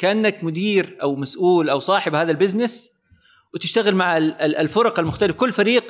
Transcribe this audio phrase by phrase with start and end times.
[0.00, 2.90] كأنك مدير أو مسؤول أو صاحب هذا ال business
[3.54, 5.38] وتشتغل مع الفرق المختلفة.
[5.38, 5.84] كل فريق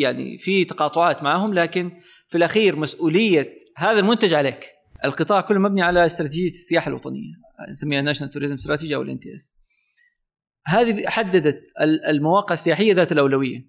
[0.00, 1.92] يعني في تقاطعات معهم لكن
[2.28, 4.60] في الأخير مسؤولية هذا المنتج عليك.
[5.04, 7.34] القطاع كله مبني على استراتيجية السياحة الوطنية
[7.70, 9.58] نسميها National Tourism Strategy أو ال NTS
[10.66, 11.62] هذه حددت
[12.08, 13.66] المواقع السياحية ذات الأولوية.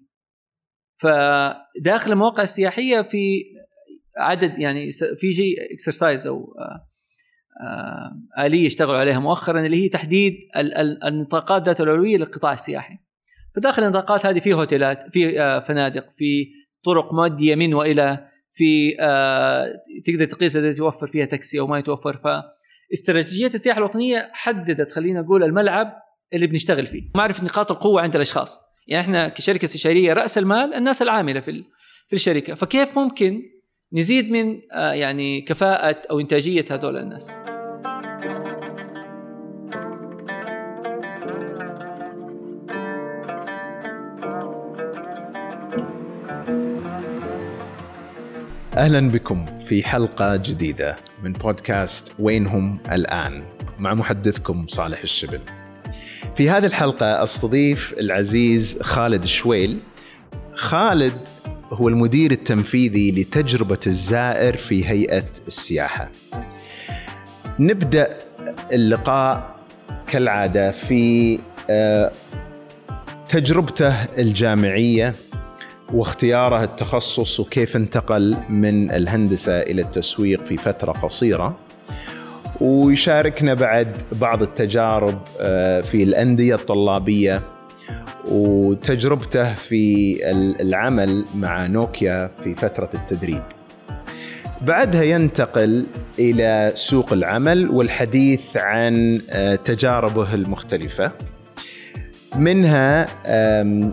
[0.96, 3.44] فداخل المواقع السياحية في
[4.16, 6.93] عدد يعني في شيء اكسرسايز أو آه،
[8.38, 10.38] آلية اشتغلوا عليها مؤخرا اللي هي تحديد
[11.04, 12.98] النطاقات ذات الاولويه للقطاع السياحي.
[13.56, 16.46] فداخل النطاقات هذه في هوتيلات في آه، فنادق في
[16.84, 18.96] طرق ماديه من وإلى في
[20.04, 22.20] تقدر تقيس إذا توفر فيها تاكسي أو ما يتوفر.
[22.90, 25.92] فاستراتيجية السياحة الوطنية حددت خلينا نقول الملعب
[26.32, 27.02] اللي بنشتغل فيه.
[27.14, 28.58] معرفه نقاط القوة عند الأشخاص.
[28.86, 31.64] يعني إحنا كشركة استشارية رأس المال الناس العاملة في
[32.08, 32.54] في الشركة.
[32.54, 33.42] فكيف ممكن
[33.94, 37.30] نزيد من آه، يعني كفاءة أو إنتاجية هذول الناس
[48.76, 53.44] أهلا بكم في حلقة جديدة من بودكاست وينهم الآن
[53.78, 55.40] مع محدثكم صالح الشبل.
[56.36, 59.78] في هذه الحلقة أستضيف العزيز خالد الشويل.
[60.54, 61.33] خالد
[61.72, 66.10] هو المدير التنفيذي لتجربة الزائر في هيئة السياحة.
[67.58, 68.18] نبدأ
[68.72, 69.56] اللقاء
[70.06, 71.38] كالعادة في
[71.70, 72.12] آه،
[73.28, 75.14] تجربته الجامعية
[75.92, 81.56] واختياره التخصص وكيف انتقل من الهندسة إلى التسويق في فترة قصيرة.
[82.60, 87.53] ويشاركنا بعد بعض التجارب آه، في الأندية الطلابية
[88.28, 90.18] وتجربته في
[90.60, 93.42] العمل مع نوكيا في فترة التدريب.
[94.60, 95.86] بعدها ينتقل
[96.18, 101.12] إلى سوق العمل والحديث عن آه، تجاربه المختلفة.
[102.36, 103.08] منها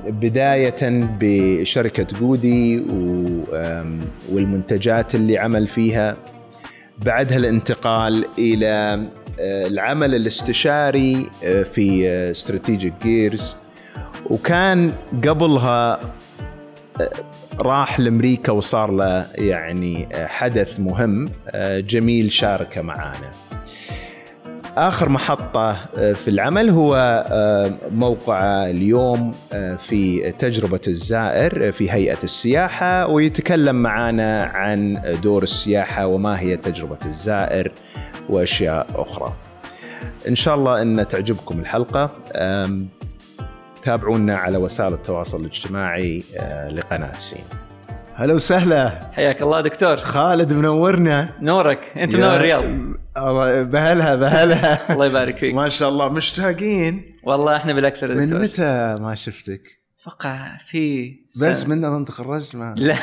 [0.10, 2.84] بداية بشركة جودي
[4.32, 6.18] والمنتجات اللي عمل فيها
[7.06, 9.06] بعدها الانتقال إلى
[9.40, 13.58] آه، العمل الاستشاري آه، في استراتيجيك جيرز
[14.26, 14.96] وكان
[15.28, 16.00] قبلها
[17.60, 21.26] راح لأمريكا وصار له يعني حدث مهم
[21.88, 23.32] جميل شاركه معانا.
[24.78, 26.96] آخر محطة آه، في العمل هو
[27.32, 36.08] آه، موقع اليوم آه، في تجربة الزائر في هيئة السياحة ويتكلم معنا عن دور السياحة
[36.08, 37.72] وما هي تجربة الزائر
[38.30, 39.34] وأشياء أخرى.
[40.28, 42.10] إن شاء الله إن تعجبكم الحلقة
[43.84, 46.24] تابعونا على وسائل التواصل الاجتماعي
[46.72, 47.44] لقناة سين.
[48.16, 49.00] هلا وسهلا.
[49.14, 49.98] حياك الله دكتور.
[49.98, 51.30] خالد منورنا.
[51.42, 51.94] نورك.
[51.98, 52.64] انت منور الرياض.
[53.70, 55.54] بهلها بهلها الله يبارك فيك.
[55.56, 56.10] ما شاء الله.
[56.10, 57.02] مشتاقين.
[57.24, 59.62] والله إحنا بالاكثر دكتور من متى ما شفتك؟
[60.02, 62.96] أتوقع في بس من اظن تخرجت ما لا.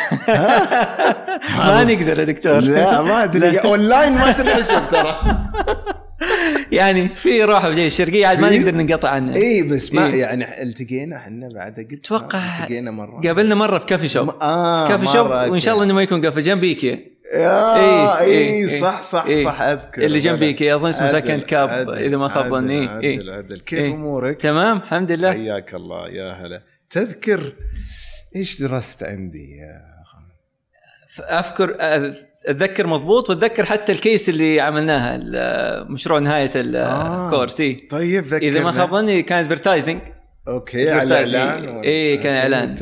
[1.69, 2.61] ما نقدر يا دكتور.
[2.61, 3.59] لا ما أدري.
[3.59, 5.21] اونلاين ما تنحسب ترى.
[6.73, 10.63] يعني في روح وجاي الشرقية عاد ما نقدر ننقطع عنه اي بس ما إيه؟ يعني
[10.63, 13.21] التقينا إحنا بعد قد أتوقع التقينا مرة.
[13.21, 14.29] قابلنا مرة في coffee shop.
[14.29, 16.41] آه في coffee shop وإن شاء الله إنه ما يكون كافي.
[16.41, 17.01] جنب إيكيا.
[17.37, 19.45] آه اي إيه صح صح إيه.
[19.45, 20.03] صح أذكر.
[20.03, 20.75] اللي جنب إيكيا.
[20.75, 22.87] أظن اسمه Second Cup إذا ما خاب ظني.
[22.87, 23.61] عدل, عدل, عدل.
[23.61, 25.33] كيف إيه؟ أمورك؟ تمام الحمد لله.
[25.33, 26.63] حياك الله يا هلا.
[26.91, 27.53] تذكر
[28.37, 29.89] إيش درست عندي يا
[31.39, 31.77] أذكر
[32.47, 35.17] أتذكر مضبوط وأتذكر حتى ال case اللي عملناها
[35.85, 37.77] مشروع نهاية ال course آه.
[37.91, 38.43] طيب ذكرنا.
[38.49, 40.01] إذا ما خاب ظني كان advertising
[40.49, 42.75] okay على اعلان إي كان إعلان.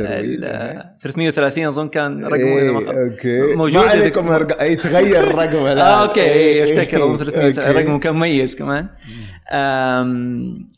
[0.98, 3.54] 330 أظن كان رقمه إذا ما okay.
[3.54, 8.54] موجود ما عليكم يتغير الرقم الان آه okay إيه أفتكر أظن 300 رقمه كان مميز
[8.54, 8.88] كمان.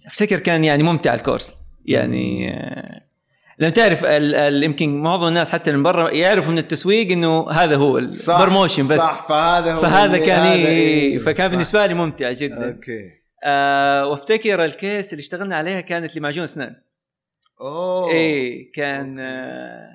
[0.06, 1.56] أفتكر كان يعني ممتع ال course.
[1.86, 2.52] يعني
[3.58, 4.02] لأن تعرف
[4.64, 8.96] يمكن معظم الناس حتى من برا يعرفوا من التسويق إنه هذا هو ال promotion بس.
[8.96, 12.68] صح فهذا هو فهذا كان إيه, إيه فكان بالنسبة لي ممتع جدا.
[12.68, 13.10] okay.
[13.44, 16.74] آه وافتكر ال case اللي اشتغلنا عليها كانت لمعجون اسنان
[17.60, 18.10] أوه.
[18.10, 19.88] إيه كان آه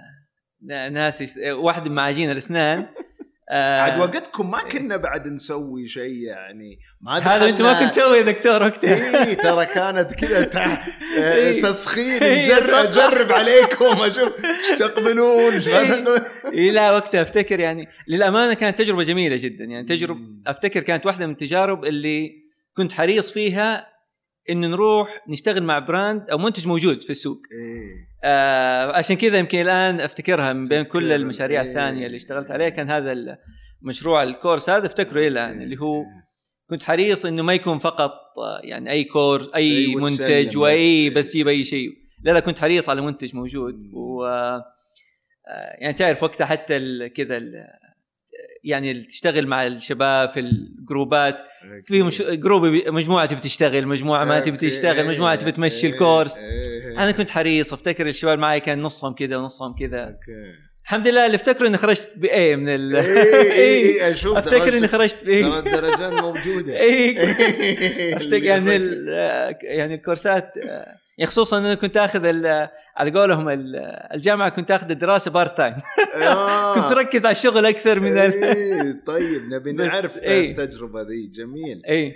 [0.90, 2.86] ناسي واحد من معاجين الاسنان
[3.50, 8.24] آه عاد وقتكم ما كنا بعد نسوي شيء يعني ما هذا أنت ما كنت تسوي
[8.24, 9.28] دكتور وقتها.
[9.28, 10.44] اي ترى كانت كذا
[11.64, 14.34] تسخين اجرب عليكم أشوف
[14.80, 15.54] تقبلون
[16.54, 21.26] اي لا وقتها أفتكر يعني للأمانة كانت تجربة جميلة جدا يعني تجربه أفتكر كانت واحدة
[21.26, 22.32] من التجارب اللي
[22.78, 23.93] كنت حريص فيها
[24.50, 27.38] انه نروح نشتغل مع brand أو منتج موجود في السوق.
[27.52, 28.08] إيه.
[28.24, 31.68] آه عشان كذا يمكن الآن أفتكرها من بين كل المشاريع إيه.
[31.68, 32.70] الثانية اللي اشتغلت عليها.
[32.70, 33.16] كان هذا
[33.82, 36.04] المشروع ال course هذا افتكره إلى الآن اللي هو
[36.70, 41.30] كنت حريص إنه ما يكون فقط آه، يعني أي course أي أي منتج وأي بس.
[41.30, 41.90] تجيب أي شيء.
[42.24, 43.76] لا لا كنت حريص على منتج موجود.
[43.94, 44.64] و آه،
[45.82, 47.66] يعني تعرف وقتها حتى كذا ال-
[48.64, 51.42] يعني تشتغل مع الشباب في الجروبات
[51.84, 56.44] في مش group مجموعة تبي تشتغل مجموعة ما تبي تشتغل مجموعة تبي تمشي ال course.
[56.98, 60.18] أنا كنت حريص أفتكر الشباب معي كان نصهم كذا ونصهم كذا.
[60.94, 62.96] الحمد لله اللي افتكره اني خرجت ب A من ال
[63.66, 66.80] اي أشوف افتكر اني خرجت ب A الدرجات موجودة.
[66.86, 67.18] اي
[68.18, 69.08] افتكر يعني ال-
[69.64, 73.76] يعني الكورسات يعني خصوصا أنا كنت آخذ ال- على قولهم ال-
[74.14, 75.76] الجامعة كنت آخذ الدراسة part time
[76.24, 76.74] آه.
[76.76, 78.18] كنت اركز على الشغل أكثر من.
[78.18, 80.52] إيه، طيب نبي نعرف إيه.
[80.52, 81.28] التجربة ذي.
[81.28, 81.82] جميل.
[81.90, 82.16] اي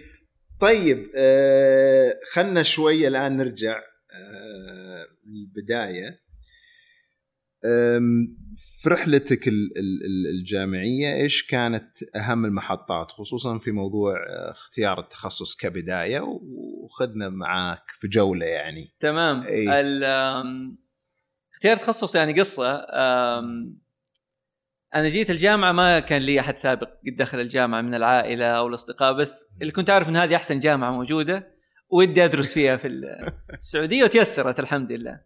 [0.62, 3.78] طيب آه خلنا شوية الآن نرجع
[4.14, 6.28] آه للبدايه
[7.66, 14.51] آم، في رحلتك ال- ال- ال- الجامعية إيش كانت أهم المحطات؟ خصوصا في موضوع آه،
[14.51, 16.19] اختيار التخصص كبداية
[16.83, 18.89] وخذنا معاك في جولة يعني.
[19.00, 19.45] تمام.
[21.54, 22.86] اختيار تخصص يعني قصة.
[24.95, 29.13] أنا جيت الجامعة ما كان لي أحد سابق قد دخل الجامعة من العائلة أو الأصدقاء
[29.13, 31.48] بس اللي كنت أعرف إن هذه أحسن جامعة موجودة
[31.89, 32.88] ودي أدرس فيها في
[33.59, 35.19] السعودية وتيسرت الحمد لله.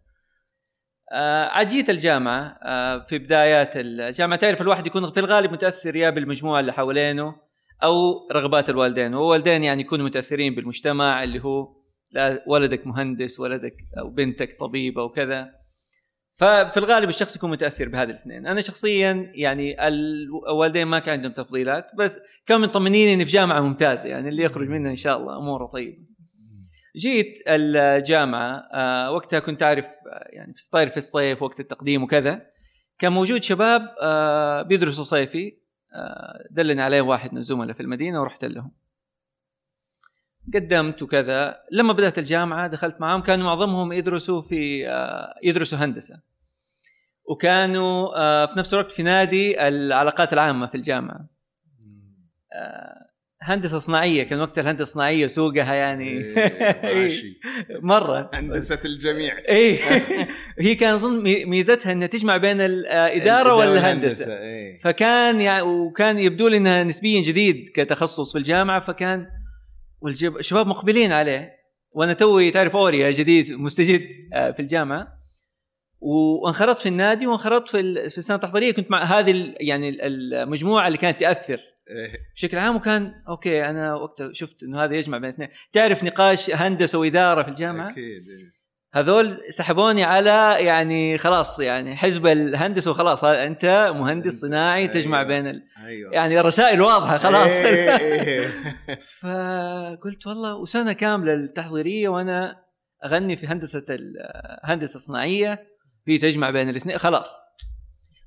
[1.12, 6.10] آه عاد جيت الجامعة آه في بدايات الجامعة تعرف الواحد يكون في الغالب متأثر يا
[6.10, 7.36] بالمجموعة اللي حوالينه
[7.82, 11.68] أو رغبات الوالدين والوالدين يعني يكونوا متأثرين بالمجتمع اللي هو
[12.10, 15.62] لا ولدك مهندس ولدك أو بنتك طبيبة وكذا
[16.34, 18.46] ففي الغالب الشخص يكون متأثر بهذه الاثنين.
[18.46, 24.08] أنا شخصيا يعني الوالدين ما كان عندهم تفضيلات بس كانوا مطمنين إني في جامعة ممتازة
[24.08, 26.11] يعني اللي يخرج منها إن شاء الله أموره طيبة.
[26.96, 32.46] جيت الجامعة آه وقتها كنت أعرف آه، يعني في صاير في الصيف وقت التقديم وكذا.
[32.98, 35.56] كان موجود شباب آه بيدرسوا صيفي
[36.50, 38.72] دلني عليه واحد من الزملاء في المدينة ورحت لهم.
[40.54, 41.56] قدمت وكذا.
[41.72, 44.88] لما بدأت الجامعة دخلت معاهم كانوا معظمهم يدرسوا في
[45.42, 46.20] يدرسوا هندسة.
[47.24, 51.28] وكانوا في نفس الوقت في نادي العلاقات العامة في الجامعة.
[53.44, 56.36] هندسة صناعية كان وقت الهندسة الصناعية سوقها يعني إيه،.
[56.84, 57.34] إيه.
[57.82, 59.78] مرة هندسة الجميع اي
[60.60, 64.78] هي كان أظن مي- ميزتها إنها تجمع بين الإدارة والهندسة إيه.
[64.78, 69.26] فكان يعني وكان يبدو لي إنها نسبيا جديد كتخصص في الجامعة فكان
[70.00, 71.50] والشباب مقبلين عليه
[71.92, 74.02] وأنا توي تعرف اوريا جديد مستجد
[74.34, 75.08] آه، في الجامعة
[76.00, 80.86] وانخرطت في النادي وانخرطت في ال- في السنة التحضيرية كنت مع هذه يعني ال- المجموعة
[80.86, 81.60] اللي كانت تأثر.
[82.34, 86.98] بشكل عام وكان okay أنا وقتها شفت إنه هذا يجمع بين اثنين تعرف نقاش هندسة
[86.98, 88.62] وإدارة في الجامعة أكيد إيه.
[88.94, 95.28] هذول سحبوني على يعني خلاص يعني حزب الهندسة وخلاص أنت مهندس صناعي تجمع أيوة.
[95.28, 95.62] بين ال...
[95.86, 98.46] أيوه يعني الرسائل واضحة خلاص إيه، إيه.
[99.20, 102.62] فقلت والله وسنة كاملة التحضيرية وأنا
[103.04, 104.14] أغني في هندسة ال-
[104.64, 105.66] هندسة صناعية
[106.08, 107.40] هي تجمع بين الاثنين خلاص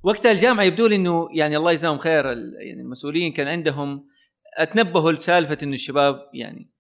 [0.05, 4.05] وقتها الجامعة يبدو لي إنه يعني الله يجزاهم خير يعني المسؤولين كان عندهم
[4.73, 6.71] تنبهوا لسالفة إنه الشباب يعني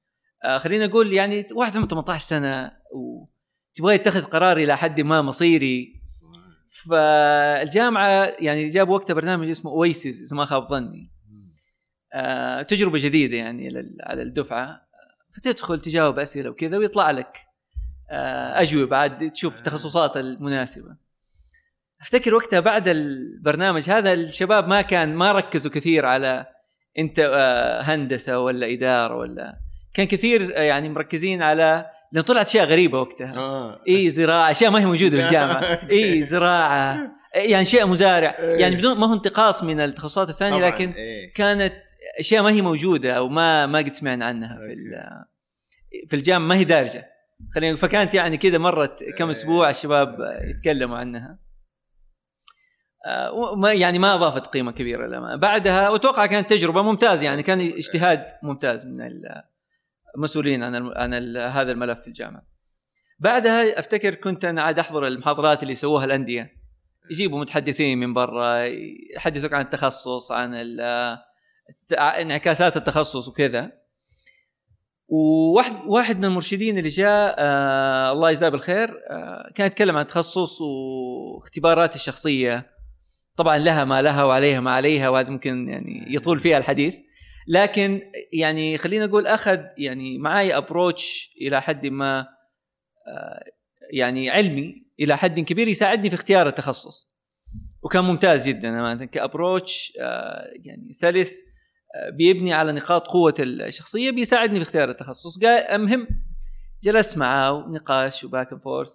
[0.43, 6.01] آه خلينا نقول يعني واحد عمره 18 سنة وتبغى يتخذ قرار إلى حد ما مصيري.
[6.67, 11.11] فالجامعة يعني جابوا وقتها برنامج اسمه اويسيس إذا ما خاب ظني.
[12.13, 13.67] آه، تجربة جديدة يعني
[14.03, 14.81] على الدفعة.
[15.35, 17.37] فتدخل تجاوب أسئلة وكذا ويطلع لك
[18.09, 21.04] آه، أجوبة عاد تشوف التخصصات المناسبة.
[22.01, 26.45] أفتكر وقتها بعد البرنامج هذا الشباب ما كان ما ركزوا كثير على
[26.99, 29.57] أنت آه، هندسة ولا إدارة ولا
[29.93, 33.35] كان كثير آه، يعني مركزين على لأن طلعت أشياء غريبة وقتها.
[33.35, 33.81] آه.
[33.87, 35.61] إي زراعة أشياء ما هي موجودة في الجامعة.
[35.91, 38.35] إي زراعة يعني شيء مزارع.
[38.39, 41.33] يعني بدون ما هو انتقاص من التخصصات الثانية لكن إيه.
[41.33, 41.73] كانت
[42.19, 44.75] أشياء ما هي موجودة أو ما ما قد سمعنا عنها في
[46.07, 46.47] في الجامعة.
[46.47, 47.05] ما هي دارجة.
[47.55, 50.17] خلينا فكانت يعني كذا مرت كم أسبوع الشباب
[50.49, 51.44] يتكلموا عنها.
[53.07, 57.61] آه، وما يعني ما أضافت قيمة كبيرة لما بعدها وأتوقع كانت تجربة ممتازة يعني كان
[57.61, 59.09] اجتهاد ممتاز من
[60.15, 62.45] المسؤولين عن عن ال- هذا الملف في الجامعة.
[63.19, 66.51] بعدها أفتكر كنت أنا عاد أحضر المحاضرات اللي يسووها الأندية.
[67.11, 68.63] يجيبوا متحدثين من برا
[69.15, 70.53] يحدثوك عن التخصص عن
[71.99, 73.71] انعكاسات التخصص وكذا.
[75.07, 80.61] وواحد واحد من المرشدين اللي جاء آه الله يجزاه بالخير آه كان يتكلم عن التخصص
[80.61, 82.74] واختبارات الشخصية.
[83.37, 86.95] طبعا لها ما لها وعليها ما عليها وهذا ممكن يعني يطول فيها الحديث.
[87.47, 88.01] لكن
[88.33, 92.19] يعني خلينا نقول أخذ يعني معي approach إلى حد ما
[93.07, 93.43] آه
[93.93, 97.11] يعني علمي إلى حد كبير يساعدني في اختيار التخصص.
[97.83, 98.69] وكان ممتاز جدا.
[98.69, 101.43] امانه ك approach آه يعني سلس
[102.17, 105.39] بيبني على نقاط قوة الشخصية بيساعدني في اختيار التخصص.
[105.39, 106.07] قال المهم
[106.83, 108.89] جلست معاه نقاش و back and forth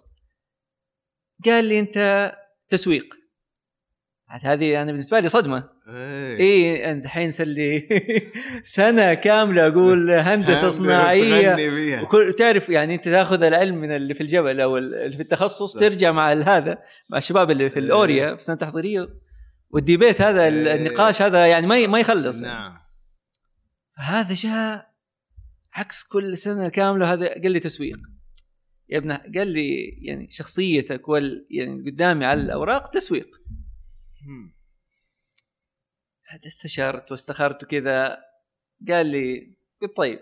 [1.45, 2.31] قال لي أنت
[2.69, 3.20] تسويق.
[4.43, 5.69] هذه أنا بالنسبة لي صدمة.
[5.89, 6.91] إيه.
[6.91, 7.87] أنت الحين صار لي
[8.63, 12.01] سنة كاملة أقول هندسة صناعية.
[12.01, 15.73] وكل تعرف يعني أنت تأخذ العلم من اللي في الجبل أو اللي في التخصص.
[15.73, 16.77] ترجع مع هذا
[17.11, 19.09] مع الشباب اللي في الأوريا في سنه تحضيريه
[19.69, 20.75] والديبيت هذا إيه.
[20.75, 22.41] النقاش هذا يعني ما ما يخلص.
[22.41, 22.77] نعم.
[23.95, 24.91] هذا جاء
[25.73, 27.97] عكس كل سنة كاملة هذا قال لي تسويق.
[28.89, 33.40] يا ابن قال لي يعني شخصيتك وال يعني قدامي على الأوراق تسويق.
[36.27, 38.17] هذا استشرت واستخرت وكذا.
[38.87, 40.19] قال لي قلت طيب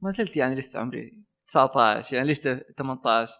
[0.00, 3.32] ما زلت يعني لسه عمري 19 يعني لسه 18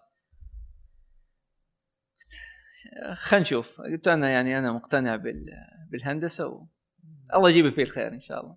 [3.14, 3.80] خلينا نشوف.
[3.80, 5.46] قلت أنا يعني أنا مقتنع بال
[5.90, 6.66] بالهندسة و...
[7.34, 8.56] الله يجيب فيه الخير إن شاء الله.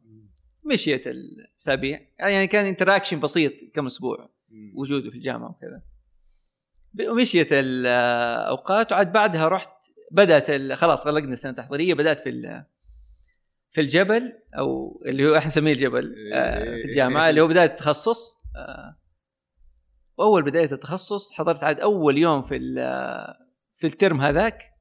[0.63, 1.99] مشيت الأسابيع.
[2.19, 4.29] يعني كان انتراكشن بسيط كم أسبوع.
[4.75, 5.83] وجوده في الجامعة وكذا.
[7.11, 9.80] ومشيت الاوقات وعاد بعدها رحت
[10.11, 12.63] بدأت خلاص غلقنا السنة التحضيرية بدأت في
[13.69, 18.37] في الجبل أو اللي هو إحنا نسميه الجبل آه، في الجامعة اللي هو بداية التخصص
[18.55, 18.97] آه،
[20.17, 22.55] واول بداية التخصص حضرت عاد أول يوم في
[23.73, 24.71] في ال term هذاك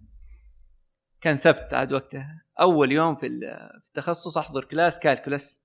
[1.20, 5.62] كان سبت عاد وقتها أول يوم في ال- في التخصص أحضر class calculus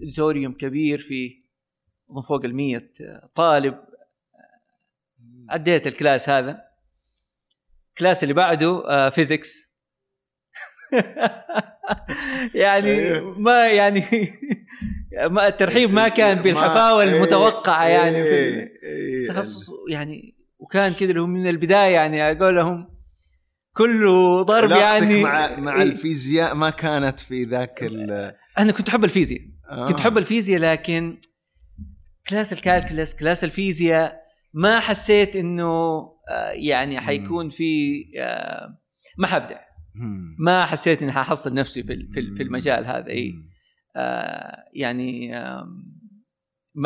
[0.00, 1.46] auditorium كبير فيه
[2.28, 2.80] فوق ال 100
[3.34, 3.78] طالب
[5.48, 6.65] عديت ال class هذا.
[7.96, 9.72] ال class اللي بعده آه، physics
[12.54, 13.38] يعني أيوه.
[13.38, 14.04] ما يعني
[15.34, 19.22] ما الترحيب ما كان بالحفاوة ما- المتوقعة يعني في إيه، إيه.
[19.22, 22.88] التخصص يعني وكان كذا اللي هو من البداية يعني أقول لهم
[23.76, 25.82] كله ضرب يعني مع مع إيه.
[25.82, 29.88] الفيزياء ما كانت في ذاك ال أنا كنت أحب الفيزياء آه.
[29.88, 31.20] كنت أحب الفيزياء لكن
[32.28, 36.15] class ال calculus class الفيزياء ما حسيت إنه آه،
[36.52, 38.78] يعني حيكون في آه،
[39.18, 39.60] ما حبدع.
[40.38, 43.34] ما حسيت إني ححصل نفسي في في ال- في المجال هذا إي.
[43.96, 45.26] آه، يعني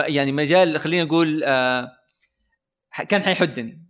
[0.08, 1.88] يعني مجال خلينا نقول آه،
[3.08, 3.86] كان حيحدني.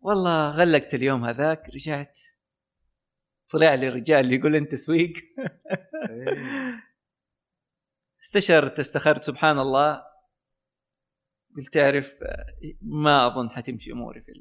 [0.00, 2.20] والله غلقت اليوم هذاك رجعت
[3.50, 5.12] طلع لي رجال اللي يقول أنت تسويق.
[8.24, 10.02] استشرت استخرت سبحان الله
[11.56, 12.14] قلت تعرف
[12.82, 14.32] ما أظن حتمشي أموري في.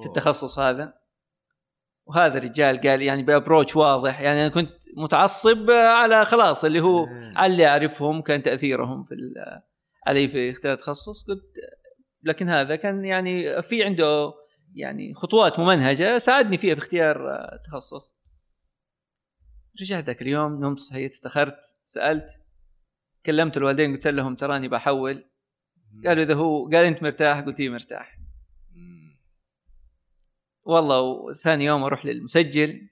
[0.00, 0.94] في التخصص هذا.
[2.06, 4.20] وهذا الرجال قال يعني بأبروتش واضح.
[4.20, 7.32] يعني أنا كنت متعصب على خلاص اللي هو إيه.
[7.36, 9.14] على اللي أعرفهم كان تأثيرهم في
[10.06, 11.24] علي في اختيار التخصص.
[11.24, 11.42] قلت
[12.22, 14.32] لكن هذا كان يعني في عنده
[14.74, 18.16] يعني خطوات ممنهجة ساعدني فيها في اختيار آه، تخصص.
[19.80, 22.26] رجعت ذاك اليوم نمت صحيت استخرت سألت
[23.26, 25.24] كلمت الوالدين قلت لهم تراني بحول.
[26.06, 28.18] قالوا إذا هو قال أنت مرتاح قلت إيه مرتاح.
[30.64, 32.88] والله وثاني يوم أروح للمسجل.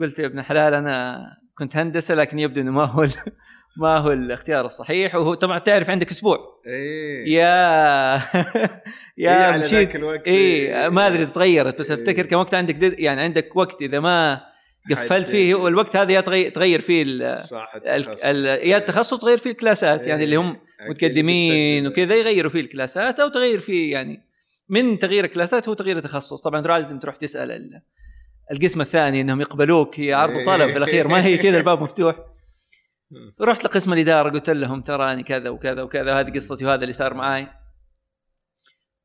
[0.00, 3.06] قلت يا ابن حلال أنا كنت هندسة لكن يبدو إنه ما هو
[3.80, 5.14] ما هو الاختيار الصحيح.
[5.14, 6.38] وهو طبعا تعرف عندك أسبوع.
[6.66, 7.34] إيه.
[7.34, 8.82] يا إيه
[9.18, 9.96] يا على مشيت.
[10.26, 11.98] اي ما أدري تغيرت بس إيه.
[11.98, 14.40] أفتكر كان وقت عندك يعني عندك وقت إذا ما
[14.90, 17.04] قفلت فيه والوقت هذا يا تغير, فيه
[18.62, 20.56] يا التخصص تغير فيه الكلاسات يعني اللي هم
[20.90, 21.86] متقدمين.
[21.86, 24.20] وكذا يغيروا فيه الكلاسات أو تغير فيه يعني
[24.68, 26.40] من تغيير الكلاسات هو تغيير التخصص.
[26.40, 27.82] طبعا لازم تروح تسأل ال-
[28.52, 32.16] القسم الثاني إنهم يقبلوك هي عرض وطلب في الاخير ما هي كذا الباب مفتوح.
[33.48, 37.46] رحت لقسم الإدارة قلت لهم تراني كذا وكذا وكذا هذه قصتي وهذا اللي صار معاي.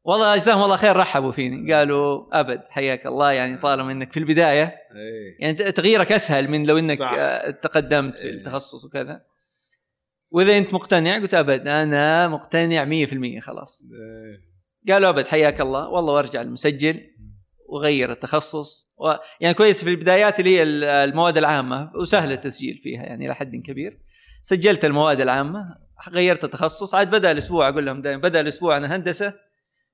[0.10, 1.74] والله جزاهم الله خير رحبوا فيني.
[1.74, 5.38] قالوا أبد حياك الله يعني طالما إنك في البداية إيه.
[5.40, 7.12] يعني تغييرك أسهل من لو إنك صح.
[7.18, 8.32] آه، تقدمت في إيه.
[8.34, 9.22] التخصص وكذا.
[10.32, 13.82] وإذا أنت مقتنع قلت أبد أنا مقتنع 100% خلاص.
[13.84, 14.94] إيه.
[14.94, 15.88] قالوا أبد حياك الله.
[15.90, 17.02] والله وأرجع المسجل
[17.70, 18.94] وغير التخصص.
[18.98, 19.14] و...
[19.42, 23.56] يعني كويس في البدايات اللي هي ال- المواد العامة وسهل التسجيل فيها يعني إلى حد
[23.66, 24.00] كبير.
[24.44, 25.76] سجلت المواد العامة
[26.10, 26.96] غيرت التخصص.
[26.96, 29.49] عاد بدأ الأسبوع أقول لهم دائما بدأ الأسبوع أنا هندسة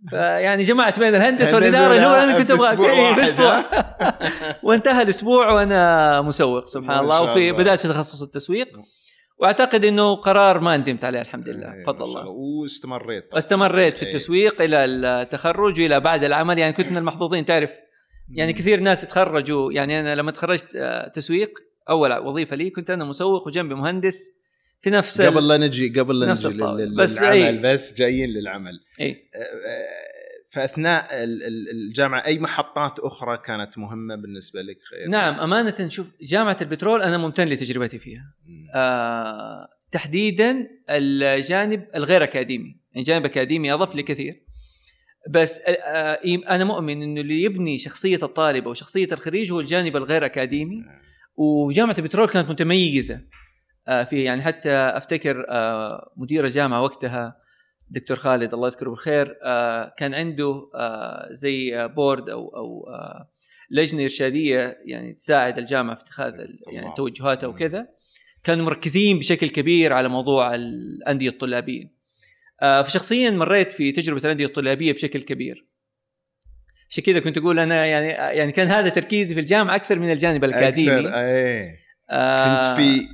[0.10, 3.64] فيعني جمعت بين الهندسة والإدارة اللي هو أنا كنت أبغى إيه، في أسبوع
[4.64, 7.22] وانتهى الأسبوع وأنا مسوق سبحان الله.
[7.22, 7.52] وفي.
[7.52, 8.68] بدات في تخصص التسويق.
[9.40, 11.74] وأعتقد إنه قرار ما ندمت عليه الحمد لله.
[11.74, 12.32] إيه، بفضل شاء الله.
[12.32, 13.24] واستمريت.
[13.24, 13.36] طبعاً.
[13.36, 14.12] واستمريت في إيه.
[14.12, 16.60] التسويق إلى التخرج وإلى بعد العمل.
[16.60, 17.46] يعني كنت من المحظوظين.
[17.46, 17.72] تعرف
[18.36, 18.54] يعني.
[18.54, 19.74] كثير ناس تخرجوا.
[19.74, 21.60] يعني أنا لما تخرجت آه، تسويق
[21.90, 24.32] أول وظيفة لي كنت أنا مسوق وجنبي مهندس.
[24.82, 26.84] في نفس قبل لا نجي قبل لا نجي الطاولة.
[26.86, 27.60] لل- بس للعمل إيه.
[27.74, 28.80] بس جايين للعمل.
[29.02, 30.06] اي آه، آه،
[30.52, 36.12] فأثناء ال- ال- الجامعة أي محطات أخرى كانت مهمة بالنسبة لك خير نعم أمانة شوف
[36.22, 38.34] جامعة البترول أنا ممتن لتجربتي فيها.
[38.46, 38.68] مم.
[38.76, 42.80] آه تحديدا الجانب الغير أكاديمي.
[42.94, 44.46] يعني جانب أكاديمي اضاف لي كثير.
[45.30, 46.20] بس آه آه،
[46.56, 50.84] أنا مؤمن إنه اللي يبني شخصية الطالب أو شخصية الخريج هو الجانب الغير أكاديمي.
[51.38, 53.22] وجامعة البترول كانت متميزة.
[53.88, 57.38] آه في يعني حتى أفتكر آه مدير الجامعة وقتها
[57.90, 60.70] دكتور خالد الله يذكره بالخير آه كان عنده
[61.32, 62.86] زي بورد أو أو
[63.70, 66.34] لجنة إرشادية يعني تساعد الجامعة في اتخاذ
[66.74, 66.94] يعني.
[66.98, 67.48] توجهاتها.
[67.48, 67.88] وكذا.
[68.44, 71.96] كانوا مركزين بشكل كبير على موضوع الأندية الطلابية.
[72.62, 75.68] فشخصيا مريت في تجربة الأندية الطلابية بشكل كبير.
[76.90, 80.44] عشان كذا كنت أقول أنا يعني يعني كان هذا تركيزي في الجامعة أكثر من الجانب
[80.44, 81.00] الأكاديمي.
[81.00, 81.76] أكثر، آه،
[82.10, 83.08] كنت في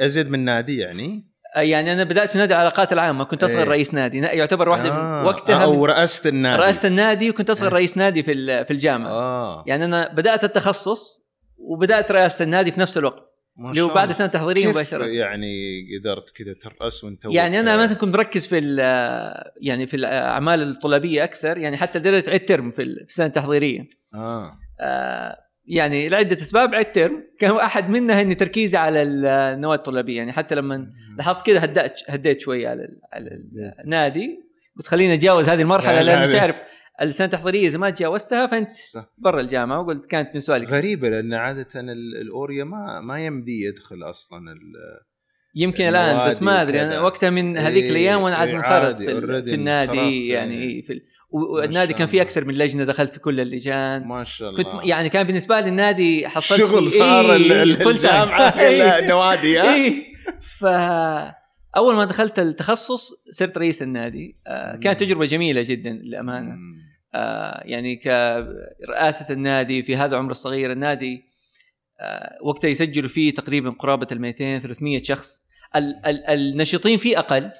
[0.00, 3.68] آه، أزيد من نادي يعني؟ يعني أنا بدأت في نادي العلاقات العامة كنت أصغر إيه.
[3.68, 4.20] رئيس نادي.
[4.20, 5.20] نا- يعتبر واحدة آه.
[5.20, 6.62] من وقتها أو رئاسه النادي.
[6.62, 7.74] رئاسه النادي وكنت أصغر إيه.
[7.74, 9.10] رئيس نادي في في الجامعة.
[9.10, 9.64] آه.
[9.66, 11.20] يعني أنا بدأت التخصص
[11.58, 13.30] وبدأت رئاسة النادي في نفس الوقت.
[13.70, 15.04] اللي هو بعد التحضيريه كيف مباشرة.
[15.06, 15.46] يعني
[16.00, 21.24] قدرت كذا ترأس وأنت يعني أنا مثلا كنت مركز في ال- يعني في الاعمال الطلابية
[21.24, 21.58] أكثر.
[21.58, 24.52] يعني حتى لدرجه عدت ترم في ال- في السنة التحضيريه آه.
[24.80, 30.32] آه، يعني لعدة أسباب عدت ترم كان أحد منها إني تركيزي على النواه الطلابية يعني
[30.32, 30.86] حتى لما
[31.18, 33.30] لاحظت كذا هدأت هديت شوية على على
[33.84, 34.40] النادي
[34.76, 36.32] بس خليني أتجاوز هذه المرحلة لا، لأنه لا.
[36.38, 36.60] تعرف
[37.02, 38.70] السنة التحضيرية إذا ما تجاوزتها فأنت.
[39.18, 44.02] برا الجامعة وقلت كانت من سؤالك غريبة لأن عادة ال- الأوريا ما ما يمدي يدخل
[44.10, 45.00] أصلا ال-
[45.56, 47.00] يمكن الآن بس ما أدري أنا.
[47.00, 50.82] وقتها من هذيك إيه، الأيام وأنا عاد إيه، منخرط عادي، في, في النادي يعني إيه.
[50.82, 51.00] في.
[51.34, 52.22] والنادي كان فيه.
[52.22, 55.68] أكثر من لجنة دخلت في كل اللجان ما شاء الله كنت يعني كان بالنسبة لي
[55.68, 57.62] النادي حصلت شغل صار إيه،.
[57.62, 58.78] الجامعة إيه.
[58.78, 60.04] لا نوادي ها إيه
[60.40, 60.64] ف
[61.76, 65.00] أول ما دخلت التخصص صرت رئيس النادي آه كانت.
[65.00, 66.54] تجربة جميلة جدا للأمانة.
[67.14, 71.24] آه يعني كرئاسة النادي في هذا العمر الصغير النادي
[72.00, 75.42] آه وقتها يسجلوا فيه تقريبا قرابة ال 200 300 شخص
[75.76, 77.50] ال ال النشيطين فيه أقل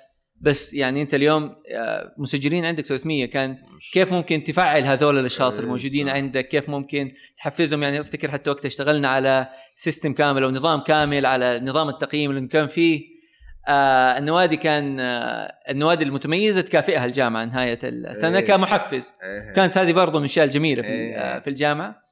[0.44, 3.56] بس يعني انت اليوم آه مسجلين عندك 300 كان
[3.92, 6.08] كيف ممكن تفعل هذول الأشخاص إيه، الموجودين.
[6.08, 11.26] عندك كيف ممكن تحفزهم يعني أفتكر حتى وقتها اشتغلنا على سيستم كامل أو نظام كامل
[11.26, 13.14] على نظام التقييم اللي كان فيه
[13.68, 19.52] آه النوادي كان آه النوادي المتميزة تكافئها الجامعة نهاية السنة إيه، كمحفز إيه.
[19.52, 21.14] كانت هذه برضو من الأشياء الجميلة في.
[21.16, 22.03] آه في الجامعة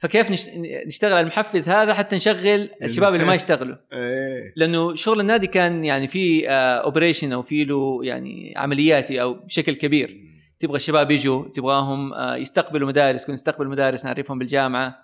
[0.00, 0.48] فكيف نش-
[0.86, 4.52] نشتغل على المحفز هذا حتى نشغل الشباب اللي ما يشتغلوا؟ إيه.
[4.56, 10.16] لأنه شغل النادي كان يعني في اوبريشن أو في له يعني عملياتي أو بشكل كبير.
[10.60, 14.96] تبغى الشباب يجوا تبغاهم آه، يستقبلوا مدارس كنا نستقبل مدارس نعرفهم بالجامعة.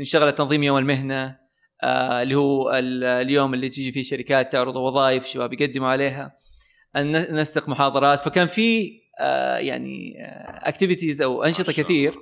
[0.00, 1.36] نشتغل على تنظيم يوم المهنة
[1.82, 6.32] آه، اللي هو ال- اليوم اللي تيجي فيه شركات تعرض وظائف الشباب يقدموا عليها.
[7.30, 8.18] نسق محاضرات.
[8.18, 10.14] فكان في آه، يعني
[10.62, 12.14] اكتيفيتيز أو أنشطة كثير.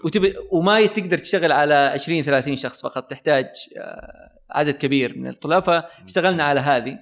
[0.00, 0.06] الله.
[0.06, 0.32] وتب...
[0.52, 3.46] وما تقدر تشتغل على 20 30 شخص فقط تحتاج
[3.78, 6.98] آه، عدد كبير من الطلاب فاشتغلنا على هذه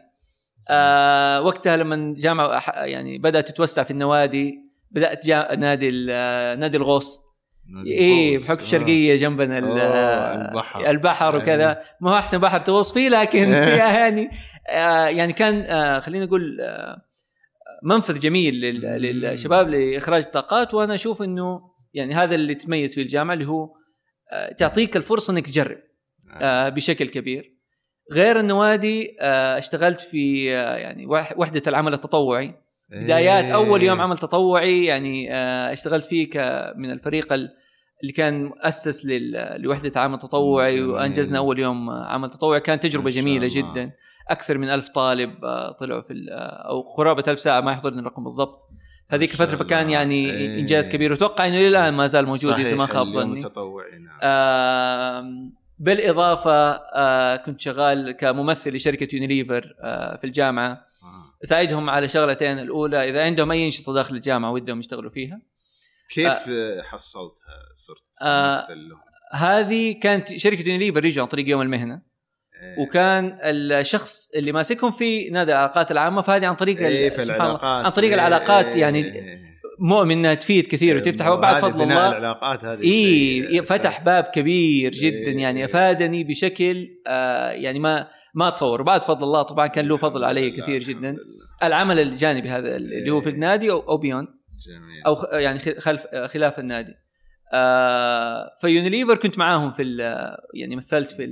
[0.71, 4.55] آه وقتها لما الجامعة يعني بدأت تتوسع في النوادي
[4.91, 5.55] بدأت جا...
[5.55, 7.19] نادي ال- آه، نادي الغوص
[7.87, 8.45] الغوص.
[8.45, 8.63] بحكم آه.
[8.63, 10.91] الشرقيه جنبنا البحر.
[10.91, 13.53] البحر وكذا ما هو أحسن بحر تغوص فيه لكن
[13.97, 14.31] يعني
[15.17, 16.59] يعني كان خلينا نقول
[17.85, 21.61] منفذ جميل لل- للشباب لإخراج الطاقات وأنا أشوف إنه
[21.95, 23.69] يعني هذا اللي تميز فيه الجامعة اللي هو
[24.33, 25.79] آه تعطيك الفرصة إنك تجرب
[26.41, 27.53] آه بشكل كبير
[28.13, 32.55] غير النوادي آه اشتغلت في يعني وح- وحدة العمل التطوعي
[32.91, 33.55] بدايات إيه.
[33.55, 35.35] أول يوم عمل تطوعي يعني
[35.73, 36.31] اشتغلت فيه
[36.77, 37.51] من الفريق ال-
[38.03, 39.07] اللي كان مؤسس
[39.57, 40.83] لوحدة عمل تطوعي.
[40.83, 43.49] وأنجزنا أول يوم عمل تطوعي كانت تجربة جميلة.
[43.51, 43.93] جدا
[44.31, 45.35] أكثر من ألف طالب
[45.81, 46.15] طلعوا في
[46.69, 48.59] أو قرابه ألف ساعة ما يحضرني الرقم بالضبط
[49.11, 49.91] هذيك الفترة فكان.
[49.91, 50.61] يعني إيه.
[50.61, 53.45] إنجاز كبير وأتوقع إنه إلى الآن ما زال موجود إذا ما خاب ظني
[55.79, 60.71] بالإضافة آه، كنت شغال كممثل لشركة يونيليفر آه، في الجامعة
[61.03, 61.39] آه.
[61.45, 65.41] أساعدهم على شغلتين الأولى إذا عندهم أي انشطه داخل الجامعة ودهم يشتغلوا فيها
[66.11, 66.83] كيف آه.
[66.83, 68.61] حصلتها صرت آه.
[68.61, 69.01] ممثل لهم؟
[69.33, 72.03] هذه كانت شركة يونيليفر يجوا عن طريق يوم المهنة.
[72.79, 77.85] وكان الشخص اللي ماسكهم في نادي العلاقات العامة فهذه عن طريق إيه، سبحان الله العلاقات
[77.85, 79.53] عن طريق إيه، العلاقات إيه، يعني إيه.
[79.79, 84.05] مؤمن إنها تفيد كثير وتفتح وبعد فضل الله العلاقات هذه اي فتح.
[84.05, 85.65] باب كبير جدا إيه، يعني إيه.
[85.65, 90.51] افادني بشكل آه يعني ما ما أتصور وبعد فضل الله طبعا كان له فضل علي
[90.51, 91.17] كثير جدا.
[91.63, 93.35] العمل الجانبي هذا اللي هو في إيه.
[93.35, 94.29] النادي أو, أو beyond
[94.67, 96.93] جميل أو يعني خلف خلاف النادي
[97.55, 101.25] آه فيونيليفر كنت معاهم في ال- يعني مثلت في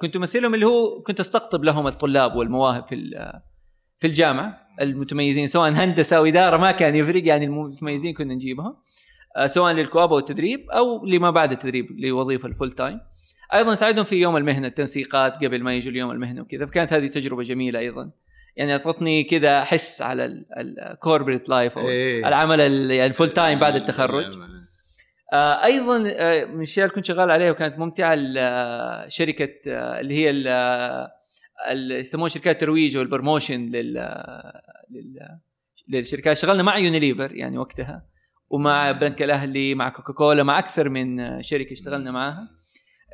[0.00, 2.96] كنت أمثلهم اللي هو كنت أستقطب لهم الطلاب والمواهب في
[3.98, 8.76] في الجامعة المتميزين سواء هندسة أو إدارة ما كان يفرق يعني المتميزين كنا نجيبهم
[9.36, 13.00] آه، سواء لل co-op أو التدريب أو لما بعد التدريب لوظيفة ال full time
[13.54, 17.42] أيضا ساعدهم في يوم المهنة التنسيقات قبل ما يجوا اليوم المهنة وكذا فكانت هذه تجربة
[17.42, 18.10] جميلة أيضا.
[18.56, 22.28] يعني أعطتني كذا احس على ال corporate life أو إيه.
[22.28, 24.38] العمل ال- يعني ال full time بعد التخرج.
[25.34, 30.14] آه، أيضا آه، من الاشياء اللي كنت شغال عليها وكانت ممتعة آه، شركة آه، اللي
[30.14, 31.10] هي ال- آه،
[31.98, 35.38] يسموها شركات الترويج وال promotion لل آه، لل-
[35.88, 38.06] للشركات اشتغلنا مع يونيليفر يعني وقتها
[38.50, 42.48] ومع بنك الأهلي مع كوكاكولا مع أكثر من شركة اشتغلنا معاها.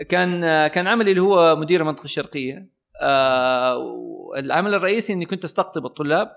[0.09, 2.71] كان كان عملي اللي هو مدير المنطقة الشرقية.
[3.03, 6.29] آه، والعمل الرئيسي إني كنت أستقطب الطلاب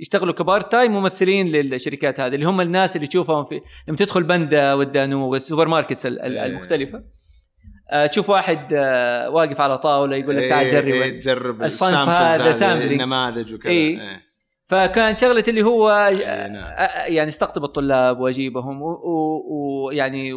[0.00, 4.22] يشتغلوا ك part time ممثلين للشركات هذه اللي هم الناس اللي تشوفهم في لما تدخل
[4.22, 6.46] بندا والدانوب وال supermarkets ال- ال- إيه.
[6.46, 7.02] المختلفه
[7.92, 12.15] آه، تشوف واحد آه، واقف على طاولة يقول لك تعال جرب إيه جرب الصنف ال
[12.15, 12.84] samples هذا.
[12.84, 14.00] النماذج وكذا إيه.
[14.00, 14.30] إيه.
[14.66, 16.10] فكان شغلة اللي هو
[16.50, 16.54] نعم.
[16.56, 18.82] آه، يعني استقطب الطلاب واجيبهم
[19.50, 20.32] ويعني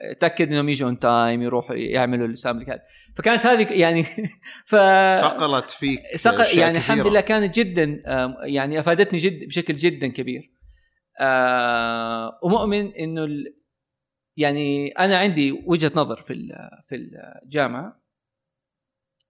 [0.00, 2.82] اتاكد إنهم يجوا on time يروحوا يعملوا ال sampling هذا
[3.16, 4.04] فكانت هذه يعني
[4.70, 4.76] ف
[5.20, 6.40] صقلت فيك سق...
[6.40, 7.06] أشياء يعني الحمد.
[7.06, 8.00] لله كانت جدا
[8.44, 10.52] يعني أفادتني جد بشكل جدا كبير.
[11.20, 13.56] آه ومؤمن إنه ال...
[14.36, 16.52] يعني أنا عندي وجهة نظر في ال-
[16.88, 16.96] في
[17.44, 18.02] الجامعة.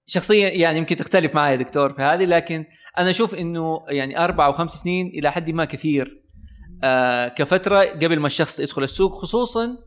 [0.07, 2.65] شخصيا يعني يمكن تختلف معي يا دكتور في هذه لكن
[2.99, 6.23] أنا أشوف إنه يعني أربع أو خمس سنين إلى حد ما كثير.
[6.85, 9.79] آه كفترة قبل ما الشخص يدخل السوق خصوصا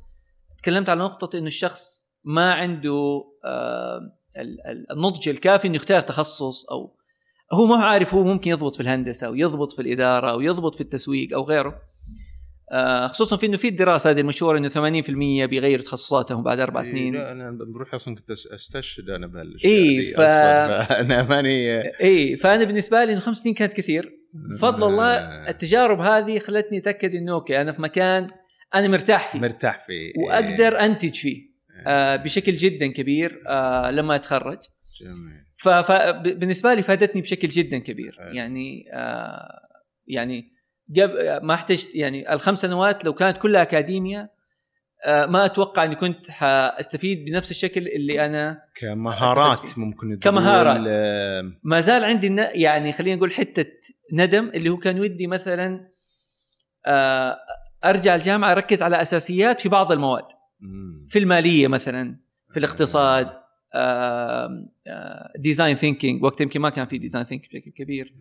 [0.62, 4.00] تكلمت على نقطة إنه الشخص ما عنده آه
[4.38, 6.96] ال- ال- النضج الكافي إنه يختار تخصص أو
[7.54, 10.76] هو ما هو عارف هو ممكن يضبط في الهندسة أو يضبط في الإدارة أو يضبط
[10.76, 11.82] في التسويق أو غيره.
[12.72, 14.76] آه خصوصا في إنه في الدراسة هذه المشهورة إنه 80%
[15.46, 17.14] بيغيروا تخصصاتهم بعد أربع إيه، سنين.
[17.16, 23.04] لا أنا بروح أصلا كنت أستشهد أنا بهالاشياء إيه، ف- فانا ماني اي فأنا بالنسبة
[23.06, 24.20] لي إنه خمس سنين كانت كثير.
[24.52, 28.28] بفضل الله آه، التجارب هذه خلتني أتأكد إنه أوكي أنا في مكان
[28.76, 31.84] أنا مرتاح فيه مرتاح فيه وأقدر أنتج فيه إيه.
[31.88, 34.60] آه بشكل جدا كبير آه لما أتخرج
[35.02, 38.34] جميل فبالنسبه لي فادتني بشكل جدا كبير حلو.
[38.36, 39.60] يعني آه
[40.08, 40.52] يعني
[40.98, 44.30] قبل ما احتجت يعني الخمس سنوات لو كانت كلها اكاديميا
[45.06, 49.78] آه ما أتوقع إني كنت حأستفيد بنفس الشكل اللي أنا كمهارات.
[49.78, 50.86] ممكن كمهارات.
[50.88, 53.72] آه، ما زال عندي يعني خلينا نقول حتة
[54.14, 55.90] ندم اللي هو كان ودي مثلا
[56.86, 57.38] آه
[57.86, 60.26] أرجع الجامعة أركز على أساسيات في بعض المواد.
[61.08, 62.16] في المالية مثلا
[62.52, 63.30] في الاقتصاد
[65.40, 68.14] design thinking وقت يمكن ما كان في design thinking بشكل كبير.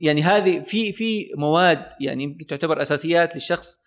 [0.00, 3.80] يعني هذه في في مواد يعني تعتبر أساسيات للشخص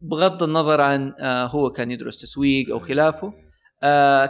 [0.00, 3.32] بغض النظر عن هو كان يدرس تسويق أو خلافه.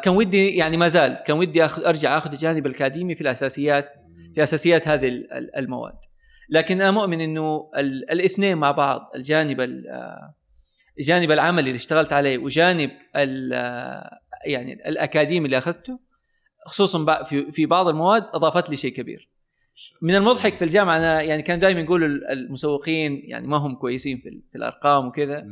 [0.03, 3.88] كان ودي يعني ما زال كان ودي أخذ أرجع آخذ الجانب الأكاديمي في الأساسيات
[4.35, 5.94] في أساسيات هذه ال- ال- المواد.
[6.49, 10.35] لكن أنا مؤمن إنه ال- الاثنين مع بعض الجانب ال- آه،
[10.99, 14.11] الجانب العملي اللي اشتغلت عليه وجانب آه،
[14.47, 16.01] يعني الأكاديمي اللي أخذته
[16.67, 19.31] خصوصا في في بعض المواد أضافت لي شيء كبير.
[20.03, 24.43] من المضحك في الجامعة أنا يعني كانوا دائما يقولوا المسوقين يعني ما هم كويسين في,
[24.51, 25.45] في الأرقام وكذا.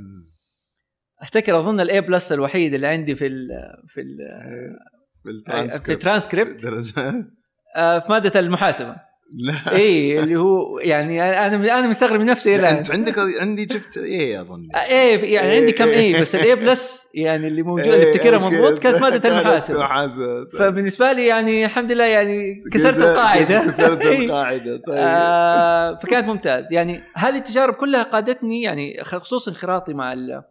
[1.22, 3.48] أفتكر أظن ال A plus الوحيد اللي عندي في ال
[3.86, 4.16] في ال
[5.22, 7.30] في بالترانسكريبت الترانسكريبت درجة.
[7.76, 8.96] آه، في مادة المحاسبة.
[9.34, 9.72] لا.
[9.76, 12.76] اي اللي هو يعني أنا أنا مستغرب من نفسي الآن.
[12.76, 17.08] أنت عندك عندي جبت A اظن إيه يعني عندي كم A بس ال A plus
[17.14, 19.78] يعني اللي موجود اللي افتكرها مضبوط كانت ماده المحاسبه
[20.58, 23.60] فبالنسبة لي يعني الحمد لله يعني كسرت القاعدة.
[23.72, 24.26] كسرت إيه.
[24.26, 24.96] القاعدة طيب.
[24.98, 26.72] آه فكانت ممتاز.
[26.72, 30.42] يعني هذه التجارب كلها قادتني يعني خصوصا انخراطي مع ال-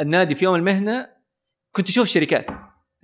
[0.00, 1.06] النادي في يوم المهنة
[1.72, 2.46] كنت أشوف شركات.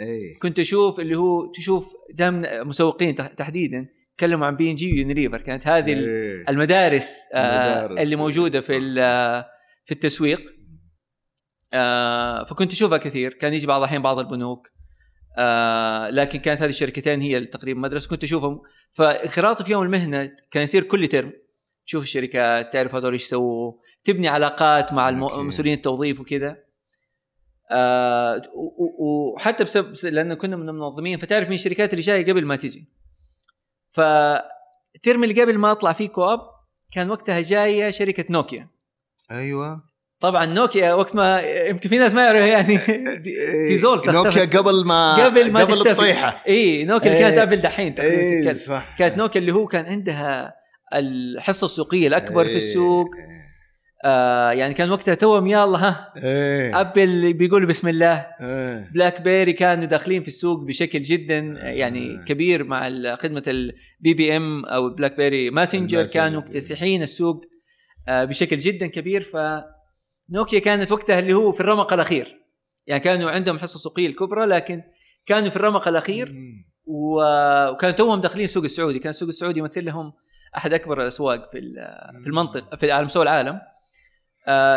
[0.00, 0.38] إيه.
[0.42, 1.84] كنت أشوف اللي هو تشوف
[2.14, 3.86] دائما مسوقين تح- تحديدا.
[4.20, 6.44] تكلموا عن بي ان جي ويونيليفر كانت هذه ال- إيه.
[6.48, 8.74] المدارس آه المدارس، اللي موجودة في صح.
[8.80, 9.44] ال-
[9.84, 10.40] في التسويق.
[11.72, 13.32] آه فكنت أشوفها كثير.
[13.32, 14.68] كان يجي بعض الأحيان بعض البنوك.
[15.38, 18.08] آه لكن كانت هذه الشركتين هي تقريبا مدرسة.
[18.10, 18.60] كنت أشوفهم.
[18.92, 21.32] فانخراطي في يوم المهنة كان يصير كل ترم.
[21.86, 23.72] تشوف الشركات تعرف هذول إيش يسووا.
[24.04, 25.10] تبني علاقات مع.
[25.42, 26.56] مسؤولين التوظيف وكذا.
[27.72, 28.42] آه
[29.34, 32.88] وحتى بسبب بس- لأنه كنا من المنظمين فتعرف مين الشركات اللي جاية قبل ما تجي.
[33.90, 36.40] فالترم اللي قبل ما أطلع فيه co-op
[36.94, 38.68] كان وقتها جاية شركة نوكيا
[39.30, 42.78] أيوه طبعا نوكيا وقت ما يمكن في ناس ما يعرفوا يعني
[43.68, 44.16] تيزول تختفي.
[44.16, 45.90] نوكيا قبل ما قبل ما قبل تختفي.
[45.90, 47.42] الطيحة إي نوكيا اللي كانت إيه.
[47.42, 48.52] ابل دحين تقريباً تتكلم.
[48.52, 50.54] صح كانت نوكيا اللي هو كان عندها
[50.94, 52.56] الحصة السوقية الأكبر في إيه.
[52.56, 53.06] السوق
[54.04, 56.12] آه يعني كان وقتها توهم يلا ها.
[56.16, 56.80] إيه.
[56.80, 58.26] ابل بيقولوا بسم الله.
[58.40, 58.90] إيه.
[58.94, 62.24] بلاك بيري كانوا داخلين في السوق بشكل جدا يعني آه.
[62.24, 66.06] كبير مع خدمة ال BBM أو BlackBerry Messenger.
[66.06, 67.44] كانوا مكتسحين السوق
[68.08, 69.20] آه، بشكل جدا كبير.
[69.20, 72.40] فنوكيا كانت وقتها اللي هو في الرمق الأخير.
[72.86, 74.82] يعني كانوا عندهم حصة سوقية الكبرى لكن
[75.26, 76.34] كانوا في الرمق الأخير
[76.84, 78.98] وكانوا توهم داخلين السوق السعودي.
[78.98, 80.12] كان السوق السعودي يمثل لهم
[80.56, 81.60] أحد أكبر الأسواق في
[82.22, 83.60] في المنطقة في على مستوى العالم.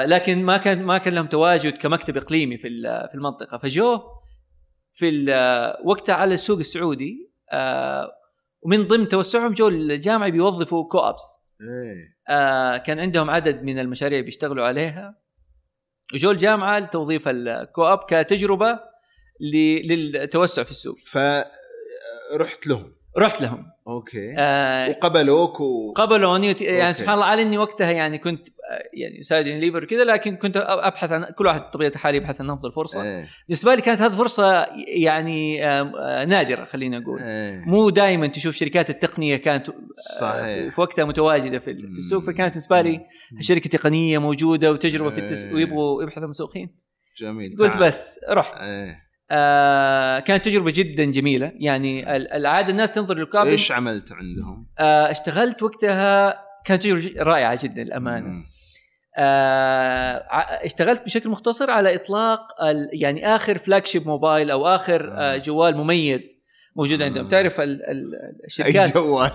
[0.06, 2.68] لكن ما كان ما كان لهم تواجد كمكتب إقليمي في
[3.12, 3.58] في المنطقة.
[3.58, 4.02] فجو
[4.92, 8.12] في ال- وقتها على السوق السعودي آه
[8.62, 11.38] ومن ضمن توسعهم جو الجامعة بيوظفوا كو أبس.
[11.62, 12.36] إيه.
[12.36, 15.20] آه كان عندهم عدد من المشاريع بيشتغلوا عليها.
[16.14, 18.80] وجو الجامعة لتوظيف الكو أب كتجربة
[19.42, 20.98] للتوسع في السوق.
[21.06, 22.96] فرحت لهم.
[23.18, 23.73] رحت لهم.
[23.88, 24.36] أوكي.
[24.38, 25.92] آه وقبلوك و...
[25.92, 26.94] قبلوني وت- يعني أوكي.
[26.94, 28.54] سبحان الله على إني وقتها يعني كنت آه،
[28.94, 32.72] يعني يساعد Lever كذا لكن كنت أبحث عن كل واحد بطبيعة الحال يبحث عن أفضل
[32.72, 33.04] فرصة.
[33.04, 33.26] إيه.
[33.48, 37.64] بالنسبة لي كانت هذه فرصة يعني آه، نادرة خلينا نقول إيه.
[37.66, 39.74] مو دائما تشوف شركات التقنية كانت آه،
[40.20, 40.74] صحيح.
[40.76, 42.24] في وقتها متواجدة في ال- في السوق.
[42.24, 43.00] فكانت بالنسبة لي.
[43.40, 45.46] شركة تقنية موجودة وتجربة في التس...
[45.46, 45.54] إيه.
[45.54, 46.76] ويبغوا يبحثوا عن مسوقين
[47.22, 47.56] جميل.
[47.60, 47.84] قلت تعال.
[47.88, 48.66] بس رحت.
[48.66, 49.04] إيه.
[49.36, 51.52] آه كانت تجربة جدا جميلة.
[51.56, 56.40] يعني ال- العادة الناس تنظر للكابل إيش عملت عندهم؟ آه اشتغلت وقتها.
[56.66, 58.28] كانت تجربة رائعة جدا للأمانة.
[58.28, 58.44] مم.
[59.18, 60.18] آه
[60.66, 62.40] اشتغلت بشكل مختصر على إطلاق
[62.94, 65.38] يعني آخر فلاج شيب موبايل أو آخر آه.
[65.38, 66.38] جوال مميز
[66.76, 67.28] موجود عندهم.
[67.28, 69.32] تعرف ال- ال- أي الشركات جوال؟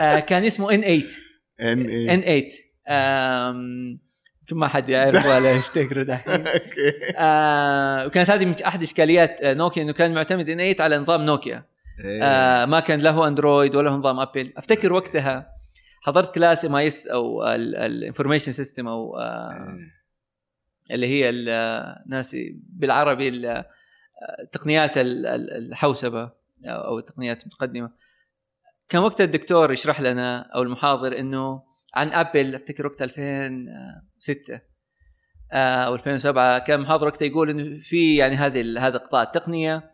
[0.00, 1.08] آه كان اسمه ان 8
[1.60, 2.48] ان اي ان 8
[2.88, 3.98] آم، يمكن
[4.52, 6.44] ما حد يعرف ولا يفتكره دحين.
[7.16, 11.64] آه وكانت هذه أحد إشكاليات آه، نوكيا إنه كان معتمد ان 8 على نظام نوكيا.
[12.04, 12.22] إيه.
[12.22, 14.52] آه ما كان له أندرويد ولا نظام أبل.
[14.56, 15.50] أفتكر وقتها
[16.02, 19.50] حضرت class MIS أو ال information system أو آه
[20.90, 20.94] إيه.
[20.94, 23.64] اللي هي آه، ناسي بالعربي ال- آه،
[24.52, 26.30] تقنيات ال- ال- الحوسبة
[26.68, 27.90] أو التقنيات المتقدمة.
[28.88, 31.62] كان وقتها الدكتور يشرح لنا أو المحاضر إنه
[31.94, 34.60] عن أبل أفتكر وقت 2006
[35.52, 39.90] آه، أو 2007 كان محاضر وقتها يقول إنه في يعني هذه هذا قطاع التقنية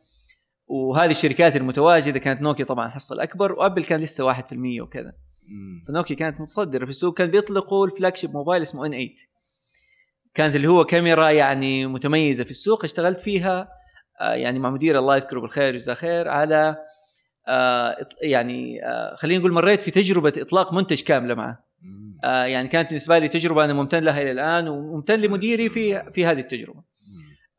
[0.66, 5.12] وهذه الشركات المتواجدة كانت نوكيا طبعا الحصه الأكبر وأبل كان لسه 1% وكذا.
[5.88, 9.08] فنوكيا كانت متصدرة في السوق كان بيطلقوا الفلاج شيب موبايل اسمه إن 8
[10.34, 13.68] كانت اللي هو كاميرا يعني متميزة في السوق اشتغلت فيها
[14.20, 16.76] آه، يعني مع مدير الله يذكره بالخير ويجزاه خير على
[17.48, 18.80] آه، يعني
[19.16, 21.64] خلينا نقول مريت في تجربة إطلاق منتج كاملة معه.
[22.24, 26.26] آه، يعني كانت بالنسبة لي تجربة أنا ممتن لها إلى الآن وممتن لمديري في في
[26.26, 26.82] هذه التجربة.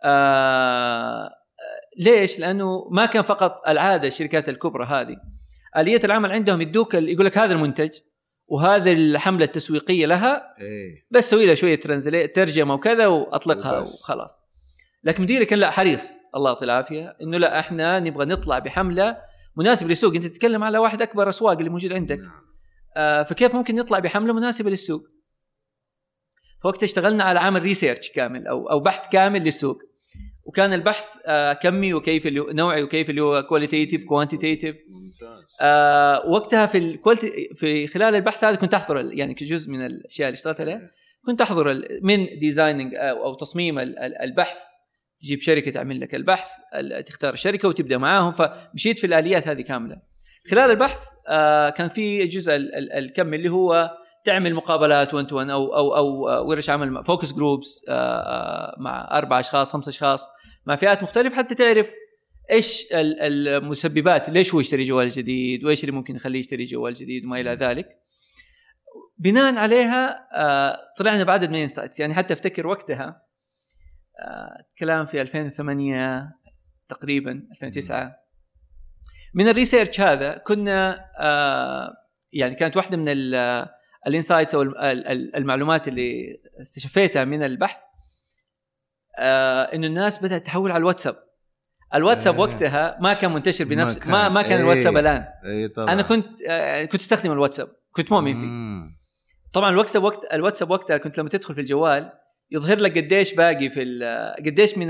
[0.04, 1.30] آه
[1.98, 5.18] ليش؟ لأنه ما كان فقط العادة الشركات الكبرى هذه.
[5.78, 7.90] آلية العمل عندهم يدوك يقول لك هذا المنتج
[8.48, 11.08] وهذه الحملة التسويقية لها إيه.
[11.12, 11.80] بس سوي لها شوية
[12.26, 13.80] ترجمة وكذا وأطلقها.
[13.80, 14.40] وخلاص.
[15.04, 16.22] لكن مديري كان لا حريص.
[16.36, 17.18] الله يعطيه العافية.
[17.22, 19.18] إنه لا إحنا نبغى نطلع بحملة
[19.58, 22.20] مناسبة للسوق أنت تتكلم على واحد أكبر أسواق اللي موجود عندك.
[22.20, 22.55] نعم.
[22.97, 25.01] آه فكيف ممكن نطلع بحملة مناسبة للسوق؟
[26.63, 29.77] فوقتها اشتغلنا على عمل research كامل أو أو بحث كامل للسوق.
[30.43, 35.58] وكان البحث آه كمي وكيف اللي نوعي وكيف اللي هو qualitative quantitative ممتاز.
[35.62, 36.99] آه وقتها في
[37.55, 40.81] في خلال البحث هذا كنت أحضر يعني كجزء من الأشياء اللي اشتغلت عليها.
[41.25, 44.58] كنت أحضر من designing أو أو تصميم ال- ال- البحث.
[45.19, 48.34] تجيب شركة تعمل لك البحث ال- تختار الشركة وتبدأ معاهم.
[48.34, 50.14] فمشيت في الآليات هذه كاملة.
[50.51, 53.91] خلال البحث آه كان في جزء ال- ال- الكم اللي هو
[54.23, 57.86] تعمل مقابلات 1 to 1 أو أو أو آه، ورش عمل focus groups
[58.77, 60.27] مع أربع أشخاص خمس أشخاص
[60.65, 61.91] مع فئات مختلفة حتى تعرف
[62.51, 67.25] إيش ال- المسببات ليش هو يشتري جوال جديد وإيش اللي ممكن يخليه يشتري جوال جديد
[67.25, 67.88] وما إلى ذلك.
[69.17, 73.21] بناء عليها آه، طلعنا بعدد من ال insights يعني حتى أفتكر وقتها
[74.19, 76.31] آه، كلام في 2008
[76.89, 78.25] تقريبا 2009
[79.36, 81.93] من ال research هذا كنا آه،
[82.34, 83.65] يعني كانت واحدة من ال-
[84.08, 87.78] ال insights أو ال- ال- المعلومات اللي استشفيتها من البحث
[89.19, 91.15] آه، إنه الناس بدأت تحول على الواتساب
[91.95, 92.39] الواتساب آه.
[92.39, 94.12] وقتها ما كان منتشر ما بنفس كان.
[94.12, 94.60] ما ما كان إيه.
[94.62, 98.98] الواتساب الآن اي طبعا أنا كنت آه، كنت أستخدم الواتساب كنت مؤمن فيه مم.
[99.54, 102.12] طبعا الواتساب وقت الواتساب وقتها كنت لما تدخل في الجوال
[102.52, 104.00] يظهر لك قديش باقي في
[104.45, 104.88] قديش من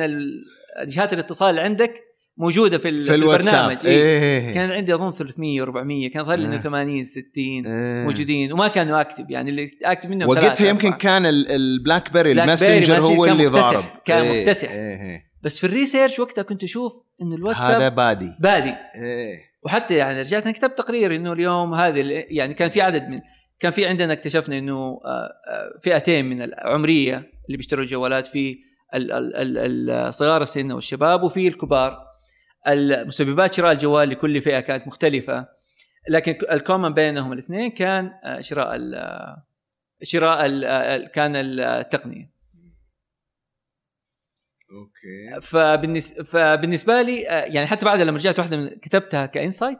[0.87, 1.93] جهات الاتصال اللي عندك
[2.37, 4.19] موجودة في, في البرنامج إيه.
[4.19, 6.59] إيه كان عندي أظن 300 400 كان إنه آه.
[6.59, 8.03] 80 60 إيه.
[8.05, 10.99] موجودين وما كانوا active يعني اللي active منهم وقتها يمكن أربعة.
[10.99, 14.71] كان ال- البلاك بيري ال Messenger هو اللي ضارب كان إيه، مكتسح.
[14.71, 15.25] إيه، إيه.
[15.43, 20.43] بس في ال research وقتها كنت أشوف هذا الواتساب بادي بادي إيه وحتى يعني رجعت
[20.43, 23.19] أنا كتبت تقرير إنه اليوم هذه يعني كان في عدد من
[23.59, 27.15] كان في عندنا اكتشفنا إنه آه، آه، فئتين من العمرية
[27.47, 28.57] اللي بيشتروا الجوالات في
[28.95, 32.04] ال- ال- ال- ال- صغار السن والشباب وفي الكبار
[32.67, 35.47] المسببات شراء الجوال لكل فئة كانت مختلفة
[36.09, 39.43] لكن ال common بينهم الاثنين كان آه، شراء ال- آه،
[40.03, 42.35] شراء ال- آه، كان التقنية.
[44.71, 45.41] أوكي.
[45.47, 49.79] فبالنسبه فبالنسبة لي يعني حتى بعد لما رجعت واحدة من كتبتها ك insight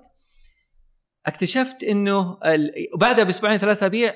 [1.25, 2.71] اكتشفت إنه ال...
[2.93, 4.15] وبعدها بأسبوعين ثلاث أسابيع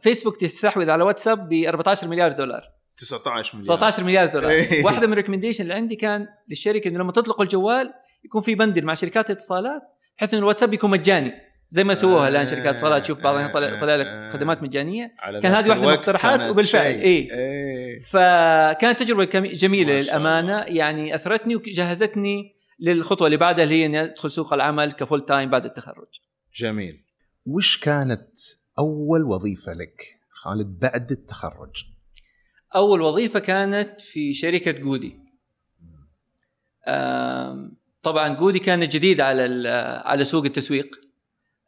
[0.00, 2.62] فيسبوك تستحوذ على واتساب ب 14 مليار دولار.
[2.96, 3.76] 19 مليار.
[3.76, 4.52] 19 مليار دولار.
[4.84, 7.92] واحدة من ال recommendation اللي عندي كان للشركة إنه لما تطلقوا الجوال
[8.24, 9.82] يكون في بندل مع شركات الاتصالات
[10.16, 11.32] بحيث انه الواتساب يكون مجاني
[11.68, 15.52] زي ما سووها الآن شركات اتصالات تشوف بعض طلع, طلع لك خدمات مجانية على كان
[15.52, 16.94] هذه واحدة من المقترحات وبالفعل،.
[16.94, 17.32] إيه.
[17.32, 17.98] إيه.
[17.98, 20.60] فكانت تجربة كم- جميلة للأمانة.
[20.60, 25.64] يعني أثرتني وجهزتني للخطوة اللي بعدها اللي هي إني أدخل سوق العمل كفول تايم بعد
[25.64, 26.20] التخرج
[26.56, 27.04] جميل
[27.46, 28.28] وش كانت
[28.78, 31.84] أول وظيفة لك خالد بعد التخرج
[32.74, 35.18] أول وظيفة كانت في شركة جودي
[38.04, 39.68] طبعا جودي كانت جديده على
[40.04, 40.96] على سوق التسويق.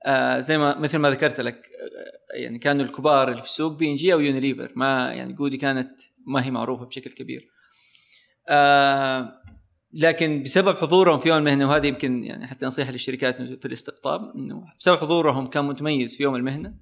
[0.07, 4.13] آه، زي ما مثل ما ذكرت لك آه، يعني كانوا الكبار اللي في السوق P&G
[4.13, 4.73] أو يونيليفر.
[4.77, 5.91] ما يعني جودي كانت
[6.27, 7.49] ما هي معروفة بشكل كبير.
[8.49, 9.33] آه،
[9.93, 14.65] لكن بسبب حضورهم في يوم المهنة وهذه يمكن يعني حتى نصيحة للشركات في الاستقطاب إنه
[14.81, 16.75] بسبب حضورهم كان متميز في يوم المهنة.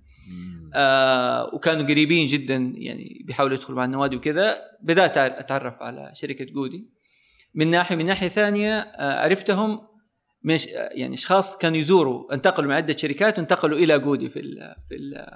[0.74, 4.56] آه وكانوا قريبين جدا يعني بيحاولوا يدخلوا مع النوادي وكذا.
[4.82, 6.88] بدأت أتعرف على شركة جودي.
[7.54, 9.80] من ناحيه من ناحية ثانية آه عرفتهم
[10.42, 14.94] مش يعني أشخاص كانوا يزوروا انتقلوا من عدة شركات وانتقلوا إلى جودي في ال في
[14.94, 15.26] ال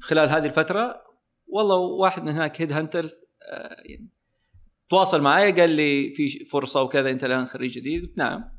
[0.00, 1.02] خلال هذه الفترة.
[1.46, 3.12] والله واحد من هناك head hunters
[3.52, 4.08] آه يعني
[4.90, 8.02] تواصل معي قال لي في فرصة وكذا أنت الآن خريج جديد.
[8.02, 8.58] قلت نعم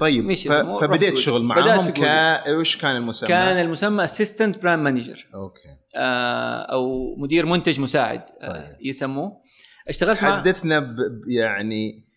[0.00, 0.34] طيب
[0.80, 2.00] فبديت شغل معاهم ك.
[2.48, 5.76] وش كان المسمى؟ كان المسمى assistant brand manager أوكي.
[6.72, 8.76] أو مدير منتج مساعد آه، طيب.
[8.80, 9.39] يسموه.
[9.90, 10.96] اشتغلت مع حدثنا ب...
[11.28, 12.10] يعني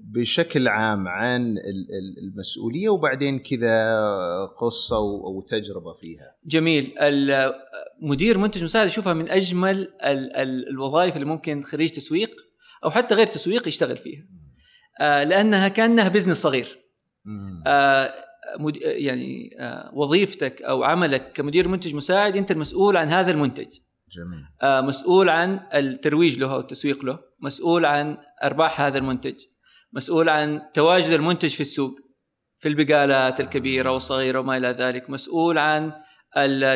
[0.00, 3.96] بشكل عام عن ال- ال- المسؤولية وبعدين كذا
[4.60, 6.34] قصة أو تجربة فيها.
[6.46, 6.94] جميل.
[8.02, 12.30] مدير منتج مساعد اشوفها من أجمل ال- ال- الوظائف اللي ممكن خريج تسويق
[12.84, 14.22] أو حتى غير تسويق يشتغل فيها.
[15.00, 16.78] آه، لأنها كأنها بزنس صغير.
[17.66, 18.12] آه،
[18.82, 23.66] يعني آه، وظيفتك أو عملك كمدير منتج مساعد أنت المسؤول عن هذا المنتج.
[24.12, 24.44] جميل.
[24.62, 29.34] آه، مسؤول عن الترويج له أو التسويق له مسؤول عن أرباح هذا المنتج
[29.92, 31.94] مسؤول عن تواجد المنتج في السوق
[32.58, 35.92] في البقالات الكبيرة والصغيرة وما إلى ذلك مسؤول عن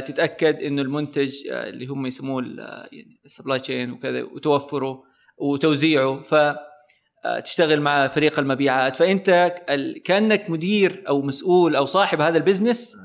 [0.07, 5.03] تتأكد إنه المنتج آه، اللي هم يسموه آه، يعني ال supply chain وكذا وتوفره
[5.39, 6.35] وتوزيعه ف
[7.25, 8.97] آه، تشتغل مع فريق المبيعات.
[8.97, 9.55] فأنت
[10.05, 12.97] كأنك مدير أو مسؤول أو صاحب هذا ال business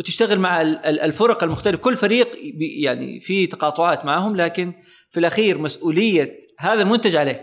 [0.00, 2.28] وتشتغل مع ال- ال- الفرق المختلفة كل فريق
[2.84, 4.72] يعني في تقاطعات معهم لكن
[5.10, 7.42] في الأخير مسؤولية هذا المنتج عليك.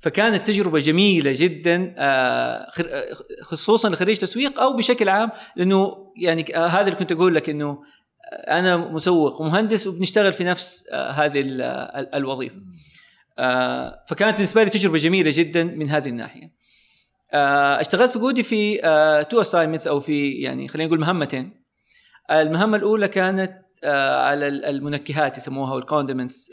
[0.00, 3.04] فكانت تجربة جميلة جدا آه، آه،
[3.42, 7.78] خصوصا لخريج تسويق أو بشكل عام لأنه يعني آه، هذا اللي كنت أقول لك إنه
[8.32, 12.56] أنا مسوق ومهندس وبنشتغل في نفس هذه ال- ال- الوظيفة
[14.08, 16.65] فكانت بالنسبة لي تجربة جميلة جدا من هذه الناحية.
[17.32, 18.78] آه، اشتغلت في جودي في
[19.30, 21.62] two assignments أو في يعني خلينا نقول مهمتين.
[22.30, 23.52] المهمة الأولى كانت
[23.84, 26.50] آه، على ال- المنكهات يسموها وال condiments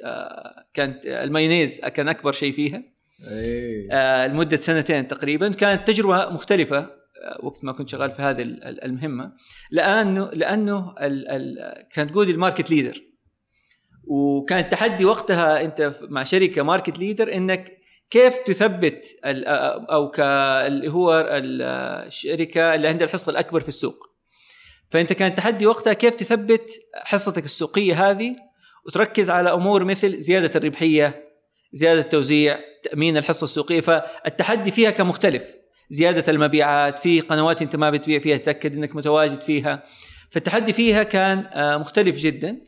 [0.73, 2.83] كانت المايونيز كان أكبر شيء فيها.
[3.91, 5.49] آه، لمدة سنتين تقريبا.
[5.49, 9.31] كانت تجربة مختلفة آه، وقت ما كنت شغال في هذه ال- ال- المهمة.
[9.71, 11.55] لأنه لأنه ال ال
[11.93, 13.01] كانت جودي ال market leader
[14.07, 17.77] وكان تحدي وقتها أنت مع شركة market leader إنك
[18.13, 19.05] كيف تثبت
[19.91, 21.61] أو ك اللي هو ال-
[22.07, 23.97] الشركة اللي عندها الحصة الأكبر في السوق.
[24.91, 28.35] فأنت كان تحدي وقتها كيف تثبت حصتك السوقية هذه
[28.85, 31.23] وتركز على أمور مثل زيادة الربحية
[31.73, 33.81] زيادة التوزيع تأمين الحصة السوقية.
[33.81, 35.43] فالتحدي فيها كان مختلف.
[35.89, 39.83] زيادة المبيعات في قنوات أنت ما بتبيع فيها تأكد إنك متواجد فيها.
[40.31, 42.61] فالتحدي فيها كان آه، مختلف جدا.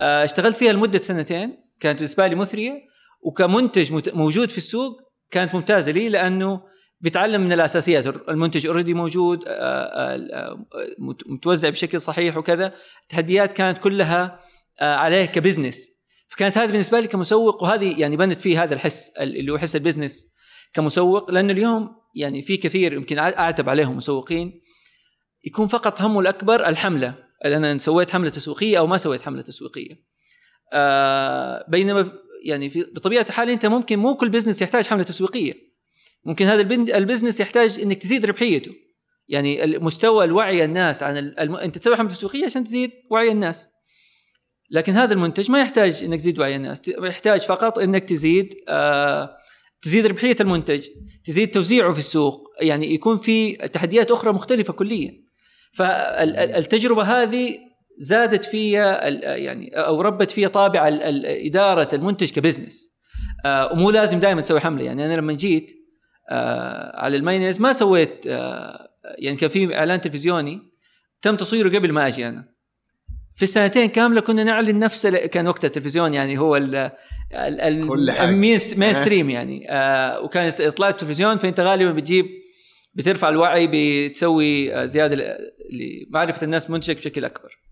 [0.00, 2.89] آه، اشتغلت فيها لمدة سنتين كانت بالنسبة لي مثرية.
[3.22, 6.60] وكمنتج موجود في السوق كانت ممتازة لي لأنه
[7.00, 8.06] بيتعلم من الأساسيات.
[8.06, 10.66] المنتج already موجود آه، آه،
[10.98, 12.72] مت- متوزع بشكل صحيح وكذا.
[13.02, 14.40] التحديات كانت كلها
[14.80, 15.90] آه، عليه ك business.
[16.28, 19.82] فكانت هذه بالنسبة لي كمسوق وهذه يعني بنت فيه هذا الحس اللي هو حس ال
[19.82, 20.26] business
[20.74, 24.60] كمسوق لأنه اليوم يعني في كثير يمكن أعتب عليهم مسوقين.
[25.44, 27.14] يكون فقط همه الأكبر الحملة.
[27.44, 29.94] أنا سويت حملة تسويقية أو ما سويت حملة تسويقية.
[31.68, 32.12] بينما
[32.44, 35.52] يعني في بطبيعة الحال أنت ممكن مو كل business يحتاج حملة تسويقية.
[36.24, 36.60] ممكن هذا
[36.96, 38.72] ال business يحتاج إنك تزيد ربحيته.
[39.28, 41.56] يعني مستوى الوعي الناس عن الم...
[41.56, 43.68] أنت تسوي حملة تسويقية عشان تزيد وعي الناس.
[44.70, 46.82] لكن هذا المنتج ما يحتاج إنك تزيد وعي الناس.
[46.88, 49.36] يحتاج فقط إنك تزيد آه
[49.82, 50.88] تزيد ربحية المنتج
[51.24, 52.48] تزيد توزيعه في السوق.
[52.60, 55.12] يعني يكون في تحديات أخرى مختلفة كليا.
[55.74, 57.58] فالتجربه هذه
[58.00, 60.88] زادت فيها يعني أو ربت فيها طابع
[61.24, 62.90] إدارة المنتج ك business.
[63.44, 64.84] آه ومو لازم دائما تسوي حملة.
[64.84, 65.70] يعني أنا لما جيت
[66.30, 68.88] آه على المايونيز ما سويت آه
[69.18, 70.62] يعني كان في إعلان تلفزيوني
[71.22, 72.48] تم تصويره قبل ما أجي أنا.
[73.36, 76.90] في السنتين كاملة كنا نعلن نفس كان وقت التلفزيون يعني هو ال
[77.34, 78.58] ال
[78.92, 79.66] mainstream يعني.
[80.24, 82.26] وكان اطلاع التلفزيون فأنت غالبا بتجيب
[82.94, 85.38] بترفع الوعي بتسوي زيادة
[85.70, 87.69] لمعرفة الناس منتجك بشكل أكبر.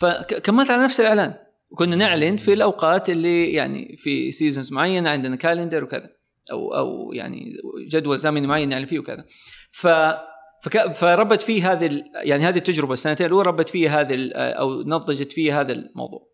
[0.00, 1.34] فكملت على نفس الإعلان.
[1.74, 6.10] كنا نعلن في الأوقات اللي يعني في seasons معينة عندنا calendar وكذا
[6.52, 7.52] أو أو يعني
[7.88, 9.24] جدول زمني معين نعلن فيه وكذا.
[9.72, 9.86] ف
[10.62, 10.92] فك...
[10.92, 15.72] فربت فيه هذه يعني هذه التجربة السنتين الأولى ربت فيه هذه أو نضجت فيه هذا
[15.72, 16.28] الموضوع.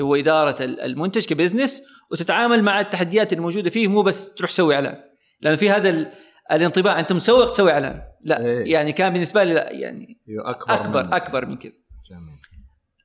[0.00, 4.96] هو إدارة المنتج ك business وتتعامل مع التحديات الموجودة فيه مو بس تروح تسوي إعلان.
[5.40, 6.12] لأن في هذا
[6.52, 8.02] الانطباع أنت مسوق تسوي إعلان.
[8.24, 8.72] لا إيه.
[8.72, 11.72] يعني كان بالنسبة لي لا يعني أكبر أكبر من أكبر من كذا.
[12.10, 12.41] جميل.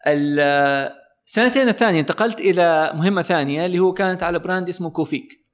[0.07, 5.47] السنتين الثانية انتقلت إلى مهمة ثانية اللي هو كانت على brand اسمه كوفيك.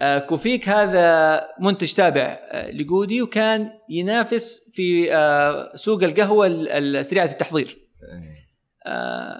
[0.00, 6.48] آه، كوفيك هذا منتج تابع آه، لجودي وكان ينافس في آه، سوق القهوة
[7.02, 7.84] سريعة التحضير.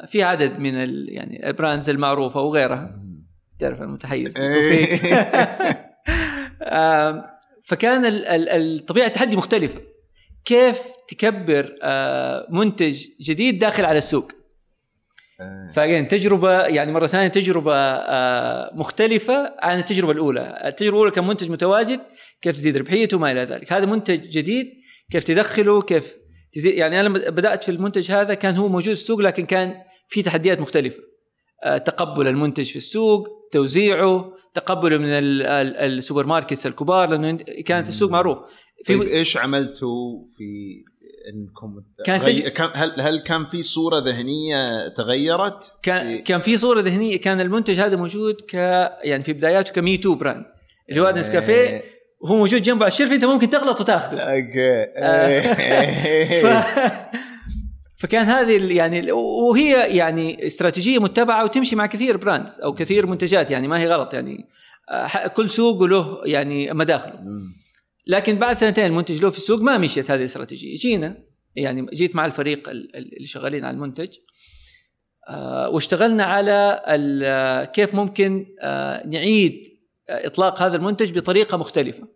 [0.09, 0.75] في عدد من
[1.09, 3.01] يعني ال brands المعروفة وغيرها.
[3.61, 5.01] تعرف المتحيز كوفيك.
[7.65, 8.03] فكان
[8.87, 9.81] طبيعة التحدي مختلفة.
[10.45, 11.75] كيف تكبر
[12.51, 14.33] منتج جديد داخل على السوق
[15.41, 15.73] آه.
[15.77, 21.51] فأجين تجربة يعني مرة ثانية تجربة آه، مختلفة عن التجربة الأولى، التجربة الأولى كان منتج
[21.51, 22.01] متواجد
[22.43, 24.67] كيف تزيد ربحيته وما إلى ذلك، هذا منتج جديد
[25.13, 26.15] كيف تدخله كيف
[26.53, 29.75] تزيد يعني أنا لما بدأت في المنتج هذا كان هو موجود في السوق لكن كان
[30.09, 30.99] في تحديات مختلفة.
[31.65, 37.37] آه، تقبل المنتج في السوق، توزيعه، تقبله من ال supermarkets الكبار لأنه
[37.67, 38.39] كانت السوق معروف.
[38.85, 40.83] في طيب إيش عملتوا في
[41.29, 42.41] إنكم كان غي...
[42.41, 46.23] كان هل هل كان في صورة ذهنية تغيرت؟ كان في...
[46.23, 48.55] كان في صورة ذهنية كان المنتج هذا موجود ك
[49.05, 50.45] يعني في بداياته ك me-too brand
[50.91, 51.83] اللي هو نسكافيه
[52.21, 52.85] وهو موجود جنبه.
[52.85, 54.19] على ال shelf أنت ممكن تغلط وتأخذه.
[54.21, 54.87] okay.
[54.97, 55.41] آه.
[56.43, 56.65] ف...
[57.97, 63.69] فكان هذه يعني وهي يعني استراتيجية متبعة وتمشي مع كثير براندز أو كثير منتجات يعني
[63.69, 64.49] ما هي غلط يعني
[64.91, 67.21] آه، كل سوق له يعني مداخله.
[68.07, 70.77] لكن بعد سنتين المنتج له في السوق ما مشيت هذه الاستراتيجية.
[70.77, 71.19] جينا
[71.57, 74.09] يعني جيت مع الفريق اللي شغالين على المنتج
[75.29, 76.83] آه، واشتغلنا على
[77.75, 79.63] كيف ممكن آه، نعيد
[80.09, 82.09] إطلاق هذا المنتج بطريقة مختلفة.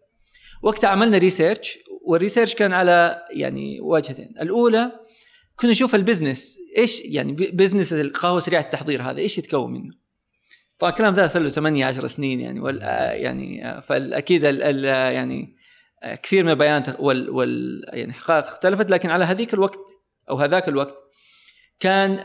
[0.63, 4.35] وقتها عملنا research وال research كان على يعني واجهتين.
[4.41, 4.93] الأولى
[5.61, 9.95] كنا نشوف ال business إيش يعني business القهوة سريعة التحضير هذا إيش يتكون منه؟
[10.79, 12.61] طبعا الكلام ذا صار له 8 10 سنين يعني
[13.13, 13.63] يعني
[14.43, 15.58] ال يعني
[16.23, 19.79] كثير من البيانات وال, وال يعني حقائق اختلفت لكن على هذيك الوقت
[20.31, 20.95] أو هذاك الوقت
[21.81, 22.17] كان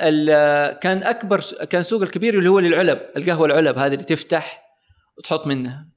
[0.74, 4.64] كان أكبر كان سوق الكبير اللي هو للعلب القهوة العلب هذه اللي تفتح
[5.18, 5.88] وتحط منها.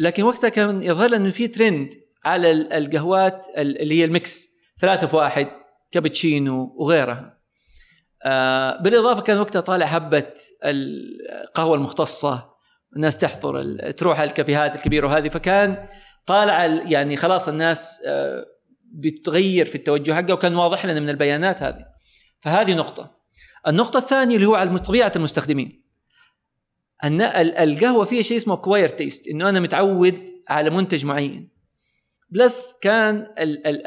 [0.00, 4.48] لكن وقتها كان يظهر انه في ترند على القهوات اللي هي ال mix
[4.78, 5.48] ثلاثة في واحد
[5.92, 7.40] كابتشينو وغيرها.
[8.24, 10.32] آه بالإضافة كان وقتها طالع هبة
[10.64, 12.49] القهوة المختصة
[12.96, 15.88] الناس تحضر تروح الكافيهات الكبيرة وهذه فكان
[16.26, 18.46] طالع يعني خلاص الناس آه،
[18.92, 21.84] بتغير في التوجه حقه وكان واضح لنا من البيانات هذه.
[22.40, 23.16] فهذه نقطة.
[23.68, 25.82] النقطة الثانية اللي هو على طبيعة المستخدمين.
[27.04, 30.18] أن القهوة فيها شيء اسمه acquired taste إنه أنا متعود
[30.48, 31.48] على منتج معين.
[32.30, 33.86] plus كان ال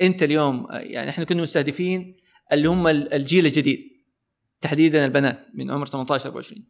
[0.00, 2.16] انت اليوم يعني إحنا كنا مستهدفين
[2.52, 3.90] اللي هم الجيل الجديد.
[4.60, 6.64] تحديدا البنات من عمر 18 24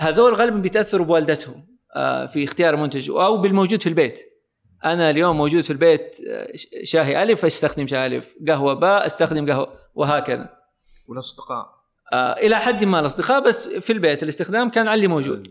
[0.00, 4.20] هذول غالبا بيتأثروا بوالدتهم آه، في اختيار منتج أو بالموجود في البيت.
[4.84, 6.52] أنا اليوم موجود في البيت آه،
[6.84, 8.34] شاهي ألف أستخدم شاي ألف.
[8.48, 10.48] قهوة باء أستخدم قهوة وهكذا.
[11.08, 11.66] والأصدقاء؟
[12.12, 15.48] آه إلى حد ما الأصدقاء بس في البيت الاستخدام كان علي موجود.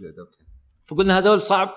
[0.86, 1.70] فقلنا هذول صعب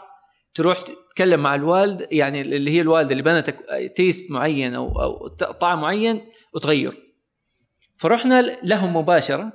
[0.54, 3.50] تروح تتكلم مع الوالد يعني اللي هي الوالدة اللي بنت
[3.96, 5.28] تيست معين أو أو
[5.60, 7.14] طعم معين وتغير.
[7.96, 9.52] فرحنا لهم مباشرة.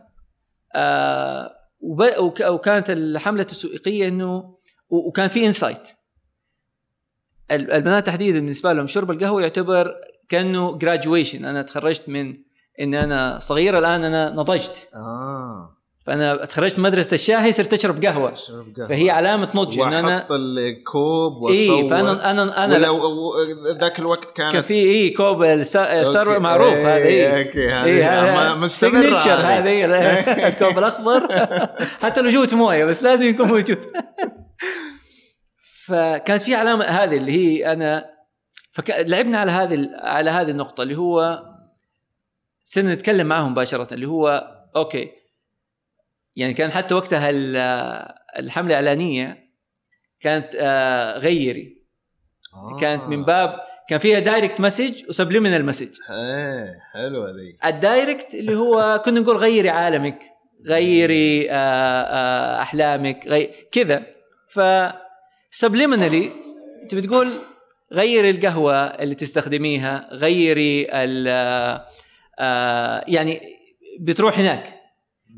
[0.75, 4.57] آه وكانت الحملة التسويقية إنه
[4.89, 5.89] وكان في insight
[7.51, 9.93] البنات تحديدا بالنسبة لهم شرب القهوة يعتبر
[10.29, 12.37] كأنه جراجويشن أنا تخرجت من
[12.81, 14.89] إن أنا صغير الآن أنا نضجت.
[14.93, 15.76] آه.
[16.07, 18.33] فأنا تخرجت مدرسة الشاهي صرت أشرب قهوة.
[18.89, 23.33] فهي علامة نضج إن أنا وأحط الكوب واصور اي فانا أنا أنا ولو
[23.81, 26.39] ذاك الوقت كانت كان في اي كوب ستار okay.
[26.39, 28.53] معروف إيه، هذا اي okay اي هذه هذا
[29.23, 29.59] هذه.
[29.59, 29.85] هذا إيه،
[30.49, 31.27] الكوب الأخضر
[32.03, 33.79] حتى لو جوت موية بس لازم يكون موجود
[35.85, 38.05] فكانت في علامة هذه اللي هي أنا
[38.71, 41.43] فلعبنا على هذه على هذه النقطة اللي هو
[42.63, 45.16] صرنا نتكلم معهم مباشرة اللي هو okay
[46.37, 47.57] يعني كان حتى وقتها ال-
[48.39, 49.47] الحملة الإعلانية
[50.21, 51.77] كانت آه، غيري.
[52.53, 52.77] آه.
[52.79, 53.59] كانت من باب
[53.89, 57.69] كان فيها direct message و subliminal message إيه حلوة ذي.
[57.69, 60.19] ال direct اللي هو كنا نقول غيري عالمك
[60.67, 63.49] غيري آه، آه، أحلامك غي...
[63.71, 64.03] كذا.
[64.49, 64.59] ف
[65.49, 66.31] subliminally
[66.83, 67.27] انت بتقول
[67.93, 71.27] غيري القهوة اللي تستخدميها غيري ال
[73.07, 73.41] يعني
[73.99, 74.76] بتروح هناك.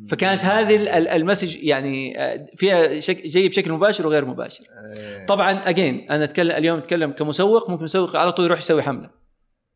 [0.07, 3.21] فكانت هذه ال- ال- ال message يعني آه، فيها شك...
[3.27, 4.63] جاي بشكل مباشر وغير مباشر
[4.97, 5.25] إيه.
[5.25, 9.09] طبعا again أنا أتكلم اليوم أتكلم كمسوق ممكن مسوق على طول يروح يسوي حملة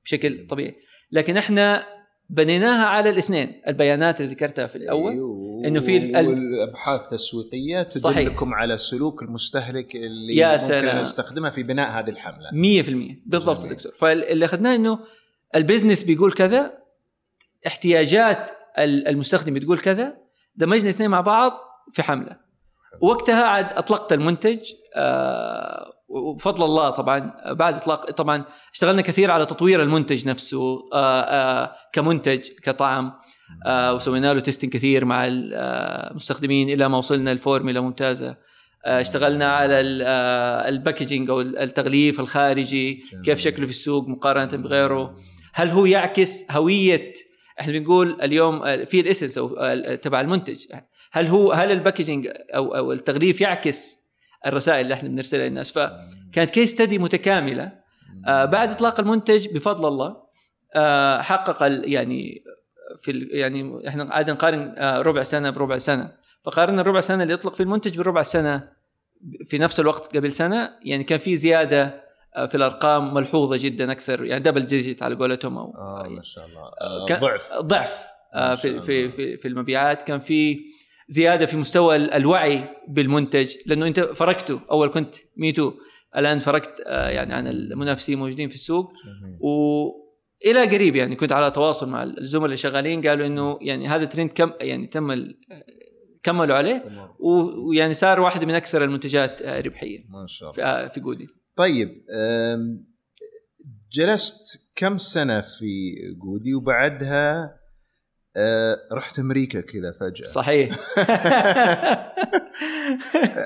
[0.06, 0.76] بشكل طبيعي
[1.12, 1.84] لكن إحنا
[2.30, 5.68] بنيناها على الاثنين البيانات اللي ذكرتها في الأول أيوه.
[5.68, 7.82] إنه في ال- والأبحاث التسويقية.
[7.84, 11.00] تدلكم على سلوك المستهلك اللي يا ممكن سلام.
[11.00, 13.66] نستخدمها في بناء هذه الحملة 100% بالضبط.
[13.66, 15.00] دكتور فاللي أخذناه إنه
[15.56, 16.74] البزنس بيقول كذا
[17.68, 20.14] احتياجات المستخدم بتقول كذا
[20.56, 21.52] دمجنا الاثنين مع بعض
[21.92, 22.38] في حملة.
[23.02, 24.60] وقتها عاد أطلقت المنتج
[24.96, 31.76] آه وبفضل الله طبعا بعد إطلاق طبعا اشتغلنا كثير على تطوير المنتج نفسه آه آه
[31.94, 33.14] كمنتج كطعم
[33.94, 38.38] وسوينا له testing كثير مع المستخدمين إلى ما وصلنا لفورميلا ممتازة.
[38.86, 40.02] آه اشتغلنا على ال-
[40.74, 43.04] ال packaging أو التغليف الخارجي.
[43.26, 45.16] كيف شكله في السوق مقارنة بغيره.
[45.54, 47.14] هل هو يعكس هوية
[47.60, 50.66] إحنا بنقول اليوم آه، في الإسس أو آه، تبع المنتج.
[51.12, 53.98] هل هو هل ال packaging أو أو التغليف يعكس
[54.46, 57.72] الرسائل اللي إحنا بنرسلها للناس؟ فكانت case study متكاملة.
[58.28, 60.16] آه بعد إطلاق المنتج بفضل الله
[60.76, 62.44] آه حقق ال- يعني
[63.02, 66.12] في يعني إحنا عادة نقارن آه ربع سنة بربع سنة.
[66.46, 68.70] فقارنا الربع سنة اللي يطلق في المنتج بالربع سنة
[69.48, 72.03] في نفس الوقت قبل سنة يعني كان في زيادة
[72.50, 76.62] في الأرقام ملحوظة جدا أكثر يعني double digit على قولتهم أو آه ما شاء الله.
[76.82, 77.54] آه كان- ضعف.
[77.62, 78.06] ضعف
[78.36, 78.82] آه، في.
[78.82, 80.02] في في في المبيعات.
[80.02, 80.60] كان في
[81.08, 84.60] زيادة في مستوى ال- الوعي بالمنتج لأنه أنت فرقته.
[84.72, 85.74] أول كنت ميتو
[86.18, 88.92] الآن فرقت آه، يعني عن المنافسين موجودين في السوق.
[89.42, 94.30] والى قريب يعني كنت على تواصل مع الزملاء اللي شغالين قالوا إنه يعني هذا ترند
[94.30, 95.28] كم يعني تم
[96.24, 96.80] كملوا عليه.
[97.20, 100.64] ويعني صار واحد من أكثر المنتجات آه، ربحيه ما شاء الله.
[100.64, 101.28] آه، في جودي.
[101.56, 101.90] طيب
[103.92, 107.60] جلست كم سنة في جودي وبعدها
[108.38, 110.26] أه، رحت أمريكا كذا فجأة.
[110.26, 110.76] صحيح.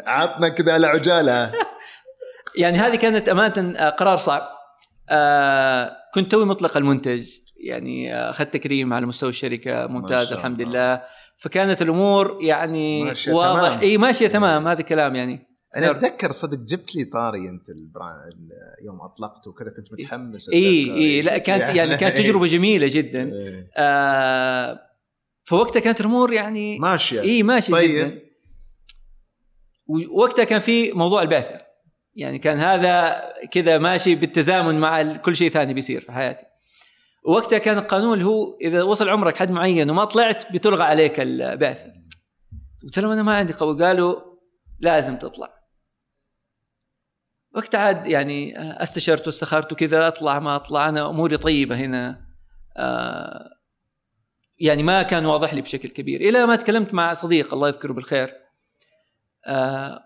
[0.08, 1.52] عطنا كذا على عجالة.
[2.58, 4.42] يعني هذه كانت أمانة آه، قرار صعب.
[5.10, 7.30] آه كنت توي مطلق المنتج
[7.64, 10.62] يعني آه، أخذت تكريم على مستوى الشركة ممتاز الحمد.
[10.62, 11.02] لله.
[11.38, 13.68] فكانت الأمور يعني ماشية واضح.
[13.68, 13.80] تمام.
[13.80, 15.47] إي ماشية تمام هذا الكلام يعني.
[15.76, 15.92] أنا.
[15.92, 18.52] أتذكر صدق جبت لي طاري أنت ال brand
[18.86, 20.92] يوم اطلقته وكذا كنت متحمس اي.
[20.94, 23.72] إي لا كانت يعني كانت تجربة جميلة جدا إيه.
[23.78, 24.80] آه
[25.44, 28.06] فوقتها كانت الأمور يعني ماشية إي ماشي طيب.
[28.06, 28.22] جدا
[29.88, 31.62] ووقتها كان في موضوع البعثه
[32.16, 36.46] يعني كان هذا كذا ماشي بالتزامن مع كل شيء ثاني بيصير في حياتي
[37.24, 41.94] وقتها كان القانون اللي هو إذا وصل عمرك حد معين وما طلعت بتلغى عليك البعثه
[42.84, 44.27] قلت لهم أنا ما عندي قوي قالوا
[44.80, 45.58] لازم تطلع.
[47.56, 50.90] وقتها عاد يعني استشرت واستخرت وكذا اطلع ما اطلع.
[50.90, 52.28] أنا أموري طيبة هنا.
[52.78, 53.50] آه
[54.60, 56.22] يعني ما كان واضح لي بشكل كبير.
[56.22, 58.34] إلى ما تكلمت مع صديق الله يذكره بالخير.
[59.48, 60.00] آه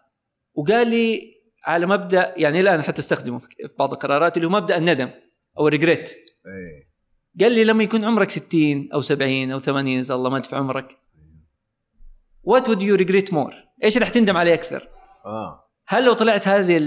[0.54, 1.22] وقال لي
[1.66, 3.48] على مبدأ يعني الآن حتى أستخدمه في
[3.80, 5.10] بعض القرارات اللي هو مبدأ الندم
[5.58, 6.10] أو الريجريت.
[6.10, 6.92] إيه.
[7.40, 10.98] قال لي لما يكون عمرك 60 أو 70 أو 80 اذا الله ما في عمرك.
[12.44, 13.54] what would you regret more
[13.84, 14.90] إيش راح تندم عليه أكثر
[15.26, 16.78] آه هل لو طلعت هذه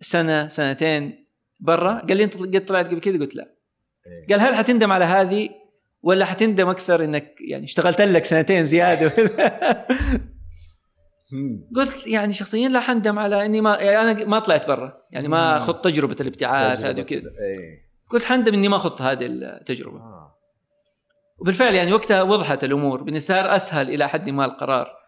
[0.00, 1.26] السنة سنتين
[1.60, 3.56] برا قال لي أنت قد طلعت قبل كذا قلت لا
[4.06, 4.36] إيه.
[4.36, 5.48] قال هل حتندم على هذه
[6.02, 9.12] ولا حتندم أكثر إنك يعني اشتغلت لك سنتين زيادة.
[11.76, 15.58] قلت يعني شخصيا لا حندم على إني ما يعني أنا ما طلعت برا يعني ما.
[15.58, 17.30] خضت تجربة الابتعاث هذه وكذا كذا.
[17.30, 17.86] إيه.
[18.10, 20.36] قلت حندم إني ما خضت هذه التجربة آه.
[21.38, 25.05] وبالفعل يعني وقتها وضحت الأمور صار أسهل إلى حد ما القرار.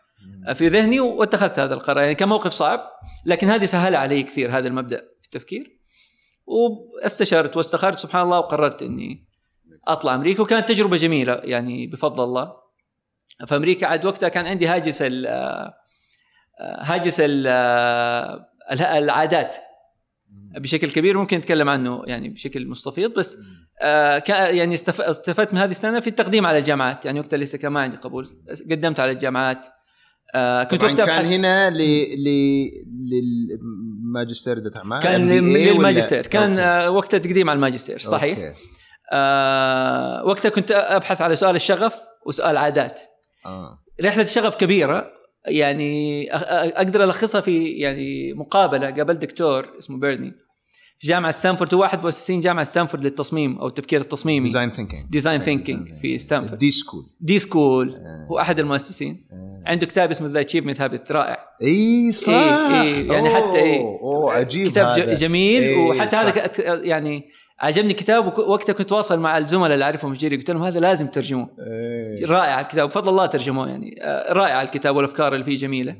[0.55, 2.03] في ذهني واتخذت هذا القرار.
[2.03, 2.81] يعني كان موقف صعب
[3.27, 5.79] لكن هذه سهل علي كثير هذا المبدأ في التفكير.
[6.47, 9.25] وأستشرت واستخرت سبحان الله وقررت إني
[9.89, 10.43] أطلع أمريكا.
[10.43, 12.53] وكانت تجربة جميلة يعني بفضل الله.
[13.47, 15.75] في أمريكا عاد وقتها كان عندي هاجس ال آه،
[16.61, 18.49] هاجس ال آه،
[18.99, 19.57] العادات
[20.57, 21.19] بشكل كبير.
[21.19, 23.37] ممكن نتكلم عنه يعني بشكل مستفيض بس
[23.83, 27.05] آه يعني استفدت من هذه السنة في التقديم على الجامعات.
[27.05, 29.67] يعني وقتها لسه كان ما عندي قبول قدمت على الجامعات.
[30.35, 31.79] آه كنت وقتها كان هنا ل
[32.25, 32.29] ل
[33.11, 38.55] للماجستير اداره اعمال كان للماجستير كان آه وقتها تقديم على الماجستير صحيح؟ أوكي.
[39.13, 41.95] آه وقتها كنت أبحث على سؤال الشغف
[42.27, 43.01] وسؤال عادات.
[43.47, 43.79] آه.
[44.05, 45.07] رحلة الشغف كبيرة
[45.47, 46.29] يعني
[46.77, 50.33] أقدر ألخصها في يعني مقابلة قابلت دكتور اسمه بيرني.
[51.01, 54.45] في جامعة ستانفورد هو واحد مؤسسين جامعة ستانفورد للتصميم أو التفكير التصميمي.
[54.45, 56.59] design thinking design thinking في ستانفورد.
[56.59, 57.95] d.school d.school
[58.31, 59.29] هو أحد المؤسسين.
[59.33, 59.48] آه.
[59.67, 61.39] عنده كتاب اسمه The Achievement Habit رائع.
[61.63, 62.33] إي صح.
[62.33, 63.79] إي إي يعني حتى إي.
[63.79, 65.15] أوه عجيب كتاب هذا.
[65.15, 66.19] جميل إيه وحتى صح.
[66.19, 66.51] هذا
[66.85, 67.25] يعني
[67.61, 71.07] عجبني كتاب ووقتها كنت واصل مع الزملاء اللي أعرفهم في جرير قلت لهم هذا لازم
[71.07, 71.49] ترجموه.
[71.59, 72.27] إيه.
[72.27, 74.03] رائع الكتاب بفضل الله ترجموه يعني.
[74.03, 75.97] آه، رائع الكتاب والأفكار اللي فيه جميلة.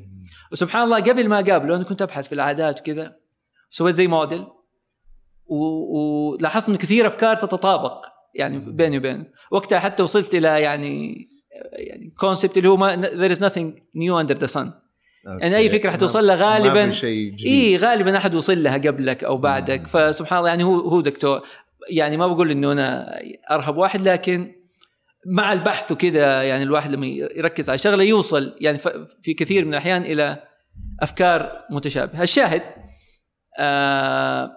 [0.51, 3.15] وسبحان الله قبل ما اقابله أنا كنت أبحث في العادات وكذا
[3.69, 4.47] سويت زي موديل
[5.47, 8.05] ولاحظت انه كثير أفكار تتطابق
[8.35, 9.25] يعني بيني وبينه.
[9.51, 11.27] وقتها حتى وصلت إلى يعني
[11.71, 14.67] يعني concept اللي هو ما there is nothing new under the sun.
[15.25, 16.91] يعني أي فكرة حتوصل لها غالبا
[17.45, 19.87] إي غالبا أحد وصل لها قبلك أو بعدك.
[19.87, 21.41] فسبحان الله يعني هو هو دكتور.
[21.89, 23.19] يعني ما بقول إنه أنا
[23.51, 24.51] أرهب واحد لكن
[25.25, 28.77] مع البحث وكذا يعني الواحد لما يركز على شغلة يوصل يعني
[29.23, 30.43] في كثير من الأحيان إلى
[31.01, 32.21] أفكار متشابهة.
[32.21, 32.61] الشاهد
[33.59, 34.51] آه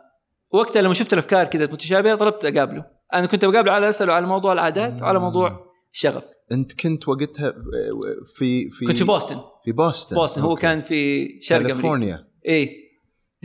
[0.50, 2.84] وقتها لما شفت الأفكار كذا متشابهة طلبت أقابله.
[3.14, 7.54] أنا كنت بقابله على أسأله على موضوع العادات وعلى موضوع الشغف انت كنت وقتها
[8.36, 9.40] في في كنت في بوسطن.
[9.64, 10.16] في بوسطن.
[10.16, 10.40] بوسطن.
[10.40, 12.28] هو كان في شرق كاليفورنيا.
[12.48, 12.68] إي.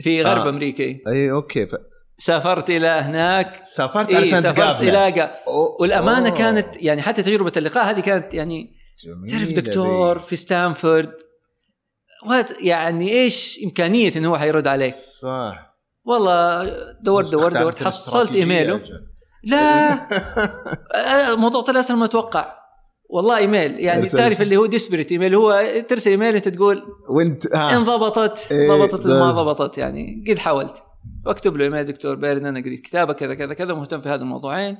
[0.00, 0.48] في غرب آه.
[0.48, 1.30] أمريكا إي.
[1.30, 1.66] أوكي.
[1.66, 1.74] ف...
[2.18, 3.58] سافرت إلى هناك.
[3.62, 5.40] سافرت علشان إيه سافرت إلى
[5.80, 6.38] والأمانة أوه.
[6.38, 8.74] كانت يعني حتى تجربة اللقاء هذه كانت يعني
[9.30, 11.12] تعرف دكتور في ستانفورد
[12.60, 15.78] يعني إيش إمكانية انه هو حيرد عليك؟ صح.
[16.04, 16.64] والله
[17.02, 18.82] دورت دورت دورت حصلت إيميله.
[19.44, 19.92] لا.
[21.32, 22.58] آه، موضوع طلع أسهل ما أتوقع.
[23.10, 23.80] والله إيميل.
[23.80, 26.82] يعني تعرف اللي هو desperate email هو ترسل إيميل أنت تقول
[27.16, 27.76] وانت ها.
[27.76, 28.68] ان ضبطت إيه.
[28.68, 30.82] ضبطت ما ضبطت يعني قد حاولت.
[31.26, 34.76] واكتب له إيميل دكتور بيرني أنا قريت كتابة كذا كذا كذا مهتم في هذا الموضوعين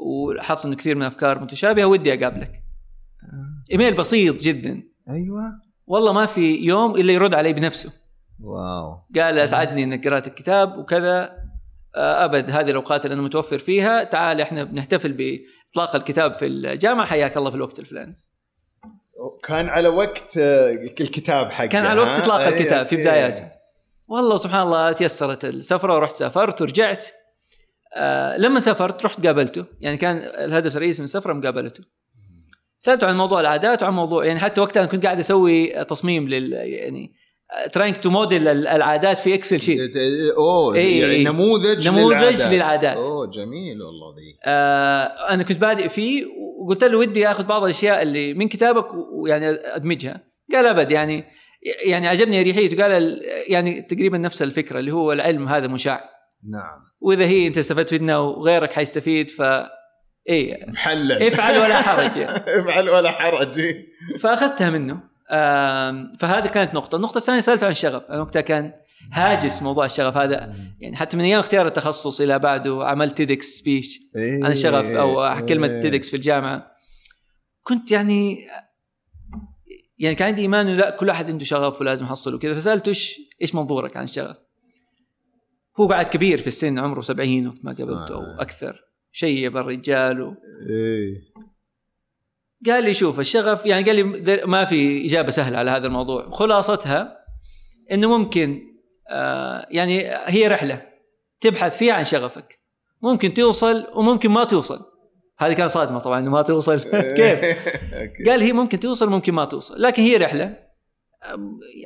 [0.00, 2.50] ولاحظت انه كثير من الافكار متشابهة ودي أقابلك.
[2.52, 3.72] آه.
[3.72, 4.82] إيميل بسيط جدا.
[5.08, 5.42] أيوه.
[5.86, 7.92] والله ما في يوم إلا يرد علي بنفسه.
[8.40, 8.94] واو.
[9.16, 11.30] قال أسعدني إنك قرأت الكتاب وكذا.
[11.94, 14.04] أبد هذه الأوقات اللي أنا متوفر فيها.
[14.04, 17.06] تعال إحنا بنحتفل بإطلاق الكتاب في الجامعة.
[17.06, 18.16] حياك الله في الوقت الفلاني.
[19.44, 20.70] كان على وقت آه،
[21.00, 23.48] الكتاب حقه كان على وقت إطلاق الكتاب في بداياته.
[24.08, 27.06] والله سبحان الله تيسرت السفرة ورحت سافرت ورجعت.
[27.96, 29.64] آه لما سافرت رحت قابلته.
[29.80, 31.84] يعني كان الهدف الرئيسي من السفرة مقابلته.
[32.78, 37.12] سألته عن موضوع العادات وعن موضوع يعني حتى وقتها كنت قاعد أسوي تصميم لل يعني
[37.72, 39.96] trying to model العادات في Excel sheet
[40.36, 42.52] أوه إيه يعني نموذج نموذج للعادات.
[42.52, 42.96] للعادات.
[42.96, 44.38] أوه جميل والله ذي.
[44.44, 46.24] آه أنا كنت بادئ فيه
[46.60, 50.22] وقلت له ودي آخذ بعض الأشياء اللي من كتابك ويعني أدمجها.
[50.52, 51.24] قال أبد يعني
[51.86, 56.10] يعني عجبني اريحيته قال يعني تقريبا نفس الفكرة اللي هو العلم هذا مشاع.
[56.52, 56.84] نعم.
[57.00, 59.42] وإذا هي أنت استفدت منها وغيرك حيستفيد ف
[60.28, 61.22] إيه محلل.
[61.22, 62.18] افعل ولا حرج.
[62.58, 63.60] افعل ولا حرج.
[64.20, 65.00] فأخذتها منه.
[66.18, 66.96] فهذه كانت نقطة.
[66.96, 68.10] النقطة الثانية سالته عن الشغف.
[68.10, 68.72] أنا وقتها كان
[69.12, 70.54] هاجس موضوع الشغف هذا.
[70.80, 75.46] يعني حتى من أيام اختيار التخصص إلى بعده عملت TEDx speech إيه عن الشغف أو
[75.46, 76.72] كلمة إيه TEDx في الجامعة.
[77.62, 78.46] كنت يعني
[79.98, 82.54] يعني كان عندي إيمان إنه لا كل واحد عنده شغف ولازم يحصل وكذا.
[82.54, 84.36] فسالته إيش إيش منظورك عن الشغف؟
[85.80, 88.84] هو بعد كبير في السن عمره 70 وقت ما قابلته أو أكثر.
[89.12, 90.34] شيب الرجال و...
[90.70, 91.47] إيه.
[92.66, 94.02] قال لي شوف الشغف يعني قال لي
[94.46, 96.30] ما في إجابة سهلة على هذا الموضوع.
[96.30, 97.18] خلاصتها
[97.92, 98.62] إنه ممكن
[99.10, 100.82] آه يعني هي رحلة
[101.40, 102.58] تبحث فيها عن شغفك.
[103.02, 104.84] ممكن توصل وممكن ما توصل.
[105.38, 106.78] هذه كانت صادمة طبعا إنه ما توصل.
[107.18, 107.40] كيف؟
[108.28, 109.82] قال هي ممكن توصل ممكن ما توصل.
[109.82, 110.56] لكن هي رحلة.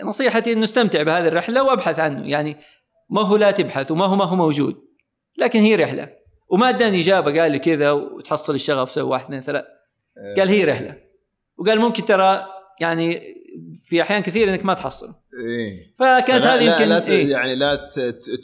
[0.05, 2.29] نصيحتي إنه استمتع بهذه الرحلة وابحث عنه.
[2.29, 2.57] يعني
[3.11, 4.75] ما هو لا تبحث وما هو ما هو موجود.
[5.39, 6.09] لكن هي رحلة.
[6.51, 9.65] وما اداني إجابة قال لي كذا وتحصل الشغف سوي واحد اثنين ثلاث
[10.39, 10.97] قال هي رحلة.
[11.57, 12.47] وقال ممكن ترى
[12.81, 13.35] يعني
[13.85, 15.15] في أحيان كثير إنك ما تحصل.
[15.47, 15.95] إيه.
[15.99, 17.91] فكانت هذه يمكن لا إيه؟ يعني لا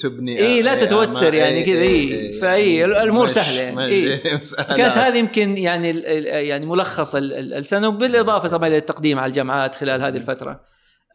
[0.01, 3.87] تبني اي لا تتوتر يعني كذا اي إيه, إيه فإي الأمور سهلة يعني.
[3.87, 4.23] إيه.
[4.79, 6.01] كانت هذه يمكن يعني
[6.49, 10.61] يعني ملخص السنة بالاضافه طبعا للتقديم على الجامعات خلال هذه الفترة.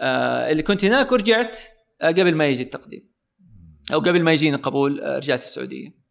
[0.02, 1.60] آه اللي كنت هناك ورجعت
[2.02, 3.14] آه قبل ما يجي التقديم.
[3.94, 5.88] أو قبل ما يجينا قبول آه رجعت السعودية.
[5.88, 6.03] آه،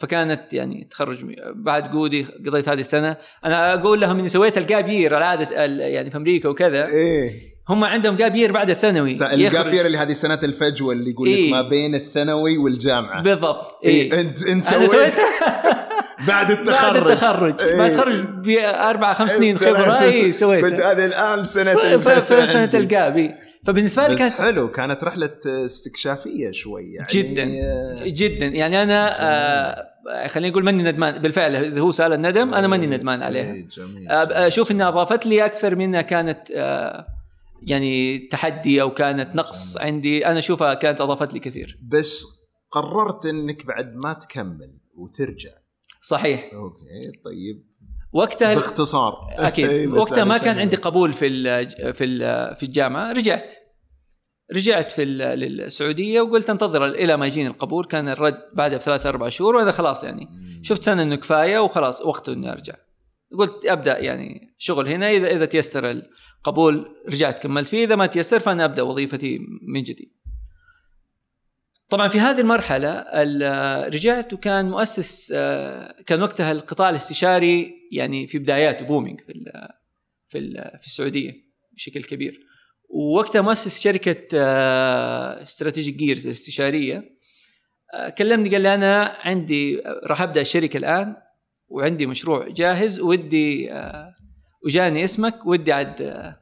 [0.00, 1.24] فكانت يعني تخرج
[1.54, 6.10] بعد جودي قضيت هذه السنة أنا أقول لهم إني سويت ال gap year العاده يعني
[6.10, 10.12] في أمريكا وكذا إيه هم عندهم gap year بعد الثانوي ال gap year اللي هذه
[10.12, 14.90] سنة الفجوه اللي يقول إيه؟ ما بين الثانوي والجامعة بالضبط إيه؟ إيه؟ انت أنت سويت
[14.90, 15.14] سويت
[16.28, 17.78] بعد التخرج بعد التخرج إيه.
[17.78, 18.14] بعد التخرج
[18.46, 22.70] بأربع خمس سنين خبرة اي سويتها هذه الآن سنة في سنة.
[22.74, 23.34] الجاب.
[23.68, 27.42] فبالنسبة لي بس كانت حلو كانت رحلة استكشافية شوي يعني جداً.
[27.62, 28.46] آه، جدا.
[28.46, 31.22] يعني أنا آه خليني أقول ماني ندمان.
[31.22, 34.32] بالفعل اذا هو سأل الندم أنا ماني ندمان عليها جميل آه، جميل.
[34.36, 37.06] أشوف إنها أضافت لي أكثر منها كانت آه،
[37.62, 40.26] يعني تحدي أو كانت نقص عندي.
[40.26, 41.78] أنا أشوفها كانت أضافت لي كثير.
[41.88, 42.26] بس
[42.70, 45.50] قررت إنك بعد ما تكمل وترجع.
[46.02, 46.50] صحيح.
[46.54, 47.67] أوكي طيب.
[48.12, 49.34] وقتها باختصار.
[49.38, 49.88] أكيد.
[49.98, 53.12] وقتها ما كان عندي قبول في ال في ال في الجامعة.
[53.12, 53.54] رجعت.
[54.54, 57.84] رجعت في للسعودية وقلت انتظر إلى ما يجيني القبول.
[57.84, 60.28] كان الرد بعدها بثلاث أربع شهور وأنا خلاص يعني.
[60.62, 62.74] شفت سنة إنه كفاية وخلاص وقته إني أرجع.
[63.38, 65.10] قلت أبدأ يعني شغل هنا.
[65.10, 67.84] اذا إذا تيسر القبول رجعت كملت فيه.
[67.84, 69.38] إذا ما تيسر فأنا أبدأ وظيفتي
[69.74, 70.17] من جديد.
[71.88, 78.38] طبعا في هذه المرحلة ال- رجعت وكان مؤسس آه، كان وقتها القطاع الاستشاري يعني في
[78.38, 79.32] بداياته booming في
[80.28, 80.40] في
[80.80, 81.32] في السعودية
[81.72, 82.40] بشكل كبير.
[82.90, 84.26] ووقتها مؤسس شركة
[85.42, 87.18] Strategic Gears الاستشارية
[87.94, 91.16] آه، كلمني قال لي أنا عندي راح أبدأ الشركة الآن
[91.68, 94.14] وعندي مشروع جاهز ودي آه،
[94.64, 96.40] وجاني اسمك ودي عاد آه،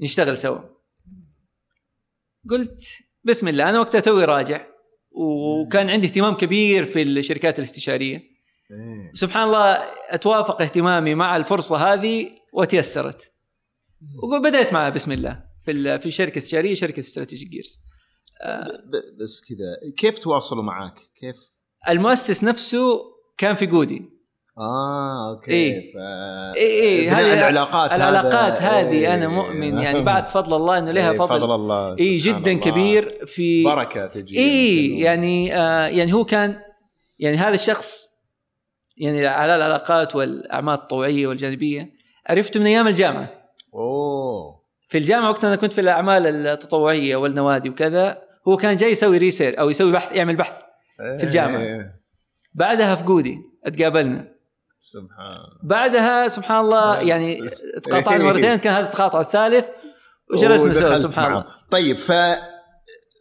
[0.00, 0.60] نشتغل سوا.
[2.50, 2.82] قلت
[3.26, 4.66] بسم الله أنا وقتها توي راجع.
[5.10, 8.16] وكان عندي اهتمام كبير في الشركات الاستشارية.
[8.16, 9.10] إيه.
[9.14, 9.76] سبحان الله
[10.10, 13.32] أتوافق اهتمامي مع الفرصة هذه وتيسرت.
[14.22, 17.78] وبدأت معها بسم الله في في شركة استشارية شركة Strategic Gears
[18.84, 21.36] ب- بس كذا كيف تواصلوا معاك؟ كيف؟
[21.88, 22.98] المؤسس نفسه
[23.38, 24.02] كان في جودي.
[24.58, 25.92] آه okay إيه.
[25.92, 25.96] ف...
[26.56, 29.14] اي بناء هذه العلاقات العلاقات هذه إيه.
[29.14, 32.60] أنا مؤمن يعني بعد فضل الله إنه لها إيه، فضل, فضل الله اي جدا الله.
[32.60, 35.00] كبير في بركة تجي اي.
[35.00, 36.58] يعني آه يعني هو كان
[37.18, 38.08] يعني هذا الشخص
[38.96, 41.90] يعني على العلاقات والاعمال الطوعية والجانبية
[42.26, 43.30] عرفته من أيام الجامعة
[43.74, 44.56] أوه
[44.88, 49.60] في الجامعة وقت أنا كنت في الأعمال التطوعية والنوادي وكذا هو كان جاي يسوي ريسير
[49.60, 50.60] أو يسوي بحث يعمل بحث
[50.96, 51.60] في الجامعة.
[51.60, 51.96] إيه.
[52.54, 54.35] بعدها في جودي أتقابلنا
[54.80, 57.00] سبحان بعدها سبحان الله.
[57.00, 57.48] يعني
[57.84, 58.24] تقاطعنا.
[58.24, 59.68] مرتين كان هذا التقاطع الثالث
[60.34, 61.42] وجلسنا سوا سبحان معهم.
[61.42, 62.12] الله طيب ف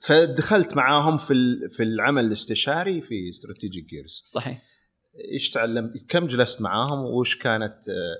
[0.08, 1.56] فدخلت معاهم في.
[1.70, 4.62] في العمل الاستشاري في استراتيجيك جيرز صحيح
[5.34, 8.18] إيش تعلمت كم جلست معاهم وش كانت آه،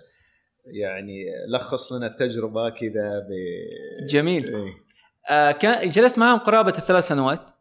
[0.66, 3.30] يعني لخص لنا التجربة كذا ب
[4.10, 4.56] جميل.
[4.56, 4.74] إيه.
[5.30, 7.55] آه كان جلست معهم قرابة الثلاث سنوات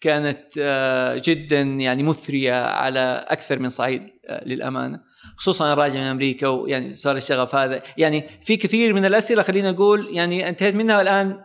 [0.00, 5.00] كانت آه جدا يعني مثرية على أكثر من صعيد آه للأمانة.
[5.36, 7.82] خصوصا أنا راجع من أمريكا ويعني صار الشغف هذا.
[7.98, 11.42] يعني في كثير من الأسئلة خلينا نقول يعني انتهيت منها الآن آه،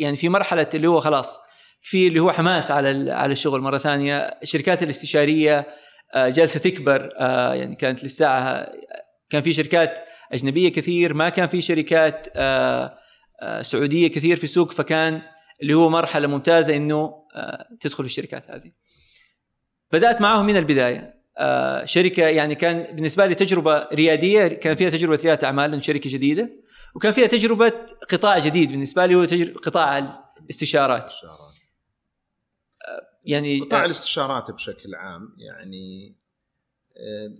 [0.00, 1.38] يعني في مرحلة اللي هو خلاص
[1.80, 4.18] في اللي هو حماس على على الشغل مرة ثانية.
[4.18, 5.66] الشركات الاستشارية
[6.16, 7.10] جالسة تكبر
[7.54, 8.66] يعني كانت للساعه
[9.30, 12.26] كان في شركات أجنبية كثير ما كان في شركات
[13.60, 15.22] سعودية كثير في السوق فكان
[15.62, 18.72] اللي هو مرحله ممتازه انه آه، تدخل الشركات هذه.
[19.92, 25.20] بدات معاهم من البدايه آه، شركه يعني كان بالنسبة لي تجربه رياديه كان فيها تجربه
[25.22, 26.50] رياده اعمال شركه جديده
[26.94, 27.72] وكان فيها تجربه
[28.10, 29.26] قطاع جديد بالنسبة لي هو
[29.62, 29.98] قطاع
[30.38, 31.52] الاستشارات استشارات.
[33.24, 36.16] يعني قطاع آه، الاستشارات بشكل عام يعني
[36.96, 37.38] آه،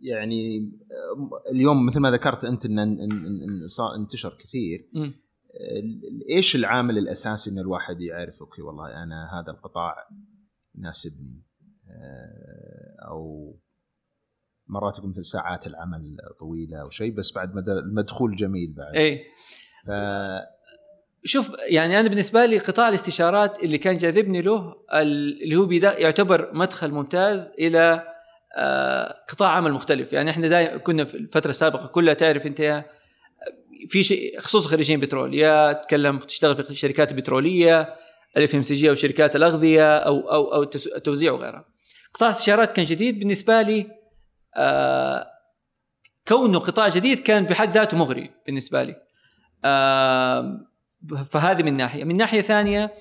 [0.00, 2.78] يعني آه، اليوم مثل ما ذكرت انت ان
[3.96, 5.23] انتشر كثير مم.
[6.30, 9.94] إيش العامل الأساسي إن الواحد يعرف أوكي والله أنا هذا القطاع
[10.74, 11.42] يناسبني
[11.90, 13.54] آه، أو
[14.66, 18.94] مرات يكون مثل ساعات العمل طويلة أو شيء بس بعد المدخول جميل بعد.
[18.94, 19.22] إيه.
[19.90, 20.54] ف-
[21.26, 25.98] شوف يعني أنا بالنسبة لي قطاع الاستشارات اللي كان جاذبني له ال- اللي هو بدا
[26.00, 28.02] يعتبر مدخل ممتاز إلى
[28.56, 30.12] آه، قطاع عمل مختلف.
[30.12, 32.84] يعني إحنا دائما كنا في الفترة السابقة كلها تعرف أنت يا-
[33.88, 37.94] في شيء خصوصا خريجين بترول يا تتكلم تشتغل في الشركات البتروليه
[38.36, 40.62] ال FMCG أو شركات الأغذية أو أو أو
[40.96, 41.64] التوزيع وغيرها.
[42.14, 43.86] قطاع الاستشارات كان جديد بالنسبة لي
[44.56, 45.26] آه،
[46.28, 48.96] كونه قطاع جديد كان بحد ذاته مغري بالنسبة لي.
[49.64, 50.60] آه،
[51.30, 52.94] فهذه من ناحية، من ناحية ثانية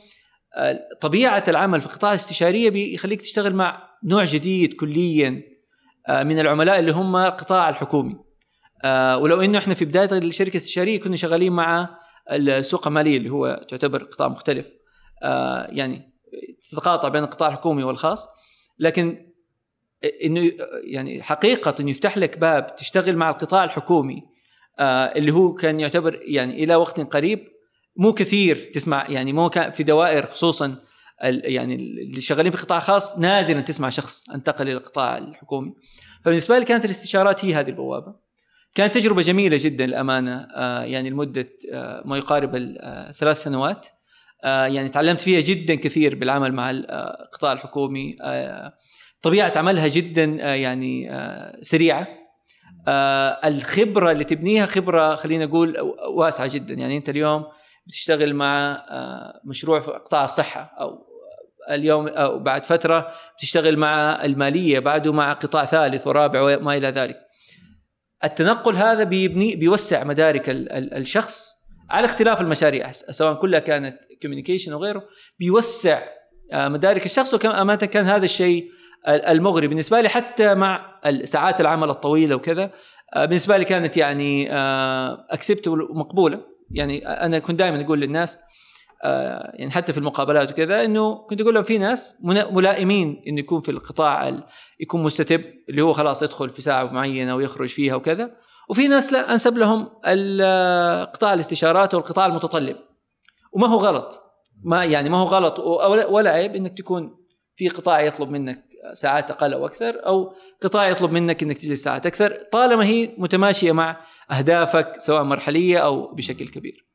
[0.58, 5.44] آه، طبيعة العمل في القطاع الاستشارية بيخليك تشتغل مع نوع جديد كليا
[6.08, 8.16] آه، من العملاء اللي هم القطاع الحكومي.
[8.84, 11.90] آه، ولو إنه إحنا في بداية الشركة الاستشاريه كنا شغالين مع
[12.32, 14.66] السوق المالية اللي هو تعتبر قطاع مختلف.
[15.24, 16.14] آه، يعني
[16.70, 18.28] تتقاطع بين القطاع الحكومي والخاص.
[18.80, 19.34] لكن
[20.24, 20.52] إنه
[20.84, 24.24] يعني حقيقة إنه يفتح لك باب تشتغل مع القطاع الحكومي
[24.80, 27.48] آه اللي هو كان يعتبر يعني إلى وقت قريب
[27.96, 30.76] مو كثير تسمع يعني مو كان في دوائر خصوصا
[31.22, 35.74] يعني اللي شغالين في قطاع خاص نادرا تسمع شخص أنتقل إلى القطاع الحكومي.
[36.26, 38.16] فبالنسبة لي كانت الاستشارات هي هذه البوابة.
[38.76, 40.48] كانت تجربة جميلة جدا للأمانة.
[40.56, 42.76] آه يعني لمدة آه ما يقارب
[43.12, 43.88] ثلاث سنوات.
[44.44, 48.16] آه يعني تعلمت فيها جدا كثير بالعمل مع القطاع الحكومي.
[49.22, 50.24] طبيعة عملها جدا
[50.56, 51.10] يعني
[51.62, 52.08] سريعة.
[53.46, 55.80] الخبرة اللي تبنيها خبرة خلينا نقول
[56.16, 56.74] واسعة جدا.
[56.74, 57.46] يعني أنت اليوم
[57.88, 58.84] بتشتغل مع
[59.46, 61.14] مشروع في قطاع الصحة أو
[61.72, 63.08] اليوم أو بعد فترة
[63.38, 67.18] بتشتغل مع المالية بعده مع قطاع ثالث ورابع وما إلى ذلك.
[68.24, 71.54] التنقل هذا بيبني بيوسع مدارك الشخص.
[71.90, 75.04] على اختلاف المشاريع سواء كلها كانت كوميونيكيشن أو غيره
[75.40, 76.02] بيوسع
[76.54, 78.70] مدارك الشخص وكمان أمانة كان هذا الشيء
[79.08, 79.68] المغري.
[79.68, 82.72] بالنسبة لي حتى مع ساعات العمل الطويلة وكذا
[83.16, 84.48] بالنسبة لي كانت يعني
[85.32, 86.40] اكسبتبل ومقبولة.
[86.72, 88.40] يعني أنا كنت دائما أقول للناس
[89.54, 93.72] يعني حتى في المقابلات وكذا إنه كنت أقول لهم في ناس ملائمين إنه يكون في
[93.72, 94.44] القطاع
[94.80, 98.32] يكون مستتب اللي هو خلاص يدخل في ساعة معينة ويخرج فيها وكذا.
[98.70, 99.86] وفي ناس لا أنسب لهم
[101.14, 102.78] قطاع الاستشارات والقطاع المتطلب.
[103.52, 104.22] وما هو غلط.
[104.64, 105.60] ما يعني ما هو غلط
[106.10, 107.18] ولا عيب إنك تكون
[107.56, 112.06] في قطاع يطلب منك ساعات أقل أو أكثر أو قطاع يطلب منك إنك تجلس ساعات
[112.06, 113.98] أكثر طالما هي متماشية مع
[114.32, 116.93] أهدافك سواء مرحلية أو بشكل كبير.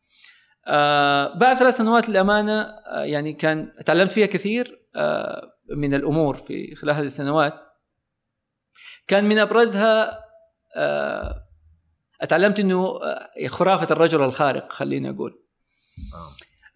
[0.68, 5.42] آه بعد ثلاث سنوات للامانه آه يعني كان تعلمت فيها كثير آه
[5.76, 7.54] من الأمور في خلال هذه السنوات.
[9.06, 10.18] كان من أبرزها
[10.76, 11.34] آه
[12.20, 12.98] أتعلمت إنه
[13.48, 15.42] خرافة الرجل الخارق خليني أقول.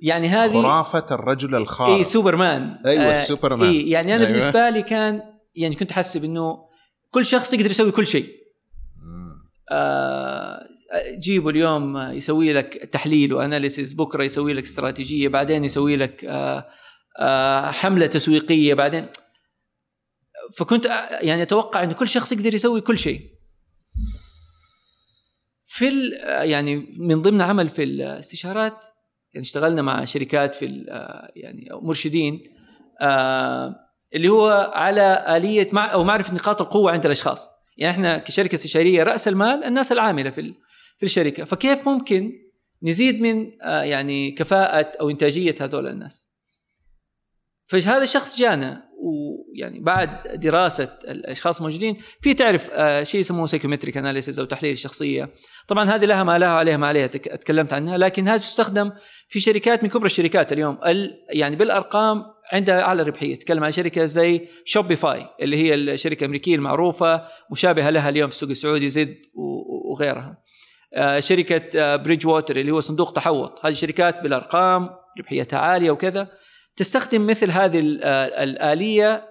[0.00, 4.38] يعني هذه خرافة الرجل الخارق إي سوبرمان أيوه السوبرمان إي يعني أنا أيوة.
[4.38, 5.22] بالنسبة لي كان
[5.54, 6.58] يعني كنت أحسب إنه
[7.10, 8.28] كل شخص يقدر يسوي كل شيء
[9.72, 10.60] آه
[11.18, 16.66] جيبه اليوم يسوي لك تحليل و analysis بكرة يسوي لك استراتيجية بعدين يسوي لك آه
[17.18, 19.06] آه حملة تسويقية بعدين.
[20.58, 20.86] فكنت
[21.20, 23.20] يعني أتوقع انه كل شخص يقدر يسوي كل شيء.
[25.64, 28.84] في يعني من ضمن عمل في الاستشارات
[29.34, 30.66] يعني اشتغلنا مع شركات في
[31.36, 32.40] يعني مرشدين
[33.00, 33.74] آه
[34.14, 37.48] اللي هو على آلية أو معرفة نقاط القوة عند الأشخاص.
[37.76, 40.54] يعني إحنا كشركة استشارية رأس المال الناس العاملة في
[41.02, 41.44] في الشركة.
[41.44, 42.32] فكيف ممكن
[42.82, 46.28] نزيد من آه يعني كفاءة أو إنتاجية هذول الناس؟
[47.66, 54.38] فهذا الشخص جانا ويعني بعد دراسة الأشخاص الموجودين في تعرف آه شيء يسموه psychometric analysis
[54.38, 55.30] أو تحليل الشخصية.
[55.68, 58.92] طبعا هذه لها ما لها عليها ما عليها تكلمت عنها لكن هذه تستخدم
[59.28, 60.78] في شركات من كبرى الشركات اليوم.
[61.34, 62.22] يعني بالأرقام
[62.52, 63.38] عندها أعلى ربحية.
[63.38, 67.22] تكلم عن شركة زي Shopify اللي هي الشركة الأمريكية المعروفة
[67.52, 69.16] مشابهة لها اليوم في السوق السعودي زد
[69.92, 70.41] وغيرها.
[71.18, 73.66] شركة Bridgewater اللي هو صندوق تحوط.
[73.66, 76.28] هذه شركات بالأرقام ربحيتها عالية وكذا.
[76.76, 77.78] تستخدم مثل هذه
[78.42, 79.28] الآلية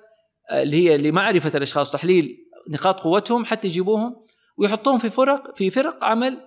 [0.51, 2.37] اللي هي لمعرفة الأشخاص تحليل
[2.69, 4.15] نقاط قوتهم حتى يجيبوهم
[4.57, 6.37] ويحطوهم في فرق في فرق عمل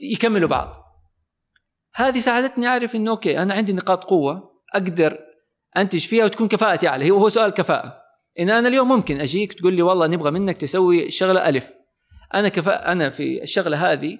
[0.00, 0.84] يكملوا بعض.
[1.94, 5.18] هذه ساعدتني أعرف إنه أوكي أنا عندي نقاط قوة أقدر
[5.76, 7.10] أنتج فيها وتكون كفاءتي أعلى.
[7.10, 7.96] هو سؤال كفاءة.
[8.40, 11.70] إن أنا اليوم ممكن أجيك تقول لي والله نبغى منك تسوي الشغلة ألف.
[12.34, 14.18] أنا كفاءة أنا في الشغلة هذه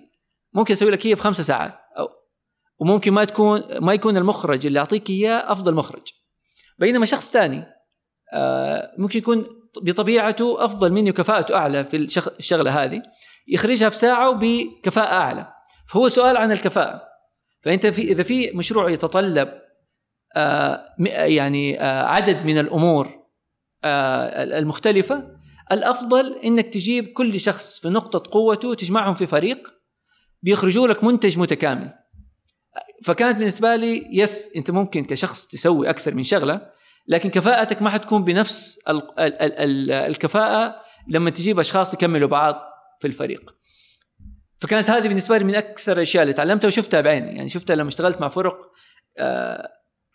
[0.54, 1.72] ممكن أسوي لك هي في ساعات.
[1.98, 2.08] أو
[2.78, 6.02] وممكن ما تكون ما يكون المخرج اللي أعطيك إياه أفضل مخرج.
[6.78, 7.64] بينما شخص ثاني
[8.98, 9.46] ممكن يكون
[9.82, 11.96] بطبيعته أفضل مني وكفاءته أعلى في
[12.38, 13.02] الشغلة هذه
[13.48, 15.52] يخرجها في ساعة وبكفاءة أعلى.
[15.88, 17.02] فهو سؤال عن الكفاءة.
[17.64, 19.48] فأنت في إذا في مشروع يتطلب
[20.98, 23.24] يعني عدد من الأمور
[23.84, 25.34] المختلفة
[25.72, 29.68] الأفضل إنك تجيب كل شخص في نقطة قوته تجمعهم في فريق
[30.44, 31.92] بيخرجوا لك منتج متكامل.
[33.04, 36.60] فكانت بالنسبة لي يس أنت ممكن كشخص تسوي أكثر من شغلة
[37.08, 40.76] لكن كفاءتك ما حتكون بنفس ال ال ال الكفاءة
[41.08, 42.54] لما تجيب أشخاص يكملوا بعض
[43.00, 43.54] في الفريق.
[44.58, 47.36] فكانت هذه بالنسبة لي من أكثر الأشياء اللي تعلمتها وشفتها بعيني.
[47.36, 48.56] يعني شفتها لما اشتغلت مع فرق
[49.18, 49.68] آه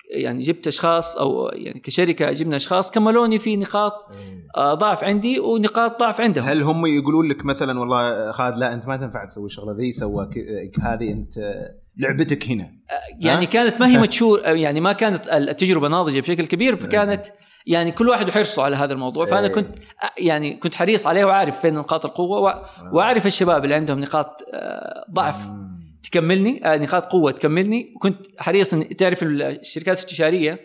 [0.10, 3.94] يعني جبت أشخاص أو يعني كشركة جبنا أشخاص كملوني في نقاط
[4.58, 6.46] آه ضعف عندي ونقاط ضعف عندهم.
[6.46, 10.30] هل هم يقولون لك مثلا والله خالد لا أنت ما تنفع تسوي الشغله ذي سوى
[10.82, 11.34] هذه أنت
[11.98, 12.72] لعبتك هنا.
[13.20, 17.26] يعني ها؟ كانت ما هي متشور يعني ما كانت التجربة ناضجة بشكل كبير فكانت
[17.68, 19.26] يعني كل واحد وحرصه على هذا الموضوع.
[19.26, 19.68] فأنا كنت
[20.18, 24.42] يعني كنت حريص عليه وعارف فين نقاط القوة واعرف الشباب اللي عندهم نقاط
[25.14, 25.69] ضعف.
[26.04, 27.94] تكملني نقاط قوة تكملني.
[27.96, 30.60] وكنت حريص تعرف الشركات الاستشارية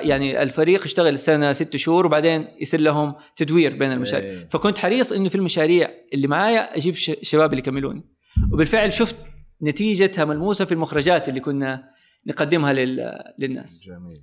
[0.00, 4.30] يعني الفريق اشتغل السنة ست شهور وبعدين يصير لهم تدوير بين المشاريع.
[4.30, 4.48] إيه.
[4.48, 8.04] فكنت حريص إنه في المشاريع اللي معايا أجيب ش- شباب اللي يكملوني.
[8.52, 9.16] وبالفعل شفت
[9.62, 11.84] نتيجتها ملموسة في المخرجات اللي كنا
[12.26, 13.84] نقدمها لل- للناس.
[13.86, 14.22] جميل.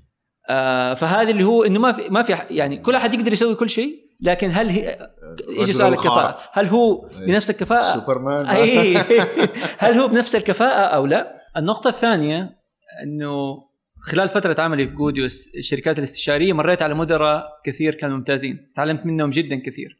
[0.50, 3.70] آه فهذا اللي هو إنه ما في ما في يعني كل أحد يقدر يسوي كل
[3.70, 5.09] شيء لكن هل هي
[5.49, 6.39] يجي سؤال الكفاءة.
[6.53, 7.26] هل هو إيه.
[7.28, 8.45] بنفس الكفاءة؟ سوبرمان.
[8.45, 8.97] أي.
[9.84, 12.57] هل هو بنفس الكفاءة أو لا؟ النقطة الثانية
[13.03, 13.65] إنه
[14.01, 19.30] خلال فترة عملي في جوديوس الشركات الاستشارية مريت على مدراء كثير كانوا ممتازين، تعلمت منهم
[19.30, 19.99] جدا كثير.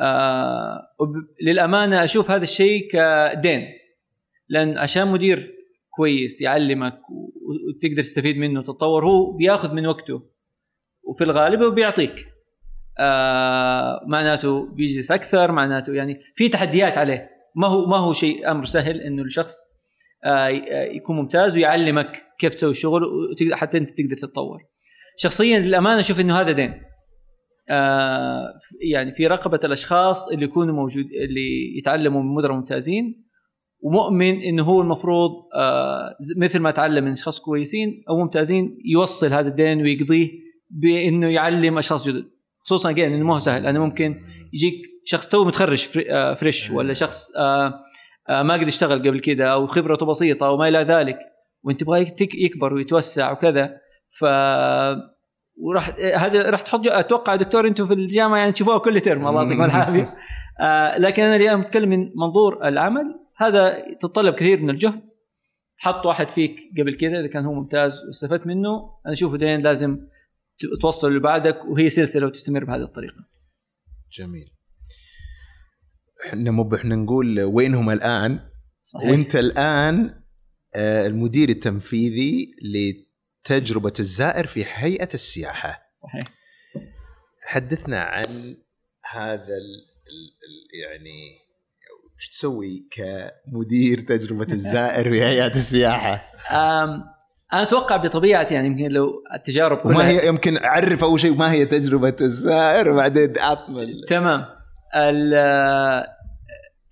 [0.00, 0.96] آه
[1.42, 3.66] للأمانة أشوف هذا الشيء كدين
[4.48, 5.54] لأن عشان مدير
[5.90, 10.22] كويس يعلمك وتقدر تستفيد منه وتتطور هو بياخذ من وقته
[11.02, 12.29] وفي الغالب هو بيعطيك.
[13.00, 18.64] آه معناته بيجلس أكثر معناته يعني في تحديات عليه ما هو ما هو شيء أمر
[18.64, 19.54] سهل إنه الشخص
[20.24, 23.02] آه آه، يكون ممتاز ويعلمك كيف تسوي الشغل
[23.52, 24.58] حتى أنت تقدر تتطور.
[25.16, 26.82] شخصيا للأمانة أشوف إنه هذا دين.
[27.70, 28.44] آه
[28.92, 33.24] يعني في رقبة الأشخاص اللي يكونوا موجود اللي يتعلموا من مدراء ممتازين
[33.82, 39.48] ومؤمن إنه هو المفروض آه مثل ما تعلم من أشخاص كويسين أو ممتازين يوصل هذا
[39.48, 40.30] الدين ويقضيه
[40.70, 42.39] بإنه يعلم أشخاص جدد
[42.70, 43.66] خصوصا again إنه ما هو سهل.
[43.66, 44.20] أنا ممكن
[44.52, 47.74] يجيك شخص تو متخرج fre- آه، fresh ولا شخص آه،
[48.28, 51.18] آه، ما قد اشتغل قبل كذا أو خبرته بسيطة أو ما إلى ذلك
[51.62, 51.82] وإنت
[52.20, 53.70] يك- يكبر ويتوسع وكذا.
[54.18, 54.24] ف
[55.62, 59.62] وراح هذا راح تحط أتوقع دكتور أنتم في الجامعة يعني تشوفوها كل ترم الله يعطيكم
[59.64, 60.14] العافية.
[61.06, 63.04] لكن أنا اليوم أتكلم من منظور العمل.
[63.36, 65.00] هذا تتطلب كثير من الجهد.
[65.78, 68.70] حط واحد فيك قبل كذا إذا كان هو ممتاز واستفدت منه.
[69.06, 69.98] أنا أشوفه دين لازم
[70.80, 73.24] توصل اللي بعدك وهي سلسلة وتستمر بهذه الطريقة.
[74.12, 74.52] جميل.
[76.26, 78.40] إحنا مو إحنا نقول وينهم الآن؟
[78.82, 79.10] صحيح.
[79.10, 80.22] وأنت الآن
[80.74, 85.88] آه، المدير التنفيذي لتجربة الزائر في هيئة السياحة.
[85.92, 86.22] صحيح.
[87.42, 88.56] حدثنا عن
[89.10, 91.40] هذا ال ال يعني
[92.16, 96.32] وش تسوي كمدير تجربة الزائر في هيئة السياحة؟
[97.52, 101.52] أنا أتوقع بطبيعتي يعني يمكن لو التجارب كلها وما هي يمكن عرف أول شيء ما
[101.52, 103.86] هي تجربة الزائر وبعدين أطمن.
[104.08, 104.44] تمام.
[104.96, 106.04] ال-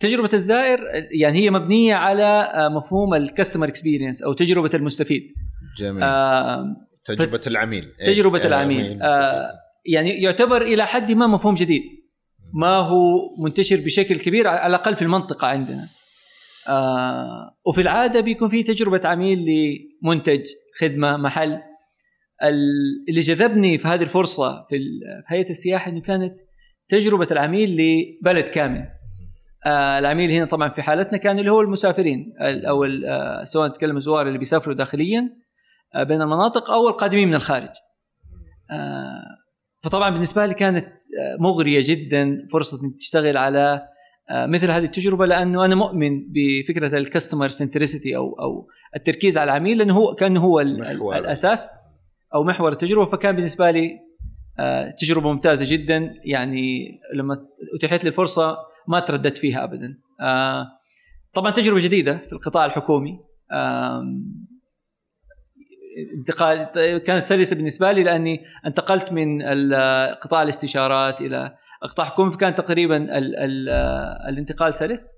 [0.01, 0.81] تجربة الزائر
[1.21, 5.33] يعني هي مبنية على مفهوم الكاستمر اكسبيرينس أو تجربة المستفيد.
[5.79, 6.03] جميل.
[6.05, 7.93] أم، تجربة العميل.
[8.07, 9.03] تجربة إيه، العميل.
[9.03, 9.53] آه،
[9.87, 11.83] يعني يعتبر إلى حد ما مفهوم جديد.
[12.55, 15.89] ما هو منتشر بشكل كبير على الأقل في المنطقة عندنا.
[16.69, 19.45] آه وفي العادة بيكون في تجربة عميل
[20.03, 20.43] لمنتج
[20.81, 21.53] خدمة محل.
[22.43, 24.77] ال- اللي جذبني في هذه الفرصة في
[25.27, 26.35] هيئة السياحة إنه كانت
[26.89, 27.77] تجربة العميل
[28.23, 28.89] لبلد كامل.
[29.67, 32.33] آه العميل هنا طبعا في حالتنا كان اللي هو المسافرين.
[32.43, 35.29] ال- أو آه سواء نتكلم الزوار اللي بيسافروا داخليا
[35.95, 37.71] آه بين المناطق أو القادمين من الخارج.
[38.71, 39.23] آه
[39.83, 43.89] فطبعا بالنسبة لي كانت آه، مغرية جدا فرصة إنك تشتغل على
[44.31, 49.95] مثل هذه التجربة لأنه أنا مؤمن بفكرة الكاستمر سنتريسيتي أو أو التركيز على العميل لأنه
[49.95, 51.17] هو كان هو محور.
[51.17, 51.69] الأساس
[52.35, 53.05] أو محور التجربة.
[53.05, 53.99] فكان بالنسبة لي
[54.59, 56.15] آه، تجربة ممتازة جدا.
[56.25, 57.37] يعني لما
[57.77, 58.57] أتيحت لي الفرصه
[58.89, 59.99] ما ترددت فيها ابدا.
[60.21, 60.67] آه،
[61.35, 63.21] طبعا تجربة جديدة في القطاع الحكومي.
[66.19, 66.65] انتقال
[66.99, 69.43] كانت سلسة بالنسبة لي لأني انتقلت من
[70.13, 73.69] قطاع الاستشارات إلى قطاع حكومي فكان تقريبا ال ال
[74.29, 75.13] الانتقال سلس.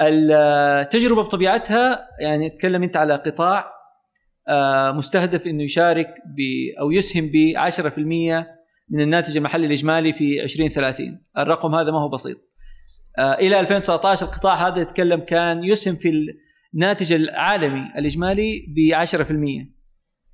[0.00, 3.72] التجربه بطبيعتها يعني تكلم أنت على قطاع
[4.48, 6.40] آه، مستهدف إنه يشارك ب
[6.80, 8.46] أو يسهم ب 10%
[8.90, 12.50] من الناتج المحلي الإجمالي في 2030 الرقم هذا ما هو بسيط.
[13.18, 16.26] آه، إلى 2019 القطاع هذا يتكلم كان يسهم في
[16.74, 19.80] الناتج العالمي الإجمالي ب 10%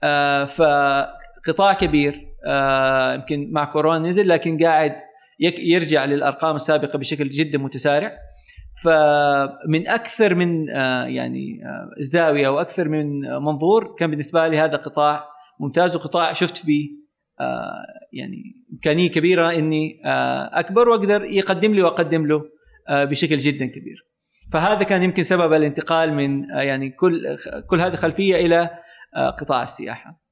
[0.03, 4.97] آه، فقطاع كبير آه، يمكن مع كورونا نزل لكن قاعد
[5.39, 8.19] يرجع للأرقام السابقة بشكل جدا متسارع
[8.83, 14.77] فمن أكثر من آه، يعني آه، زاوية وأكثر من آه، منظور كان بالنسبة لي هذا
[14.77, 15.29] قطاع
[15.61, 16.63] ممتاز وقطاع شفت
[17.41, 20.01] آه، يعني إمكانية كبيرة إني
[20.53, 22.43] أكبر وأقدر يقدم لي وأقدم له
[22.91, 24.07] بشكل جدا كبير.
[24.53, 28.71] فهذا كان يمكن سبب الانتقال من يعني كل كل هذه خلفيه إلى
[29.39, 30.23] قطاع السياحة.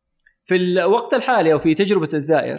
[0.45, 2.59] في الوقت الحالي أو في تجربة الزائر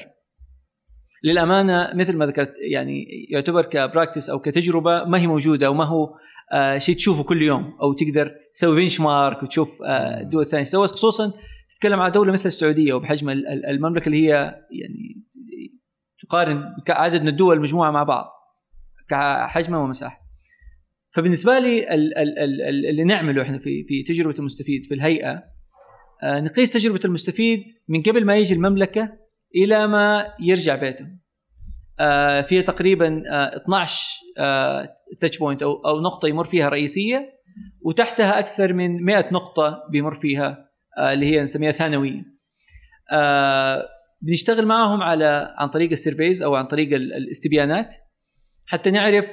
[1.24, 6.14] للأمانة مثل ما ذكرت يعني يعتبر كبراكتس أو كتجربة ما هي موجودة وما هو
[6.54, 10.90] آه شيء تشوفه كل يوم أو تقدر تسوي بنش مارك وتشوف آه دول ثانية سوت
[10.92, 11.34] خصوصا
[11.70, 14.32] تتكلم عن دولة مثل السعودية وبحجم ال- ال- المملكة اللي هي
[14.72, 15.26] يعني
[16.20, 18.26] تقارن عدد من الدول المجموعة مع بعض
[19.10, 20.26] كحجمها ومساحه.
[21.12, 25.44] فبالنسبة لي ال- ال- ال- اللي نعمله إحنا في في تجربة المستفيد في الهيئة
[26.24, 29.25] آه، نقيس تجربة المستفيد من قبل ما يجي المملكة
[29.56, 31.08] إلى ما يرجع بيته
[32.00, 34.16] آه، فيها تقريبا آه، 12
[35.20, 37.30] touch point أو أو نقطة يمر فيها رئيسية
[37.82, 42.22] وتحتها أكثر من 100 نقطة بيمر فيها آه، اللي هي نسميها ثانويه
[43.12, 43.88] آه،
[44.22, 47.96] بنشتغل معهم على عن طريق ال surveys أو عن طريق ال- الاستبيانات
[48.68, 49.32] حتى نعرف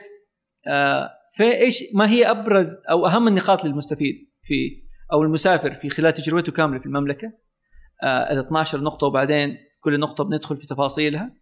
[0.68, 6.12] آه، في إيش ما هي أبرز أو أهم النقاط للمستفيد في أو المسافر في خلال
[6.14, 7.32] تجربته كاملة في المملكة؟
[8.02, 11.37] آه، ال 12 نقطة وبعدين كل نقطة بندخل في تفاصيلها.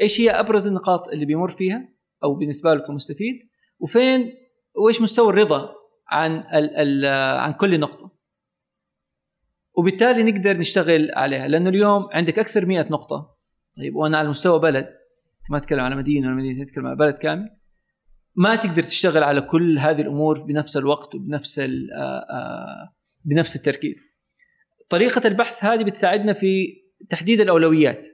[0.00, 1.88] إيش هي أبرز النقاط اللي بيمر فيها
[2.24, 4.34] أو بالنسبة له كمستفيد وفين
[4.84, 5.74] وإيش مستوى الرضا
[6.08, 7.06] عن ال ال
[7.38, 8.10] عن كل نقطة؟
[9.74, 13.36] وبالتالي نقدر نشتغل عليها لأنه اليوم عندك أكثر 100 نقطة.
[13.76, 14.84] طيب وأنا على مستوى بلد
[15.38, 17.56] أنت ما تتكلم على مدينة ولا مدينة تتكلم على بلد كامل.
[18.34, 21.66] ما تقدر تشتغل على كل هذه الأمور بنفس الوقت وبنفس آه،
[21.96, 24.06] آه، بنفس التركيز.
[24.88, 28.06] طريقة البحث هذه بتساعدنا في تحديد الأولويات.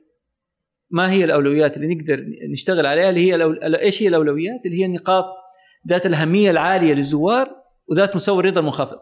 [0.91, 3.75] ما هي الأولويات اللي نقدر نشتغل عليها؟ اللي هي الأول...
[3.77, 5.25] إيش هي الأولويات؟ اللي هي النقاط
[5.89, 7.49] ذات الأهمية العالية للزوار
[7.91, 8.99] وذات مستوى الرضا المنخفض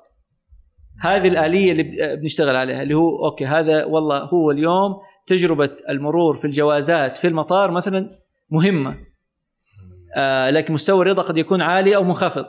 [1.00, 4.92] هذه الآلية اللي بنشتغل عليها اللي هو أوكي هذا والله هو اليوم
[5.26, 8.10] تجربة المرور في الجوازات في المطار مثلا
[8.50, 8.96] مهمة.
[10.16, 12.46] آه لكن مستوى الرضا قد يكون عالي أو منخفض.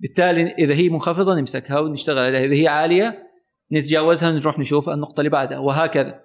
[0.00, 2.44] بالتالي إذا هي منخفضة نمسكها ونشتغل عليها.
[2.44, 3.18] إذا هي عالية
[3.72, 5.58] نتجاوزها ونروح نشوف النقطة اللي بعدها.
[5.58, 6.20] وهكذا.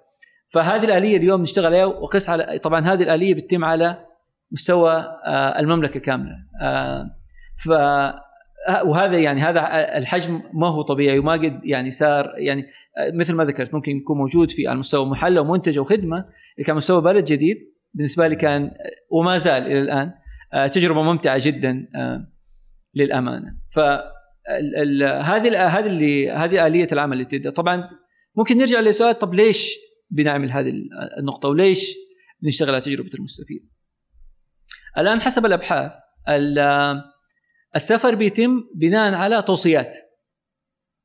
[0.48, 4.06] فهذه الآلية اليوم نشتغل عليها وقس على طبعا هذه الآلية بتتم على
[4.50, 4.92] مستوى
[5.26, 6.36] آه المملكة كاملة.
[6.62, 7.04] آه
[7.64, 7.70] ف
[8.84, 9.60] وهذا يعني هذا
[9.98, 12.66] الحجم ما هو طبيعي وما قد يعني صار يعني
[13.14, 16.64] مثل ما ذكرت ممكن يكون موجود في على مستوى محل أو منتج أو خدمه اللي
[16.66, 17.56] كان مستوى بلد جديد
[17.94, 18.70] بالنسبة لي كان
[19.10, 20.12] وما زال إلى الآن
[20.54, 22.26] آه، تجربة ممتعة جدا آه،
[22.96, 23.56] للأمانة.
[23.68, 23.78] ف
[25.22, 27.88] هذه هذه اللي هذه آلية العمل اللي بتبدا طبعا
[28.36, 29.78] ممكن نرجع لسؤال طب ليش
[30.10, 30.72] بنعمل هذه
[31.18, 31.94] النقطة وليش
[32.40, 33.68] بنشتغل على تجربة المستفيد؟
[34.98, 35.94] الآن حسب الأبحاث
[36.28, 37.02] ال-
[37.76, 39.96] السفر بيتم بناء على توصيات.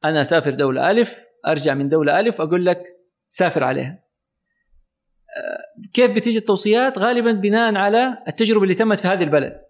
[0.05, 2.83] أنا أسافر دولة ألف أرجع من دولة ألف أقول لك
[3.27, 4.03] سافر عليها.
[5.93, 9.61] كيف بتيجي التوصيات؟ غالبا بناء على التجربة اللي تمت في هذه البلد.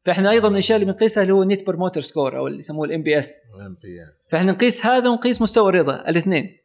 [0.00, 2.84] فإحنا أيضا من الأشياء اللي بنقيسها اللي هو ال net promoter score أو اللي يسموه
[2.84, 3.40] ال NPS
[4.30, 6.56] فإحنا نقيس هذا ونقيس مستوى الرضا الاثنين.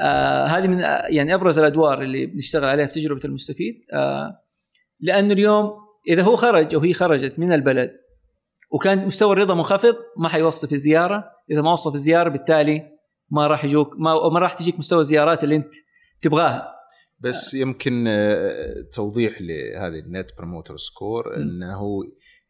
[0.00, 3.74] آه هذه من آه، يعني أبرز الأدوار اللي بنشتغل عليها في تجربة المستفيد.
[3.92, 4.42] آه
[5.00, 5.70] لأنه اليوم
[6.08, 7.92] إذا هو خرج أو هي خرجت من البلد
[8.72, 11.24] وكان مستوى الرضا منخفض ما حيوصف الزيارة.
[11.50, 12.82] إذا ما وصف الزيارة بالتالي
[13.30, 15.74] ما راح يجوك ما, ما راح تجيك مستوى الزيارات اللي أنت
[16.22, 16.72] تبغاها.
[17.20, 21.36] بس يمكن آه، توضيح لهذه ال net promoter score.
[21.36, 22.02] إنه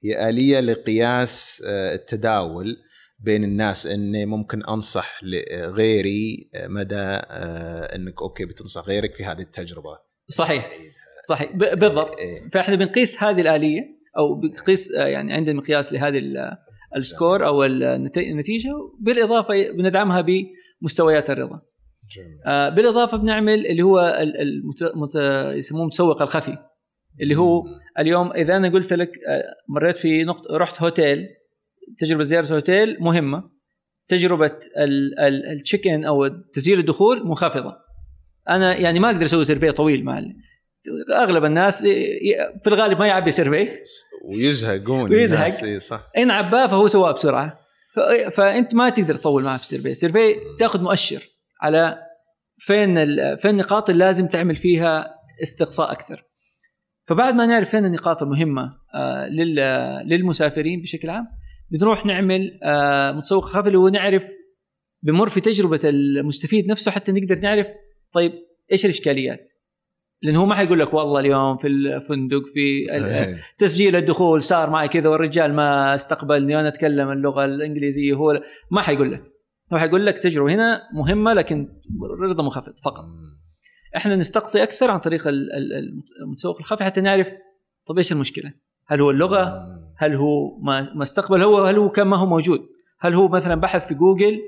[0.05, 2.77] هي آلية لقياس آه، التداول.
[3.19, 9.41] بين الناس إني ممكن أنصح لغيري آه، مدى آه، إنك okay بتنصح غيرك في هذه
[9.41, 9.99] التجربة.
[10.29, 10.71] صحيح.
[11.29, 11.53] صحيح.
[11.53, 12.17] ب- بالضبط.
[12.19, 12.49] إيه.
[12.49, 13.81] فإحنا بنقيس هذه الآلية
[14.19, 16.57] أو بنقيس آه، يعني عندنا مقياس لهذه ال-
[16.97, 20.25] ال score أو النت- النتيجة بالاضافه بندعمها
[20.83, 21.55] بمستويات الرضا.
[22.17, 22.39] جميل.
[22.47, 24.83] آه، بالإضافة بنعمل اللي هو ال- المت...
[24.97, 25.15] مت...
[25.57, 26.57] يسموه المتسوق الخفي.
[27.21, 27.63] اللي هو
[27.99, 31.27] اليوم إذا أنا قلت لك آه، مريت في نقطة رحت هوتيل
[31.99, 33.51] تجربة زيارة هوتيل مهمة.
[34.09, 37.77] تجربة ال- ال- ال check in أو تسجيل الدخول منخفضة.
[38.49, 40.23] أنا يعني ما أقدر أسوي survey طويل مع
[41.13, 41.83] أغلب الناس
[42.63, 43.69] في الغالب ما يعبي survey
[44.25, 45.63] ويزهقون ويزهق.
[45.65, 46.11] إيه، صح.
[46.17, 47.59] إن عباه فهو سواه بسرعة.
[48.31, 51.23] فأنت ما تقدر تطول معه في ال survey ال survey تأخذ مؤشر
[51.63, 51.99] على
[52.59, 52.95] فين
[53.37, 56.23] فين النقاط اللي لازم تعمل فيها استقصاء أكثر.
[57.09, 61.27] فبعد ما نعرف فين النقاط المهمة آه، لل- للمسافرين بشكل عام
[61.71, 64.29] بنروح نعمل آه، متسوق خفي اللي هو نعرف
[65.03, 67.67] بمر في تجربة المستفيد نفسه حتى نقدر نعرف
[68.13, 68.33] طيب
[68.73, 69.49] إيش الإشكاليات
[70.23, 72.61] لأنه هو ما حيقول لك والله اليوم في الفندق في
[72.93, 73.41] إيه.
[73.59, 79.13] تسجيل الدخول صار معي كذا والرجال ما استقبلني وأنا أتكلم اللغة الإنجليزية هو ما حيقول
[79.13, 79.23] لك
[79.73, 81.69] هو حيقول لك تجربة هنا مهمة لكن
[82.21, 83.05] رضا منخفض فقط.
[83.97, 87.33] إحنا نستقصي أكثر عن طريق ال- ال- المتسوق الخفي حتى نعرف
[87.87, 88.53] طب إيش المشكلة؟
[88.87, 89.77] هل هو اللغة؟ مم.
[89.99, 90.59] هل هو
[90.95, 92.61] ما استقبل هو هل هو كان ما هو موجود؟
[93.01, 94.41] هل هو مثلا بحث في جوجل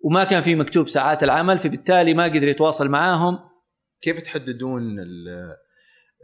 [0.00, 3.38] وما كان في مكتوب ساعات العمل فبالتالي ما قدر يتواصل معاهم
[4.00, 5.56] كيف تحددون ال-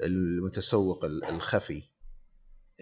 [0.03, 1.83] المتسوق ال- الخفي؟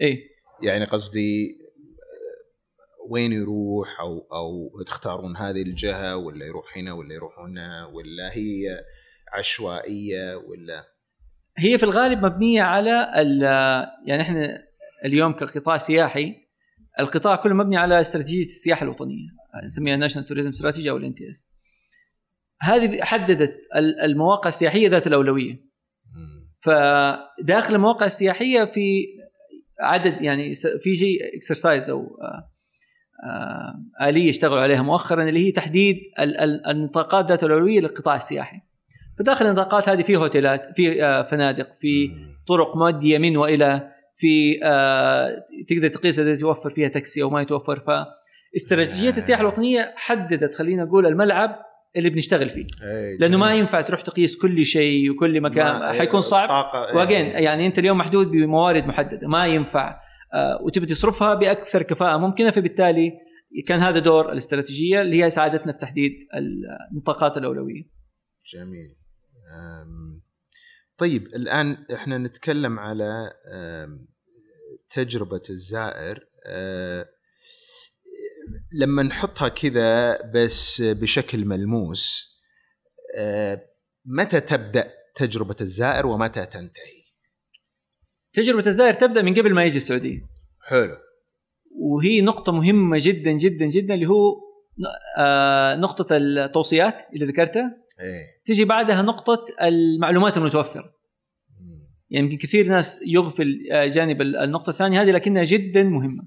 [0.01, 0.19] إيه
[0.63, 7.39] يعني قصدي آه، وين يروح أو أو تختارون هذه الجهة ولا يروح هنا ولا يروح
[7.39, 8.79] هنا ولا هي
[9.33, 10.83] عشوائية ولا
[11.57, 13.41] هي في الغالب مبنية على ال-
[14.07, 14.63] يعني إحنا
[15.05, 16.35] اليوم كقطاع سياحي
[16.99, 19.27] القطاع كله مبني على استراتيجية السياحة الوطنية
[19.65, 21.51] نسميها National Tourism Strategy أو ال NTS
[22.61, 23.57] هذه حددت
[24.03, 25.71] المواقع السياحية ذات الأولوية.
[26.59, 29.05] فداخل المواقع السياحية في
[29.79, 32.17] عدد يعني في شيء exercise أو
[34.01, 35.97] آلية اشتغلوا عليها مؤخرا اللي هي تحديد
[36.67, 38.61] النطاقات ذات الأولوية للقطاع السياحي.
[39.19, 42.11] فداخل النطاقات هذه في هوتيلات في فنادق في
[42.47, 44.59] طرق مؤديه من وإلى في
[45.67, 47.79] تقدر تقيس إذا يتوفر فيها تاكسي أو ما يتوفر.
[47.79, 47.89] ف
[48.55, 51.55] استراتيجية السياحة الوطنية حددت خلينا نقول الملعب
[51.95, 52.65] اللي بنشتغل فيه.
[53.19, 56.49] لأنه ما ينفع تروح تقيس كل شيء وكل مكان حيكون صعب.
[56.95, 59.99] وأجين يعني أنت اليوم محدود بموارد محددة ما ينفع.
[60.33, 63.11] آه وتبي تصرفها بأكثر كفاءة ممكنة فبالتالي
[63.67, 66.11] كان هذا دور الاستراتيجية اللي هي ساعدتنا في تحديد
[66.91, 67.83] النطاقات الأولوية.
[68.53, 68.95] جميل.
[71.01, 73.33] طيب الآن إحنا نتكلم على
[74.89, 76.27] تجربة الزائر
[78.73, 82.31] لما نحطها كذا بس بشكل ملموس
[84.05, 87.03] متى تبدأ تجربة الزائر ومتى تنتهي؟
[88.33, 90.19] تجربة الزائر تبدأ من قبل ما يجي السعودية.
[90.61, 90.97] حلو.
[91.75, 94.33] وهي نقطة مهمة جدا جدا جدا اللي هو
[95.17, 101.01] آه نقطة التوصيات اللي ذكرتها إيه؟ تيجي بعدها نقطة المعلومات المتوفرة.
[102.09, 106.23] يعني يمكن كثير ناس يغفل آه، جانب النقطة الثانية هذه لكنها جدا مهمة.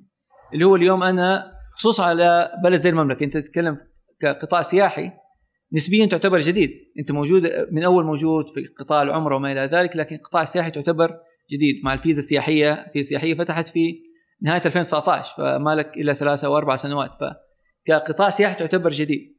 [0.54, 3.76] اللي هو اليوم أنا خصوصا على بلد زي المملكة أنت تتكلم
[4.20, 5.10] كقطاع سياحي
[5.72, 6.70] نسبيا تعتبر جديد.
[6.98, 11.10] أنت موجود من أول موجود في قطاع العمرة وما إلى ذلك لكن القطاع السياحي تعتبر
[11.52, 11.74] جديد.
[11.84, 14.02] مع الفيزا السياحية في سياحية فتحت في
[14.42, 17.10] نهاية 2019 فما لك إلا ثلاثة أو أربع سنوات.
[17.14, 19.33] فكقطاع سياحي تعتبر جديد.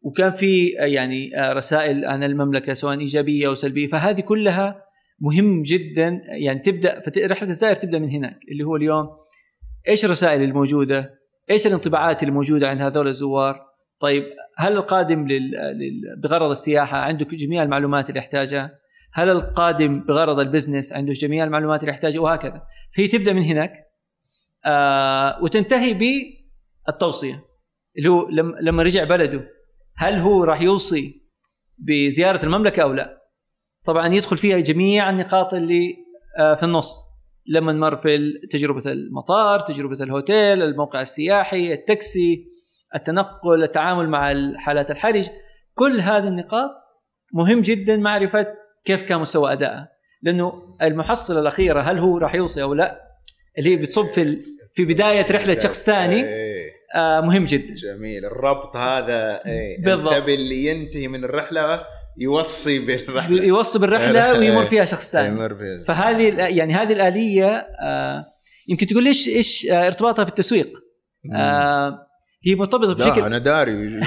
[0.00, 4.84] وكان في يعني رسائل عن المملكة سواء إيجابية أو سلبية فهذه كلها
[5.20, 9.08] مهم جدا يعني تبدأ رحله الزائر تبدأ من هناك اللي هو اليوم
[9.88, 11.18] إيش الرسائل الموجودة؟
[11.50, 13.60] إيش الانطباعات الموجودة عند هذول الزوار؟
[14.00, 14.24] طيب
[14.56, 15.28] هل القادم.
[15.28, 15.50] لل...
[16.22, 18.70] بغرض السياحة عنده جميع المعلومات اللي يحتاجها؟
[19.12, 22.62] هل القادم بغرض ال business عنده جميع المعلومات اللي يحتاجها وهكذا
[22.96, 23.72] فهي تبدأ من هناك
[24.66, 25.94] آه وتنتهي
[26.86, 27.44] بالتوصية
[27.98, 28.28] اللي هو
[28.60, 29.57] لما رجع بلده
[29.98, 31.22] هل هو راح يوصي
[31.78, 33.18] بزيارة المملكة أو لا؟
[33.84, 35.96] طبعا يدخل فيها جميع النقاط اللي
[36.38, 37.04] آه في النص.
[37.46, 42.44] لما مر في تجربة المطار تجربة الهوتيل الموقع السياحي التاكسي
[42.94, 45.28] التنقل التعامل مع حالات الحرج.
[45.74, 46.70] كل هذه النقاط
[47.34, 48.46] مهم جدا معرفة
[48.84, 49.88] كيف كان مستوى أدائها.
[50.22, 53.02] لأنه المحصلة الأخيرة هل هو راح يوصي أو لا
[53.58, 54.38] اللي بتصب في
[54.78, 56.24] في بداية رحلة شخص ثاني.
[56.24, 56.70] إيه.
[56.94, 57.74] آه مهم جدا.
[57.74, 58.24] جميل.
[58.24, 59.82] الربط هذا إيه.
[59.84, 60.12] بالضبط.
[60.12, 61.80] اللي ينتهي من الرحلة
[62.18, 63.42] يوصي بالرحلة.
[63.44, 65.28] يوصي بالرحلة ويمر فيها شخص ثاني.
[65.28, 68.24] يمر فيها فهذه يعني هذه الآلية آه
[68.68, 70.72] يمكن تقول ليش إيش آه ارتباطها في التسويق؟
[71.34, 72.07] آه
[72.44, 73.72] هي مرتبطة بشكل أنا داري.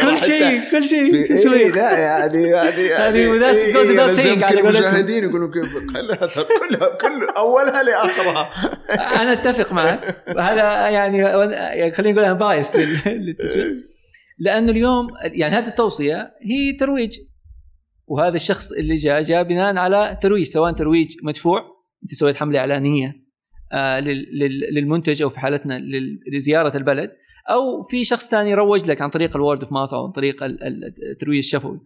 [0.00, 1.26] كل شيء كل شيء.
[1.26, 7.82] تسويق إيه لا يعني يعني هذه ذات إيه على المشاهدين يقولوا كلها كلها كل أولها
[7.82, 8.52] لآخرها.
[9.22, 10.16] أنا أتفق معك.
[10.38, 12.76] هذا يعني, يعني خلينا نقول أنا biased
[13.06, 13.66] للتسويق.
[14.38, 17.18] لأنه اليوم يعني هذه التوصية هي ترويج.
[18.06, 21.60] وهذا الشخص اللي جاء جاء بناء على ترويج سواء ترويج مدفوع
[22.02, 23.21] أنت سويت حملة إعلانية.
[24.72, 25.80] للمنتج أو في حالتنا
[26.32, 27.10] لزيارة البلد
[27.50, 30.44] أو في شخص ثاني روج لك عن طريق ال word of mouth أو عن طريق
[30.44, 31.80] الترويج الشفوي.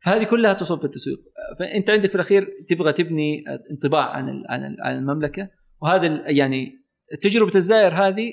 [0.00, 1.18] فهذه كلها تصب في التسويق.
[1.58, 4.42] فأنت عندك في الأخير تبغى تبني انطباع عن
[4.80, 5.48] عن المملكة
[5.82, 6.72] وهذا يعني
[7.20, 8.32] تجربة الزائر هذه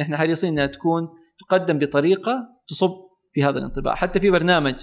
[0.00, 2.90] إحنا حريصين إنها تكون تقدم بطريقة تصب
[3.32, 3.94] في هذا الانطباع.
[3.94, 4.74] حتى في برنامج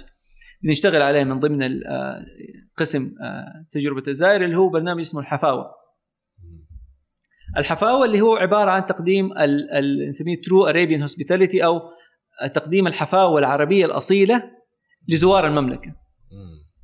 [0.64, 2.24] بنشتغل عليه من ضمن آه،
[2.76, 5.83] قسم آه، تجربة الزائر اللي هو برنامج اسمه الحفاوة.
[7.56, 9.30] الحفاوة اللي هو عبارة عن تقديم
[10.08, 11.80] نسميه true Arabian hospitality أو
[12.54, 14.50] تقديم الحفاوة العربية الأصيلة
[15.08, 15.94] لزوار المملكة.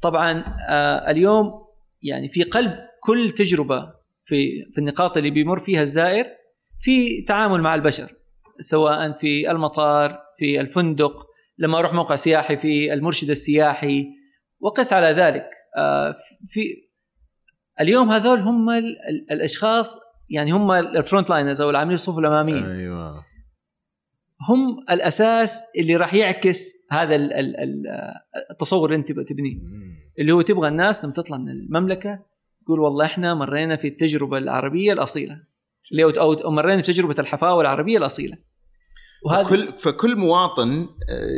[0.03, 1.53] طبعا آه، اليوم
[2.03, 3.93] يعني في قلب كل تجربة
[4.23, 6.27] في في النقاط اللي بيمر فيها الزائر
[6.81, 8.13] في تعامل مع البشر
[8.61, 11.27] سواء في المطار في الفندق
[11.59, 14.07] لما أروح موقع سياحي في المرشد السياحي
[14.61, 16.15] وقس على ذلك آه،
[16.47, 16.91] في
[17.81, 18.71] اليوم هذول هم
[19.31, 19.99] الأشخاص
[20.31, 23.15] يعني هم ال frontliners أو العاملين الصفوف الاماميه أيوه.
[24.49, 27.17] هم الأساس اللي راح يعكس هذا
[28.51, 29.59] التصور اللي أنت تبنيه.
[30.19, 32.19] اللي هو تبغى الناس لما تطلع من المملكة
[32.65, 35.43] تقول والله إحنا مرينا في التجربة العربية الأصيلة.
[35.93, 38.37] اللي أو مرينا في تجربة الحفاوة العربية الأصيلة.
[39.25, 41.29] وهذا كل فكل مواطن آه،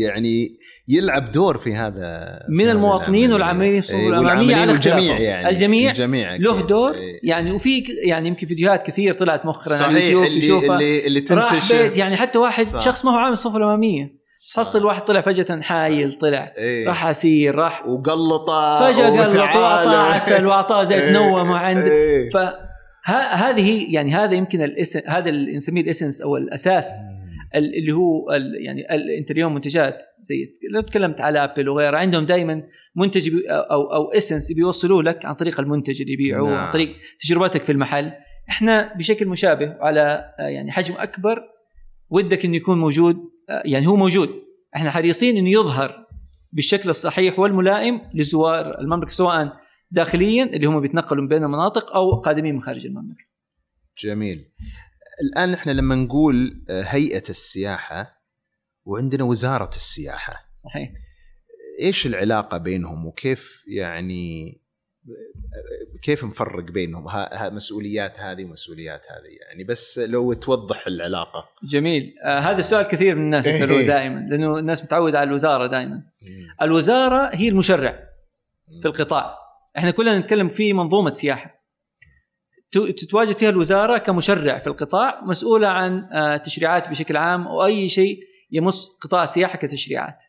[0.00, 0.58] يعني
[0.88, 3.32] يلعب دور في هذا من المواطنين.
[3.32, 5.18] والعاملين في الصفوف الاماميه على الجميع.
[5.18, 6.66] يعني الجميع الجميع له.
[6.66, 7.20] دور إيه.
[7.22, 11.54] يعني وفي يعني يمكن فيديوهات كثير طلعت مؤخرا على اليوتيوب اللي تشوفها اللي, اللي راح
[11.54, 12.80] تنتشر بيت يعني حتى واحد صح.
[12.80, 14.54] شخص ما هو عامل الصفوف الأمامية صح.
[14.62, 16.86] تحصل واحد طلع فجأة حايل طلع إيه.
[16.88, 19.38] راح اسير راح وقلطه فجأة قال وتعالى.
[19.58, 21.12] واعطاه عسل واعطاه زيت إيه.
[21.12, 22.28] نوى ما عند إيه.
[23.06, 27.04] فهذه يعني هذا يمكن ال essen هذا اللي نسميه ال essence أو الأساس
[27.54, 30.02] ال- اللي هو ال- يعني ال- انت اليوم منتجات.
[30.20, 32.62] زي لو تكلمت على ابل وغيرها عندهم دائما
[32.96, 36.58] منتج أو أو essence بيوصلوه لك عن طريق المنتج اللي يبيعوه نعم.
[36.58, 38.12] عن طريق تجربتك في المحل.
[38.50, 41.42] إحنا بشكل مشابه على يعني حجم أكبر
[42.10, 43.16] ودك إنه يكون موجود
[43.64, 44.30] يعني هو موجود.
[44.76, 46.06] إحنا حريصين إنه يظهر
[46.52, 49.52] بالشكل الصحيح والملائم لزوار المملكة سواء
[49.90, 53.24] داخليا اللي هم بيتنقلوا بين المناطق أو قادمين من خارج المملكة.
[53.98, 54.52] جميل.
[55.22, 58.22] الآن إحنا لما نقول آه، هيئة السياحة
[58.84, 60.50] وعندنا وزارة السياحة.
[60.54, 60.92] صحيح.
[61.80, 64.56] إيش العلاقة بينهم؟ وكيف يعني
[66.02, 69.48] كيف نفرق بينهم؟ ها ها مسؤوليات هذه ومسؤوليات هذه.
[69.48, 71.44] يعني بس لو توضح العلاقة.
[71.64, 72.14] جميل.
[72.24, 73.86] آه هذا السؤال كثير من الناس يسألوه إيه.
[73.86, 76.02] دائما لأنه الناس متعودة على الوزارة دائما.
[76.62, 78.08] الوزارة هي المشرع
[78.80, 79.39] في القطاع.
[79.78, 81.60] إحنا كلنا نتكلم في منظومة سياحة
[82.72, 88.18] تتواجد فيها الوزارة كمشرع في القطاع مسؤولة عن آه، تشريعات بشكل عام واي شيء
[88.50, 90.24] يمس قطاع السياحة كتشريعات.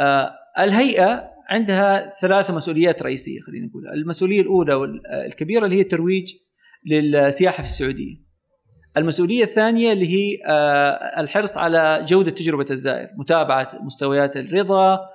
[0.00, 6.34] آه، الهيئة عندها ثلاث مسؤوليات رئيسية خلينا نقول، المسؤولية الأولى والكبيره اللي هي الترويج
[6.86, 8.30] للسياحة في السعودية.
[8.96, 15.08] المسؤولية الثانية اللي هي آه، الحرص على جودة تجربة الزائر، متابعة مستويات الرضا، آه،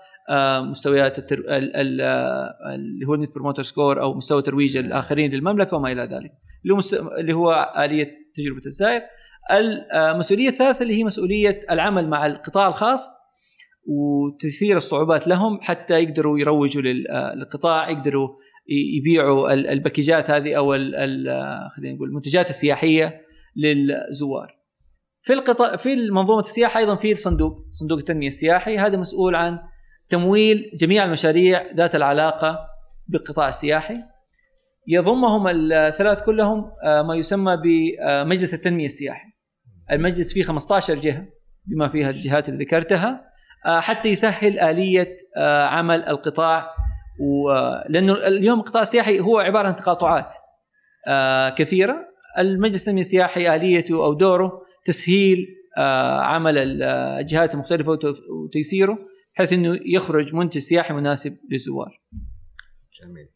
[0.69, 1.39] مستويات التر...
[1.39, 1.75] ال...
[1.75, 2.01] ال...
[2.01, 6.31] آه، اللي هو ال Net Promoter Score أو مستوى ترويج الآخرين للمملكة وما إلى ذلك.
[6.63, 6.93] اللي هو مست...
[7.19, 9.01] اللي هو آلية تجربة الزائر
[9.51, 13.15] المسؤوليه الثالثه اللي هي مسؤولية العمل مع القطاع الخاص
[13.87, 18.29] وتسيير الصعوبات لهم حتى يقدروا يروجوا لل- آه، للقطاع يقدروا
[18.97, 23.21] يبيعوا ال- ال package ات هذه أو آه، خلينا نقول المنتجات السياحية
[23.55, 24.55] للزوار.
[25.21, 28.77] في القطاع في منظومه السياحة أيضا في الصندوق صندوق التنمية السياحي.
[28.77, 29.59] هذا مسؤول عن
[30.09, 32.59] تمويل جميع المشاريع ذات العلاقة
[33.07, 33.97] بالقطاع السياحي.
[34.87, 39.27] يضمهم الثلاث كلهم آه، ما يسمى بمجلس التنمية السياحي.
[39.91, 41.25] المجلس فيه 15 جهة
[41.65, 43.21] بما فيها الجهات اللي ذكرتها
[43.65, 46.67] آه، حتى يسهل آلية آه، عمل القطاع.
[47.89, 50.33] لأنه اليوم القطاع السياحي هو عبارة عن تقاطعات
[51.57, 51.95] كثيرة.
[52.39, 54.51] المجلس التنمية السياحي آليته أو دوره
[54.85, 55.45] تسهيل
[56.21, 58.05] عمل الجهات المختلفة وت-
[58.45, 58.97] وتيسيره.
[59.35, 62.01] بحيث إنه يخرج منتج سياحي مناسب للزوار.
[63.01, 63.29] جميل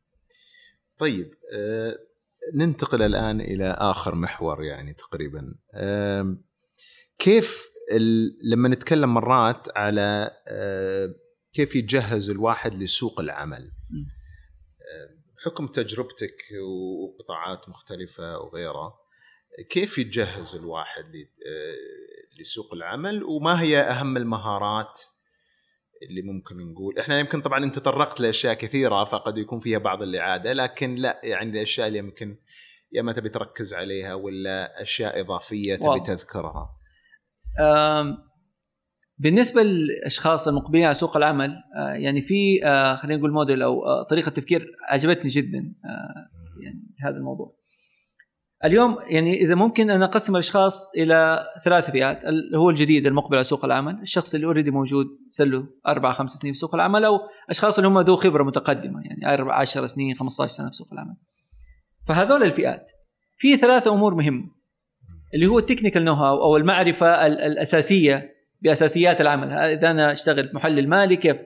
[0.97, 1.99] طيب آه
[2.55, 6.37] ننتقل الآن إلى آخر محور يعني تقريبا آه
[7.19, 7.69] كيف.
[8.43, 11.15] لما نتكلم مرات على آه
[11.53, 13.71] كيف يتجهز الواحد لسوق العمل
[15.37, 18.99] بحكم تجربتك وقطاعات مختلفة وغيرها
[19.69, 21.15] كيف يتجهز الواحد.
[21.15, 25.01] آه لسوق العمل وما هي أهم المهارات
[26.09, 30.53] اللي ممكن نقول إحنا يمكن طبعا أنت تطرقت لأشياء كثيرة فقد يكون فيها بعض الإعادة
[30.53, 32.37] لكن لا يعني الأشياء اللي يمكن
[32.91, 36.03] يا ما تبي تركز عليها ولا أشياء إضافية تبي واضح.
[36.03, 36.79] تذكرها
[39.19, 44.03] بالنسبة للأشخاص المقبلين على سوق العمل آه، يعني في آه، خلينا نقول موديل أو آه،
[44.03, 45.73] طريقة تفكير عجبتني جدا
[46.63, 47.58] يعني هذا الموضوع.
[48.65, 52.25] اليوم يعني إذا ممكن أنا أقسم الأشخاص إلى ثلاث فئات.
[52.25, 56.29] اللي هو الجديد المقبل على سوق العمل، الشخص اللي already موجود صار له أربع خمس
[56.31, 57.19] سنين في سوق العمل أو
[57.49, 61.15] أشخاص اللي هم ذو خبرة متقدمة يعني أربع 10 سنين 15 سنة في سوق العمل.
[62.07, 62.91] فهذول الفئات
[63.37, 64.43] في ثلاثة أمور مهمة
[65.33, 68.29] اللي هو ال technical know-how أو المعرفة ال- الأساسية
[68.61, 69.51] بأساسيات العمل.
[69.51, 71.37] إذا أنا أشتغل محلل مالي كيف؟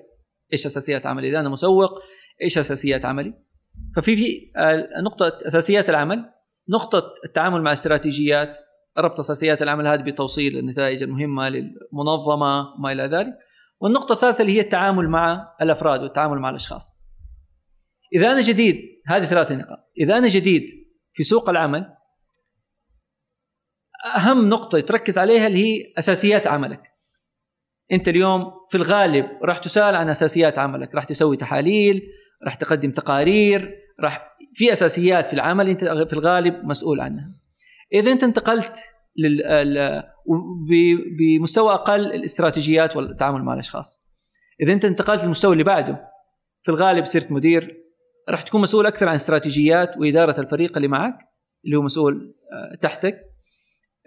[0.54, 2.00] إيش أساسيات عملي؟ إذا أنا مسوق
[2.44, 3.34] إيش أساسيات عملي؟
[3.96, 6.26] ففي في آه، نقطة أساسيات العمل
[6.70, 8.58] نقطة التعامل مع استراتيجيات
[8.98, 13.34] ربط أساسيات العمل هذه بتوصيل النتائج المهمة للمنظمة وما إلى ذلك.
[13.80, 17.04] والنقطة الثالثة اللي هي التعامل مع الأفراد والتعامل مع الأشخاص.
[18.16, 19.80] إذا أنا جديد هذه ثلاث نقاط.
[20.00, 20.66] إذا أنا جديد
[21.14, 21.96] في سوق العمل
[24.16, 26.94] أهم نقطة تركز عليها اللي هي أساسيات عملك.
[27.92, 32.02] أنت اليوم في الغالب راح تسأل عن أساسيات عملك راح تسوي تحاليل
[32.46, 37.32] راح تقدم تقارير راح في أساسيات في العمل أنت في الغالب مسؤول عنها
[37.94, 38.78] إذا أنت انتقلت
[39.18, 40.04] لل
[41.20, 44.08] بمستوى أقل الاستراتيجيات والتعامل مع الأشخاص
[44.62, 46.10] إذا أنت انتقلت للمستوى اللي بعده
[46.64, 47.84] في الغالب صرت مدير
[48.30, 51.18] راح تكون مسؤول أكثر عن استراتيجيات وإدارة الفريق اللي معك
[51.66, 53.22] اللي هو مسؤول آه، تحتك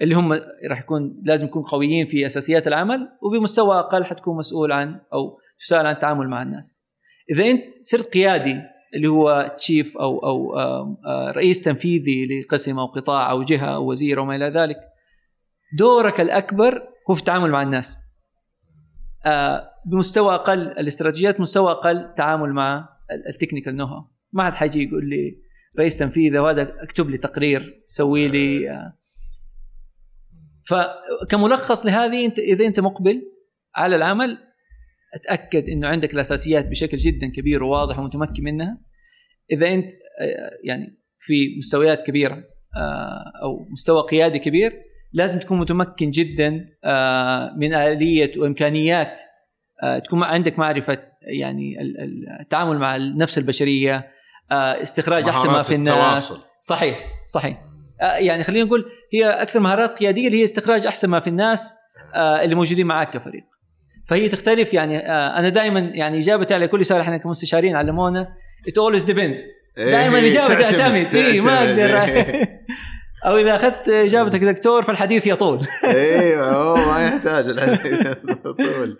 [0.02, 0.32] اللي هم
[0.70, 5.86] راح يكون لازم يكون قويين في أساسيات العمل وبمستوى أقل حتكون مسؤول عن أو تسال
[5.86, 6.85] عن التعامل مع الناس.
[7.30, 8.60] إذا أنت صرت قيادي
[8.94, 10.54] اللي هو chief أو أو
[11.30, 14.80] رئيس تنفيذي لقسم أو قطاع أو جهة أو وزير وما إلى ذلك
[15.78, 18.00] دورك الأكبر هو في التعامل مع الناس.
[19.86, 22.88] بمستوى أقل الاستراتيجيات مستوى أقل تعامل مع
[23.28, 23.86] ال technical know
[24.32, 25.38] ما حد حيجي يقول لي
[25.78, 28.68] رئيس تنفيذي وهذا أكتب لي تقرير سوي لي
[30.62, 33.22] فكملخص لهذه انت إذا أنت مقبل
[33.74, 34.38] على العمل
[35.14, 38.78] أتأكد إنه عندك الأساسيات بشكل جدا كبير وواضح ومتمكن منها.
[39.52, 39.90] إذا أنت
[40.64, 42.44] يعني في مستويات كبيرة
[43.42, 46.50] أو مستوى قيادي كبير لازم تكون متمكن جدا
[47.56, 49.20] من آلية وإمكانيات
[50.04, 51.76] تكون عندك معرفة يعني
[52.40, 54.10] التعامل مع النفس البشرية
[54.52, 55.94] استخراج أحسن ما في الناس.
[55.94, 56.40] التواصل.
[56.60, 57.62] صحيح صحيح.
[58.00, 61.76] يعني خلينا نقول هي أكثر مهارات قيادية اللي هي استخراج أحسن ما في الناس
[62.16, 63.44] اللي موجودين معك كفريق.
[64.06, 68.34] فهي تختلف يعني أنا دائما يعني إجابتي على كل سؤال إحنا كمستشارين علمونا
[68.68, 69.42] it always depends
[69.76, 72.46] دائما اجابه تعتمد اي ما أقدر.
[73.26, 75.60] أو إذا أخذت إجابتك دكتور فالحديث يطول.
[75.84, 78.98] أيوه هو ما يحتاج الحديث يطول.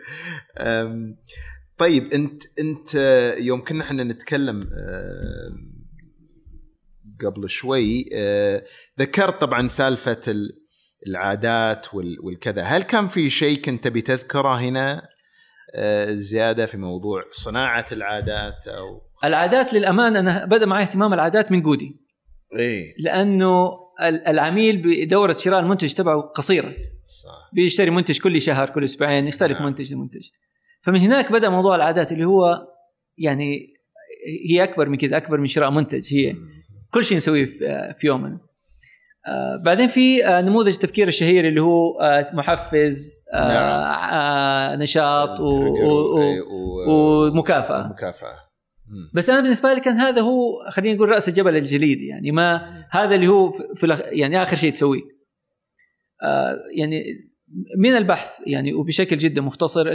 [1.79, 2.95] طيب أنت أنت
[3.41, 4.69] يوم كنا إحنا نتكلم
[7.25, 8.05] قبل شوي
[9.01, 10.33] ذكرت طبعا سالفة
[11.07, 12.63] العادات والكذا.
[12.63, 15.09] هل كان في شيء كنت تبي تذكره هنا؟
[16.09, 21.97] زيادة في موضوع صناعة العادات أو العادات للامانه أنا بدأ معي اهتمام العادات من جودي.
[22.59, 22.95] إيه.
[22.99, 23.71] لأنه
[24.27, 26.75] العميل بدورة شراء المنتج تبعه قصيرة.
[27.05, 27.51] صح.
[27.53, 29.65] بيشتري منتج كل شهر كل أسبوعين يختلف نعم.
[29.65, 30.29] منتج لمنتج.
[30.83, 32.67] فمن هناك بدأ موضوع العادات اللي هو
[33.19, 33.75] يعني
[34.51, 36.37] هي أكبر من كذا أكبر من شراء منتج هي.
[36.91, 37.45] كل شيء نسويه
[37.93, 38.41] في يومنا.
[39.29, 44.83] آه بعدين في آه نموذج التفكير الشهير اللي هو آه محفز نعم.
[44.83, 45.41] نشاط
[46.89, 47.89] ومكافأة.
[47.89, 48.47] مكافأة.
[49.15, 53.15] بس أنا بالنسبة لي كان هذا هو خلينا نقول رأس الجبل الجليدي يعني ما هذا
[53.15, 55.03] اللي هو في يعني آخر شيء تسويه.
[56.79, 57.05] يعني
[57.79, 59.89] من البحث يعني وبشكل جدا مختصر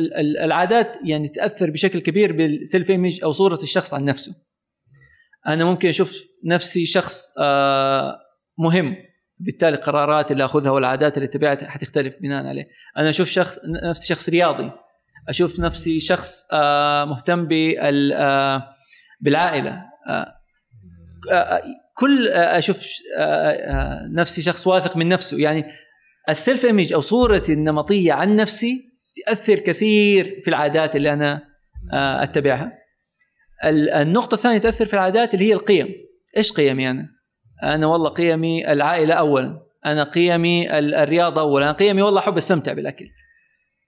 [0.44, 4.36] العادات يعني تأثر بشكل كبير بالسيلف ايمج أو صورة الشخص عن نفسه.
[5.48, 7.32] أنا ممكن أشوف نفسي شخص
[8.58, 8.95] مهم.
[9.45, 12.68] بالتالي القرارات اللي أخذها والعادات اللي اتبعها حتختلف بناء عليه.
[12.97, 13.59] أنا أشوف شخص
[13.89, 14.72] نفسي شخص رياضي.
[15.30, 18.63] أشوف نفسي شخص آه مهتم بال آه
[19.22, 19.81] بالعائلة.
[21.93, 22.88] كل أشوف
[24.11, 25.39] نفسي شخص واثق من نفسه.
[25.39, 25.65] يعني
[26.30, 28.91] السيلف ايمج أو صورتي النمطية عن نفسي
[29.26, 31.41] تأثر كثير في العادات اللي أنا
[31.93, 32.72] أتبعها.
[33.95, 35.88] النقطة الثانية تأثر في العادات اللي هي القيم.
[36.38, 37.20] إيش قيمي أنا؟
[37.63, 39.61] أنا والله قيمي العائلة اولا.
[39.85, 41.65] أنا قيمي الرياضة اولا.
[41.65, 43.05] أنا قيمي والله أحب أستمتع بالأكل.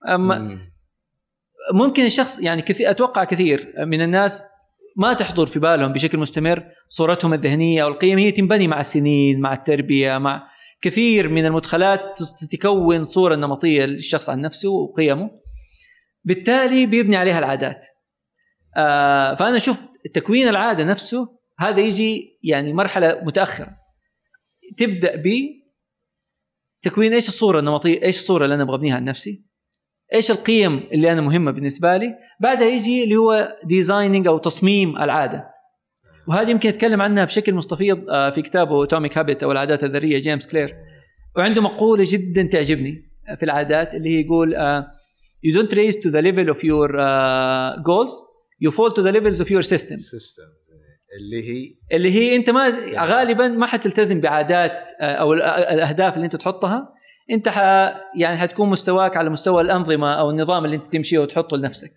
[0.10, 0.60] أما
[1.74, 4.44] ممكن الشخص يعني كثير أتوقع كثير من الناس
[4.98, 8.18] ما تحضر في بالهم بشكل مستمر صورتهم الذهنية أو القيم.
[8.18, 10.48] هي تنبني مع السنين مع التربية مع
[10.82, 12.20] كثير من المدخلات
[12.52, 15.32] تكون صورة نمطية للشخص عن نفسه وقيمه.
[16.24, 17.86] بالتالي بيبني عليها العادات.
[18.78, 23.70] آه فأنا أشوف تكوين العادة نفسه هذا يجي يعني مرحلة متأخرة.
[24.78, 25.30] تبدأ ب
[26.82, 29.44] تكوين إيش الصورة النمطية إيش الصورة اللي أنا أبغى أبنيها عن نفسي؟
[30.14, 35.50] إيش القيم اللي أنا مهمة بالنسبة لي؟ بعدها يجي اللي هو designing أو تصميم العادة.
[36.28, 40.76] وهذه يمكن يتكلم عنها بشكل مستفيض في كتابه Atomic Habit أو العادات الذرية جيمس كلير.
[41.36, 44.56] وعنده مقولة جدا تعجبني في العادات اللي هي يقول
[45.46, 48.14] you don't raise to the level of your uh, goals
[48.64, 50.48] you fall to the levels of your system system
[51.20, 56.94] اللي هي اللي هي انت ما غالبا ما حتلتزم بعادات أو الأهداف اللي انت تحطها.
[57.32, 57.58] انت ح
[58.20, 61.94] يعني حتكون مستواك على مستوى الأنظمة أو النظام اللي انت تمشيه وتحطه لنفسك.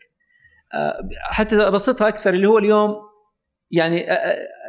[1.22, 2.94] حتى أبسطها أكثر اللي هو اليوم
[3.70, 4.06] يعني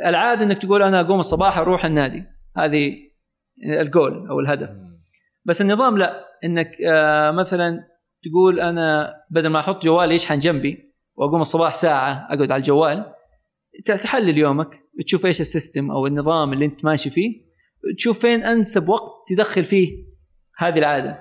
[0.06, 2.24] العادة إنك تقول أنا أقوم الصباح أروح النادي.
[2.58, 2.96] هذه
[3.80, 4.70] الجول أو الهدف.
[5.46, 6.28] بس النظام لا.
[6.44, 6.72] إنك
[7.34, 7.80] مثلا
[8.24, 13.14] تقول أنا بدل ما أحط جوالي يشحن جنبي وأقوم الصباح ساعة أقعد على الجوال
[13.86, 17.48] تحلل يومك تشوف إيش السيستم أو النظام اللي أنت ماشي فيه
[17.98, 20.04] تشوف فين أنسب وقت تدخل فيه
[20.58, 21.20] هذه العادة.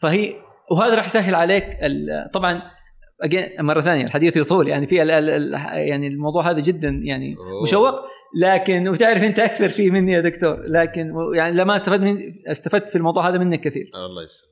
[0.00, 0.34] فهي
[0.70, 1.78] وهذا راح يسهل عليك
[2.32, 2.62] طبعا
[3.58, 7.94] مرة ثانية الحديث يطول يعني في يعني الموضوع هذا جدا يعني مشوق
[8.42, 12.96] لكن وتعرف أنت أكثر فيه مني يا دكتور لكن يعني لما استفدت من استفدت في
[12.98, 13.90] الموضوع هذا منك كثير.
[13.94, 14.50] الله يسلمك.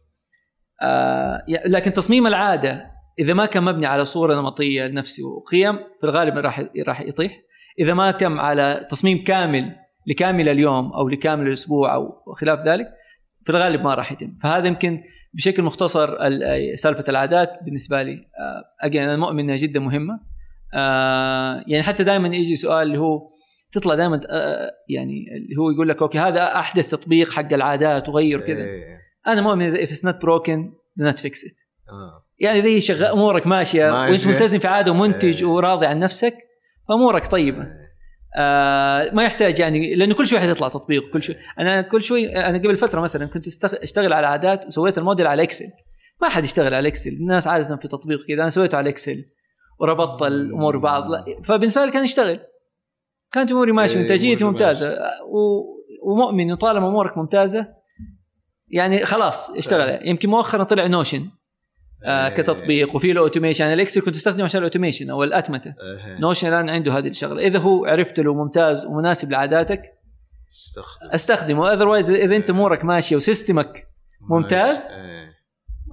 [0.83, 6.39] آه لكن تصميم العادة إذا ما كان مبني على صورة نمطية لنفسي وقيم في الغالب
[6.39, 7.41] راح راح يطيح.
[7.79, 9.75] إذا ما تم على تصميم كامل
[10.07, 12.89] لكامل اليوم أو لكامل الأسبوع أو خلاف ذلك
[13.45, 14.35] في الغالب ما راح يتم.
[14.43, 15.01] فهذا يمكن
[15.35, 18.19] بشكل مختصر ال- سالفة العادات بالنسبة لي.
[18.83, 20.21] اجين أنا مؤمن إنها جدا مهمة.
[20.75, 23.31] آه، يعني حتى دائما يجي سؤال اللي هو
[23.73, 24.21] تطلع دائما
[24.89, 28.63] يعني اللي هو يقول لك أوكي هذا أحدث تطبيق حق العادات وغير كذا.
[28.65, 28.95] إيه.
[29.27, 30.59] أنا مؤمن if it's not broken
[31.01, 31.69] do not fix it.
[31.91, 32.28] آه.
[32.39, 34.13] يعني زي شغال أمورك ماشية ماشية.
[34.13, 35.51] وأنت ملتزم في عادة ومنتج إيه.
[35.51, 36.39] وراضي عن نفسك
[36.89, 37.67] فأمورك طيبة.
[38.37, 41.37] آه ما يحتاج يعني لأنه كل شوي حيطلع تطبيق كل شوي.
[41.59, 45.67] أنا كل شوي أنا قبل فترة مثلا كنت أشتغل على عادات وسويت الموديل على Excel.
[46.23, 47.11] ما حد يشتغل على Excel.
[47.11, 49.25] الناس عادة في تطبيق كذا أنا سويته على Excel.
[49.81, 51.05] وربطت الأمور ببعض.
[51.45, 52.39] فبالنسبه لي كان يشتغل.
[53.33, 54.99] كانت أموري ماشية إيه، وانتاجيتي أمورك ممتازة.
[55.29, 55.63] و...
[56.11, 57.67] ومؤمن وطالما أمورك ممتازة
[58.69, 60.09] يعني خلاص اشتغل.
[60.09, 61.29] يمكن مؤخرا طلع Notion
[62.05, 62.35] آه إيه.
[62.35, 66.19] كتطبيق وفي له automation أنا ال Excel كنت أستخدمه عشان ال automation أو الأتمتة إيه.
[66.21, 69.83] Notion الان عنده هذه الشغلة إذا هو عرفت له ممتاز ومناسب لعاداتك
[70.53, 73.89] استخدم استخدمه otherwise إذا أنت أمورك ماشية و system ك
[74.21, 74.93] ممتاز.
[74.93, 75.39] إيه.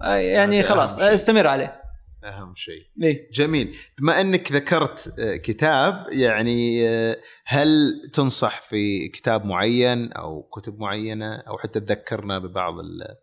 [0.04, 1.00] آه، يعني خلاص.
[1.00, 1.86] استمر عليه
[2.26, 7.18] أهم شيء ليه؟ جميل بما أنك ذكرت آه، كتاب يعني آه،
[7.48, 13.16] هل تنصح في كتاب معين أو كتب معينة أو حتى تذكرنا ببعض ال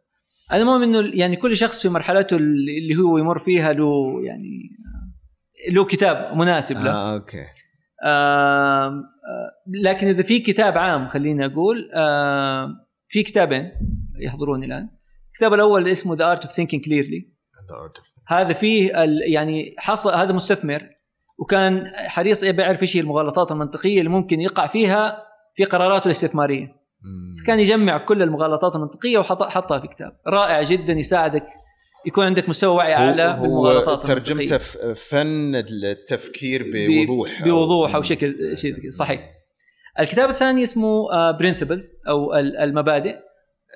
[0.64, 4.70] مؤمن إنه يعني كل شخص في مرحلته اللي هو يمر فيها له يعني
[5.69, 6.90] آه، له كتاب مناسب له.
[6.90, 7.44] آه okay.
[8.05, 9.02] آه،
[9.82, 12.77] لكن إذا في كتاب عام خليني أقول آم،
[13.09, 13.70] في كتابين
[14.20, 14.89] يحضروني الآن.
[15.32, 17.32] الكتاب الأول اسمه The Art of Thinking Clearly
[18.27, 18.93] هذا فيه
[19.27, 20.89] يعني حصل هذا مستثمر
[21.39, 25.23] وكان حريص يبي يعرف إيش هي المغالطات المنطقية اللي ممكن يقع فيها
[25.55, 26.81] في قراراته الاستثمارية.
[27.46, 30.12] كان يجمع كل المغالطات المنطقية وحطها في كتاب.
[30.26, 31.44] رائع جدا يساعدك
[32.06, 34.56] يكون عندك مستوى وعي أعلى بالمغالطات ترجمته
[34.94, 39.30] فن التفكير بوضوح بوضوح أو شكل شيء صحيح.
[40.00, 43.16] الكتاب الثاني اسمه Principles أو ال- المبادئ.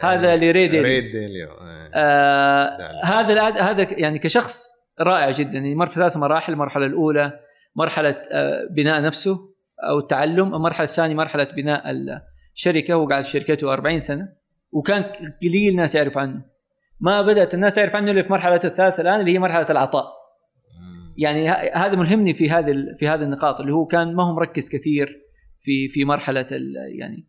[0.01, 0.83] هذا لراي داليو.
[0.83, 1.49] راي داليو.
[1.95, 2.79] آه.
[2.79, 3.21] لا.
[3.21, 4.63] هذا هذا يعني كشخص
[5.01, 5.53] رائع جدا.
[5.53, 7.33] يعني مر في ثلاث مراحل المرحلة الأولى
[7.77, 9.39] مرحلة آه بناء نفسه
[9.89, 11.91] أو التعلم المرحلة الثانية مرحلة بناء
[12.57, 14.29] الشركة هو قاعد في شركته 40 سنة
[14.73, 15.03] وكان
[15.43, 16.45] قليل ناس يعرف عنه
[17.01, 20.07] ما بدأت الناس تعرف عنه إلا في مرحلته الثالثة الآن اللي هي مرحلة العطاء.
[21.19, 25.23] يعني هذا ملهمني في هذه في هذه النقاط اللي هو كان ما هو مركز كثير
[25.59, 26.47] في في مرحلة
[26.99, 27.29] يعني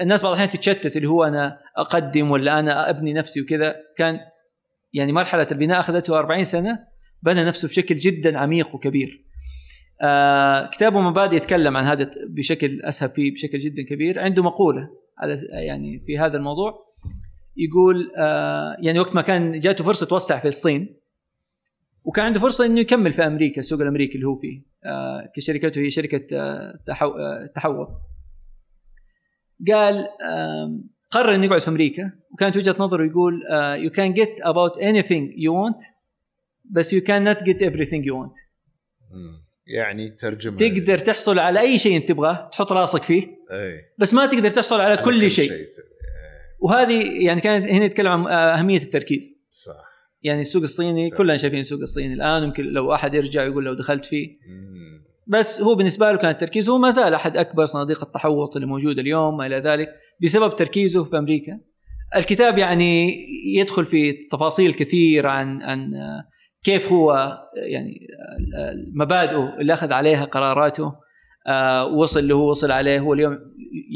[0.00, 4.18] الناس بعض الأحيان تتشتت اللي هو أنا أقدم ولا أنا أبني نفسي وكذا كان
[4.92, 6.78] يعني مرحلة البناء أخذته 40 سنة
[7.22, 9.25] بنى نفسه بشكل جدا عميق وكبير.
[10.02, 15.36] آه كتابه مبادئ يتكلم عن هذا بشكل اسهب فيه بشكل جدا كبير، عنده مقولة على
[15.52, 16.86] يعني في هذا الموضوع.
[17.56, 20.96] يقول آه يعني وقت ما كان جاته فرصة توسع في الصين
[22.04, 25.90] وكان عنده فرصة إنه يكمل في أمريكا السوق الأمريكي اللي هو فيه آه كشركته هي
[25.90, 27.08] شركة آه تحو...
[27.08, 27.88] آه تحوط.
[29.72, 33.42] قال آم، قرر إنه يقعد في أمريكا وكانت وجهة نظره يقول
[33.84, 35.80] you can get about anything you want
[36.70, 38.36] بس يو كان نوت جيت everything يو ونت.
[39.66, 40.56] يعني ترجمة.
[40.56, 43.80] تقدر تحصل على أي شيء أنت تبغاه تحط راسك فيه إي.
[43.98, 45.52] بس ما تقدر تحصل على كل شيء.
[45.52, 45.72] إيه،
[46.60, 49.40] وهذه يعني كانت هنا يتكلم عن أهمية التركيز.
[49.50, 49.86] صح.
[50.22, 51.16] يعني السوق الصيني صح.
[51.16, 54.28] كلنا شايفين السوق الصيني الآن يمكن لو أحد يرجع يقول لو دخلت فيه.
[54.48, 55.06] مم.
[55.26, 59.02] بس هو بالنسبة له كان التركيز هو ما زال أحد أكبر صناديق التحوط اللي موجودة
[59.02, 59.88] اليوم ما إلى ذلك
[60.22, 61.60] بسبب تركيزه في أمريكا.
[62.16, 63.18] الكتاب يعني
[63.56, 65.90] يدخل في تفاصيل كثير عن عن
[66.66, 68.06] كيف هو يعني
[68.94, 70.92] مبادئه اللي أخذ عليها قراراته
[71.46, 73.38] آه، وصل اللي هو وصل عليه هو اليوم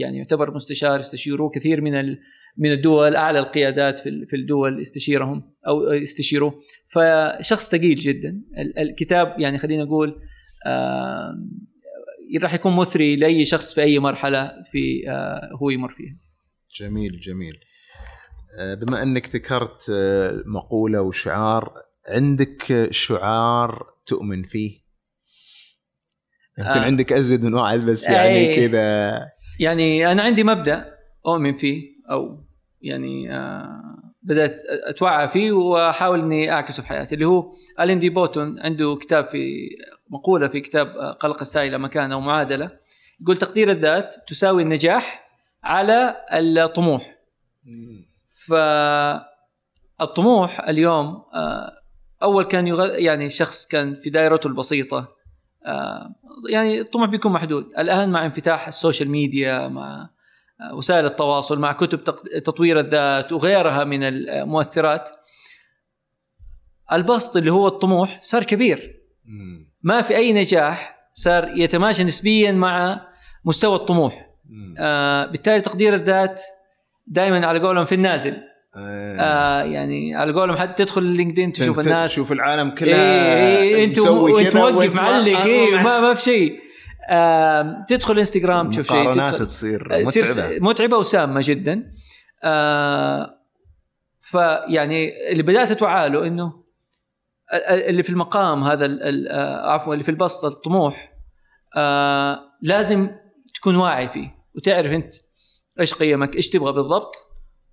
[0.00, 2.16] يعني يعتبر مستشار يستشيروه كثير من
[2.56, 6.54] من الدول أعلى القيادات في ال- في الدول يستشيرهم أو يستشيروه.
[6.86, 8.42] فشخص ثقيل جدا.
[8.58, 10.20] ال- الكتاب يعني خلينا نقول
[10.66, 11.34] آه،
[12.42, 16.16] راح يكون مثري لأي شخص في أي مرحلة في آه، هو يمر فيها.
[16.80, 17.56] جميل جميل.
[18.80, 19.90] بما أنك ذكرت
[20.46, 21.72] مقولة وشعار
[22.08, 24.80] عندك شعار تؤمن فيه
[26.58, 26.84] يمكن آه.
[26.84, 28.68] عندك أزيد من واحد بس يعني أي.
[28.68, 29.28] كذا
[29.60, 30.94] يعني أنا عندي مبدأ
[31.26, 32.44] أؤمن فيه أو
[32.82, 33.82] يعني آه،
[34.22, 34.56] بدأت
[34.88, 39.68] أتوعى فيه وأحاول إني أعكسه في حياتي اللي هو ألين دي بوتون عنده كتاب في
[40.10, 42.70] مقولة في كتاب آه، قلق السعي المكانة أو معادلة
[43.20, 45.30] يقول تقدير الذات تساوي النجاح
[45.64, 47.18] على الطموح
[49.98, 51.79] فالطموح اليوم آه،
[52.22, 52.98] أول كان يغ...
[52.98, 55.08] يعني شخص كان في دائرته البسيطة
[55.66, 56.14] آه،
[56.50, 60.10] يعني الطموح بيكون محدود الآن مع انفتاح ال social media مع
[60.60, 62.04] آه، وسائل التواصل مع كتب
[62.44, 65.10] تطوير الذات وغيرها من المؤثرات
[66.92, 69.00] البسط اللي هو الطموح صار كبير.
[69.82, 73.00] ما في أي نجاح صار يتماشى نسبيا مع
[73.44, 74.30] مستوى الطموح.
[74.78, 76.42] آه بالتالي تقدير الذات
[77.06, 79.62] دائما على قولهم في النازل آه.
[79.62, 82.12] يعني على قولهم حتى تدخل لينكدين تشوف الناس.
[82.12, 82.94] تشوف العالم كلها
[83.48, 86.60] إيه إيه أنت مسوي وأنت كذا موقف وأنت معلق ما- إيه ما- ما, في شيء.
[87.10, 90.58] آه تدخل إنستغرام تشوف شيء تدخل تصير متعبة.
[90.60, 91.92] متعبة وسامة جدا.
[92.44, 93.34] آه
[94.20, 96.64] فيعني اللي بدأت اتوعى له إنه
[97.54, 98.98] ال- ال- اللي في المقام هذا
[99.30, 101.12] آه، عفوا اللي في البسط الطموح
[101.76, 103.10] آه لازم
[103.54, 105.14] تكون واعي فيه وتعرف أنت
[105.80, 107.14] إيش قيمك إيش تبغى بالضبط.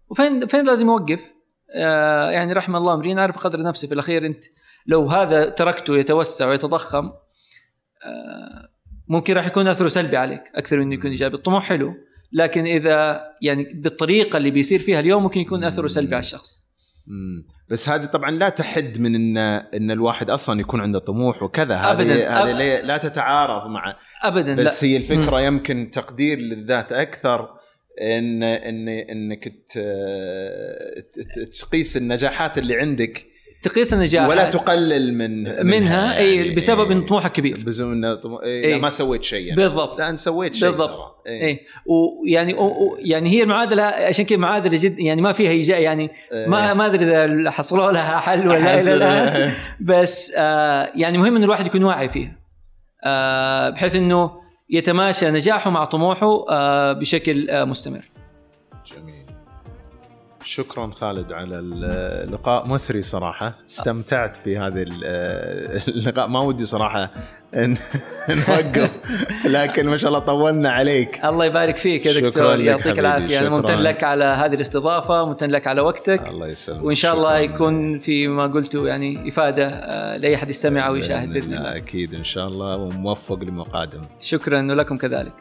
[0.10, 1.32] وفين فين لازم يوقف؟
[1.76, 4.44] آه يعني رحم الله امرئ عارف قدر نفسه في الأخير أنت
[4.86, 8.70] لو هذا تركته يتوسع ويتضخم آه
[9.08, 11.36] ممكن راح يكون أثره سلبي عليك أكثر من إنه يكون إيجابي.
[11.36, 11.94] الطموح حلو
[12.32, 16.68] لكن إذا يعني بالطريقة اللي بيصير فيها اليوم ممكن يكون أثره سلبي على الشخص.
[17.08, 17.48] مم.
[17.70, 19.38] بس هذه طبعا لا تحد من إن
[19.74, 21.76] إن الواحد أصلا يكون عنده طموح وكذا.
[21.76, 22.30] هذه أبداً.
[22.30, 24.90] هذه أب- لا تتعارض مع ابدا بس لا.
[24.90, 27.57] هي الفكرة يمكن تقدير للذات أكثر
[28.02, 29.54] ان ان إنك
[31.62, 33.26] تقيس النجاحات اللي عندك
[33.64, 38.38] تقيس النجاح ولا تقلل من منها إي يعني بسبب إن طموحك كبير بزعم انه طم-
[38.44, 38.74] إيه إيه.
[38.74, 39.62] لا ما سويت شيء يعني.
[39.62, 40.90] بالضبط لا انت سويت شيء بالضبط.
[40.90, 41.34] ترى.
[41.34, 41.60] إيه.
[41.86, 46.10] ويعني و- يعني هي المعادلة عشان كذا معادله جد يعني ما فيها إيجا يعني
[46.48, 51.44] ما ما أدري إذا حصلوا لها حل ولا إلى الآن بس آه يعني مهم إن
[51.44, 52.38] الواحد يكون واعي فيها
[53.06, 54.32] آه بحيث إنه
[54.70, 58.10] يتماشى نجاحه مع طموحه آه بشكل آه مستمر.
[58.86, 59.17] جميل.
[60.48, 62.68] شكرا خالد على اللقاء.
[62.68, 63.54] مثري صراحة.
[63.70, 65.04] استمتعت في هذا ال-
[65.88, 66.28] اللقاء.
[66.28, 67.12] ما ودي صراحة
[67.56, 67.78] إن-
[68.48, 68.92] نوقف
[69.46, 71.26] لكن ما شاء الله طولنا عليك.
[71.26, 72.60] الله يبارك فيك يا دكتور.
[72.60, 73.40] يعطيك العافية.
[73.40, 73.50] أنا.
[73.50, 76.30] ممتن لك على هذه الاستضافة ممتن لك على وقتك.
[76.30, 76.84] الله يسلمك.
[76.84, 77.38] وإن شاء الله.
[77.38, 81.76] يكون في ما قلته يعني إفادة آه، لأي أحد يستمع أو يشاهد بإذن الله.
[81.76, 85.34] أكيد إن شاء الله وموفق لما قادم شكرا ولكم كذلك.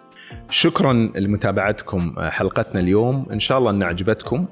[0.51, 3.27] شكرا لمتابعتكم حلقتنا اليوم.
[3.33, 4.47] إن شاء الله إن عجبتكم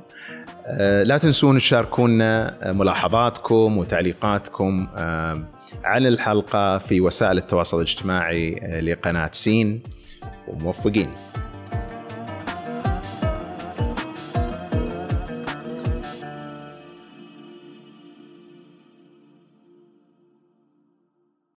[1.05, 5.45] لا تنسون تشاركونا ملاحظاتكم وتعليقاتكم آه،
[5.85, 9.83] عن الحلقة في وسائل التواصل الاجتماعي آه، لقناة سين.
[10.49, 11.11] وموفقين.